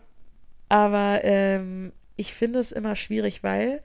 Aber 0.68 1.20
ähm, 1.24 1.92
ich 2.16 2.32
finde 2.34 2.59
es 2.59 2.72
immer 2.72 2.96
schwierig, 2.96 3.42
weil 3.42 3.82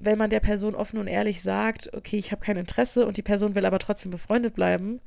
wenn 0.00 0.18
man 0.18 0.30
der 0.30 0.40
Person 0.40 0.74
offen 0.74 0.98
und 0.98 1.06
ehrlich 1.08 1.42
sagt, 1.42 1.92
okay, 1.94 2.16
ich 2.16 2.32
habe 2.32 2.44
kein 2.44 2.56
Interesse 2.56 3.06
und 3.06 3.16
die 3.16 3.22
Person 3.22 3.54
will 3.54 3.66
aber 3.66 3.78
trotzdem 3.78 4.10
befreundet 4.10 4.54
bleiben, 4.54 5.00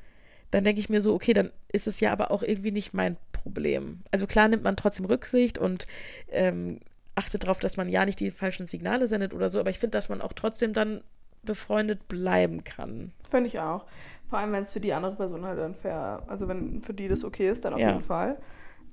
dann 0.52 0.64
denke 0.64 0.80
ich 0.80 0.89
mir 0.89 1.02
so, 1.02 1.14
okay, 1.14 1.34
dann 1.34 1.52
ist 1.72 1.88
es 1.88 2.00
ja 2.00 2.12
aber 2.12 2.32
auch 2.32 2.43
irgendwie 2.43 2.72
nicht 2.72 2.93
mein 2.93 3.18
Problem. 3.32 4.02
Also 4.12 4.28
klar 4.28 4.48
nimmt 4.48 4.64
man 4.64 4.78
trotzdem 4.78 5.06
Rücksicht 5.06 5.58
und 5.58 5.88
ähm, 6.30 6.80
achtet 7.16 7.43
darauf, 7.43 7.60
dass 7.60 7.78
man 7.78 7.89
ja 7.89 8.06
nicht 8.06 8.20
die 8.20 8.32
falschen 8.32 8.66
Signale 8.66 9.08
sendet 9.08 9.34
oder 9.34 9.50
so, 9.50 9.60
aber 9.60 9.70
ich 9.70 9.80
finde, 9.80 9.98
dass 9.98 10.10
man 10.10 10.22
auch 10.22 10.34
trotzdem 10.34 10.74
dann 10.74 11.02
befreundet 11.43 12.08
bleiben 12.08 12.64
kann. 12.64 13.12
Finde 13.24 13.48
ich 13.48 13.60
auch. 13.60 13.86
Vor 14.30 14.39
allem, 14.39 14.52
wenn 14.52 14.64
es 14.64 14.72
für 14.72 14.80
die 14.80 14.93
andere 14.93 15.16
Person 15.16 15.45
halt 15.45 15.58
dann 15.58 15.76
fair, 15.76 16.24
also 16.28 16.48
wenn 16.48 16.82
für 16.82 16.93
die 16.93 17.08
das 17.08 17.24
okay 17.24 17.50
ist, 17.50 17.66
dann 17.66 17.74
auf 17.74 17.80
ja. 17.80 17.89
jeden 17.89 18.02
Fall. 18.02 18.38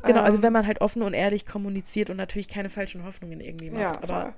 Genau, 0.03 0.07
also 0.07 0.19
ähm, 0.19 0.25
also 0.25 0.43
wenn 0.43 0.53
man 0.53 0.67
halt 0.67 0.81
offen 0.81 1.03
und 1.03 1.15
ehrlich 1.15 1.47
kommuniziert 1.47 2.11
und 2.11 2.17
natürlich 2.17 2.49
keine 2.49 2.71
falschen 2.71 3.05
Hoffnungen 3.05 3.41
irgendwie 3.41 3.71
macht. 3.71 3.81
Ja, 3.81 3.93
aber 4.03 4.35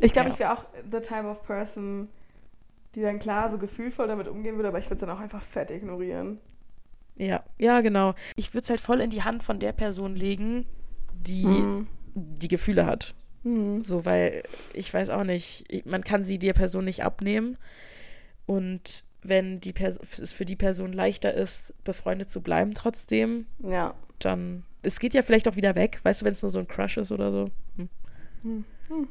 ich 0.00 0.12
glaube, 0.12 0.28
ja. 0.28 0.34
ich 0.34 0.40
wäre 0.40 0.52
auch 0.52 0.64
the 0.90 1.00
type 1.00 1.24
of 1.24 1.42
person, 1.42 2.08
die 2.94 3.02
dann 3.02 3.18
klar 3.18 3.50
so 3.50 3.58
gefühlvoll 3.58 4.08
damit 4.08 4.28
umgehen 4.28 4.56
würde, 4.56 4.68
aber 4.68 4.78
ich 4.78 4.86
würde 4.86 4.94
es 4.94 5.00
dann 5.00 5.10
auch 5.10 5.20
einfach 5.20 5.42
fett 5.42 5.70
ignorieren. 5.70 6.38
Ja, 7.16 7.44
ja, 7.58 7.80
genau. 7.80 8.14
Ich 8.36 8.54
würde 8.54 8.64
es 8.64 8.70
halt 8.70 8.80
voll 8.80 9.00
in 9.00 9.10
die 9.10 9.22
Hand 9.22 9.42
von 9.42 9.60
der 9.60 9.72
Person 9.72 10.16
legen, 10.16 10.66
die 11.12 11.44
mhm. 11.44 11.86
die 12.14 12.48
Gefühle 12.48 12.86
hat. 12.86 13.14
Mhm. 13.44 13.84
So, 13.84 14.04
weil 14.04 14.42
ich 14.72 14.92
weiß 14.92 15.10
auch 15.10 15.24
nicht, 15.24 15.86
man 15.86 16.02
kann 16.02 16.24
sie 16.24 16.38
der 16.38 16.54
Person 16.54 16.84
nicht 16.84 17.04
abnehmen. 17.04 17.56
Und 18.46 19.04
wenn 19.22 19.60
die 19.60 19.74
es 19.80 20.32
für 20.32 20.44
die 20.44 20.56
Person 20.56 20.92
leichter 20.92 21.32
ist, 21.32 21.72
befreundet 21.84 22.30
zu 22.30 22.42
bleiben 22.42 22.74
trotzdem, 22.74 23.46
ja. 23.60 23.94
dann 24.18 24.64
es 24.82 24.98
geht 24.98 25.14
ja 25.14 25.22
vielleicht 25.22 25.48
auch 25.48 25.56
wieder 25.56 25.74
weg, 25.74 26.00
weißt 26.02 26.20
du, 26.20 26.24
wenn 26.26 26.34
es 26.34 26.42
nur 26.42 26.50
so 26.50 26.58
ein 26.58 26.68
Crush 26.68 26.98
ist 26.98 27.10
oder 27.10 27.32
so. 27.32 27.50
Hm. 27.76 27.88
Hm. 28.42 29.08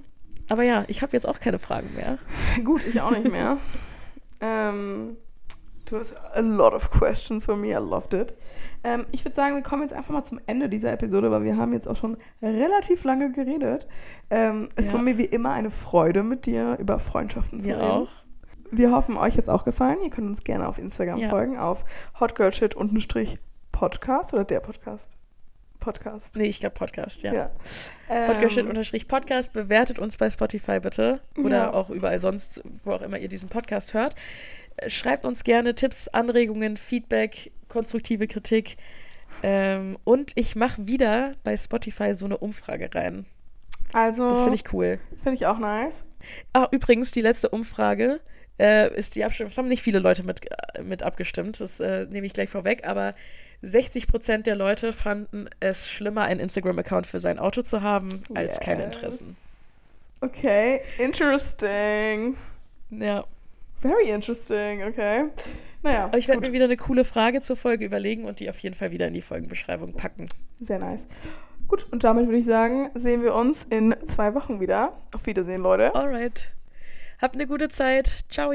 Aber 0.49 0.63
ja, 0.63 0.83
ich 0.87 1.01
habe 1.01 1.13
jetzt 1.13 1.27
auch 1.27 1.39
keine 1.39 1.59
Fragen 1.59 1.89
mehr. 1.95 2.17
Gut, 2.63 2.85
ich 2.85 3.01
auch 3.01 3.11
nicht 3.11 3.31
mehr. 3.31 3.57
ähm, 4.41 5.17
du 5.85 5.97
hast 5.97 6.15
a 6.33 6.39
lot 6.39 6.73
of 6.73 6.89
questions 6.91 7.45
for 7.45 7.55
me. 7.55 7.69
I 7.69 7.75
loved 7.75 8.13
it. 8.13 8.33
Ähm, 8.83 9.05
ich 9.11 9.23
würde 9.23 9.35
sagen, 9.35 9.55
wir 9.55 9.63
kommen 9.63 9.83
jetzt 9.83 9.93
einfach 9.93 10.13
mal 10.13 10.23
zum 10.23 10.39
Ende 10.45 10.69
dieser 10.69 10.91
Episode, 10.91 11.31
weil 11.31 11.43
wir 11.43 11.57
haben 11.57 11.73
jetzt 11.73 11.87
auch 11.87 11.95
schon 11.95 12.17
relativ 12.41 13.03
lange 13.03 13.31
geredet. 13.31 13.87
Ähm, 14.29 14.69
es 14.75 14.87
ja. 14.87 14.93
war 14.93 15.01
mir 15.01 15.17
wie 15.17 15.25
immer 15.25 15.51
eine 15.51 15.71
Freude, 15.71 16.23
mit 16.23 16.45
dir 16.45 16.77
über 16.79 16.99
Freundschaften 16.99 17.61
zu 17.61 17.69
mir 17.69 17.77
reden. 17.77 17.89
auch. 17.89 18.09
Wir 18.71 18.91
hoffen, 18.91 19.17
euch 19.17 19.37
hat 19.37 19.43
es 19.43 19.49
auch 19.49 19.65
gefallen. 19.65 19.99
Ihr 20.03 20.09
könnt 20.09 20.27
uns 20.27 20.43
gerne 20.43 20.67
auf 20.67 20.79
Instagram 20.79 21.19
ja. 21.19 21.29
folgen, 21.29 21.57
auf 21.57 21.85
hotgirlshit-podcast 22.19 24.33
oder 24.33 24.43
der 24.43 24.61
Podcast. 24.61 25.17
Podcast. 25.83 26.37
Nee, 26.37 26.45
ich 26.45 26.61
glaube 26.61 26.75
Podcast, 26.75 27.23
ja. 27.23 27.33
ja. 27.33 27.51
Podcast-Podcast. 28.07 29.51
Bewertet 29.51 29.99
uns 29.99 30.15
bei 30.15 30.29
Spotify 30.29 30.79
bitte. 30.79 31.19
Oder 31.37 31.57
ja. 31.57 31.73
auch 31.73 31.89
überall 31.89 32.19
sonst, 32.19 32.63
wo 32.83 32.91
auch 32.91 33.01
immer 33.01 33.19
ihr 33.19 33.27
diesen 33.27 33.49
Podcast 33.49 33.93
hört. 33.93 34.15
Schreibt 34.87 35.25
uns 35.25 35.43
gerne 35.43 35.75
Tipps, 35.75 36.07
Anregungen, 36.07 36.77
Feedback, 36.77 37.51
konstruktive 37.67 38.27
Kritik. 38.27 38.77
Ähm, 39.43 39.97
und 40.05 40.31
ich 40.35 40.55
mache 40.55 40.87
wieder 40.87 41.33
bei 41.43 41.57
Spotify 41.57 42.15
so 42.15 42.25
eine 42.25 42.37
Umfrage 42.37 42.89
rein. 42.95 43.25
Also. 43.91 44.29
Das 44.29 44.39
finde 44.39 44.55
ich 44.55 44.73
cool. 44.73 44.99
Finde 45.21 45.35
ich 45.35 45.45
auch 45.45 45.59
nice. 45.59 46.05
Ah, 46.53 46.69
übrigens, 46.71 47.11
die 47.11 47.21
letzte 47.21 47.49
Umfrage 47.49 48.21
äh, 48.57 48.93
ist 48.95 49.15
die 49.15 49.25
Abstimmung. 49.25 49.51
Es 49.51 49.57
haben 49.57 49.67
nicht 49.67 49.83
viele 49.83 49.99
Leute 49.99 50.23
mit, 50.23 50.49
äh, 50.75 50.81
mit 50.81 51.03
abgestimmt. 51.03 51.59
Das 51.59 51.81
äh, 51.81 52.05
nehme 52.05 52.25
ich 52.25 52.31
gleich 52.31 52.49
vorweg. 52.49 52.87
Aber 52.87 53.15
60 53.63 54.07
Prozent 54.07 54.45
der 54.45 54.55
Leute 54.55 54.93
fanden 54.93 55.49
es 55.59 55.89
schlimmer, 55.89 56.23
einen 56.23 56.41
Instagram-Account 56.41 57.07
für 57.07 57.19
sein 57.19 57.39
Auto 57.39 57.61
zu 57.61 57.81
haben, 57.81 58.19
als 58.33 58.55
yes. 58.55 58.59
keine 58.59 58.83
Interessen. 58.83 59.35
Okay, 60.21 60.81
interesting. 60.99 62.35
Ja. 62.89 63.25
Very 63.81 64.09
interesting, 64.11 64.83
okay. 64.83 65.25
Naja. 65.81 66.05
Aber 66.05 66.17
ich 66.17 66.27
werde 66.27 66.41
mir 66.41 66.53
wieder 66.53 66.65
eine 66.65 66.77
coole 66.77 67.03
Frage 67.03 67.41
zur 67.41 67.55
Folge 67.55 67.85
überlegen 67.85 68.25
und 68.25 68.39
die 68.39 68.49
auf 68.49 68.59
jeden 68.59 68.75
Fall 68.75 68.91
wieder 68.91 69.07
in 69.07 69.13
die 69.13 69.21
Folgenbeschreibung 69.21 69.93
packen. 69.93 70.27
Sehr 70.59 70.79
nice. 70.79 71.07
Gut, 71.67 71.87
und 71.91 72.03
damit 72.03 72.27
würde 72.27 72.39
ich 72.39 72.45
sagen, 72.45 72.89
sehen 72.93 73.23
wir 73.23 73.33
uns 73.33 73.63
in 73.63 73.95
zwei 74.05 74.33
Wochen 74.35 74.59
wieder. 74.59 74.93
Auf 75.13 75.25
Wiedersehen, 75.25 75.61
Leute. 75.61 75.93
Alright. 75.95 76.53
Habt 77.21 77.35
eine 77.35 77.47
gute 77.47 77.69
Zeit. 77.69 78.25
Ciao. 78.29 78.53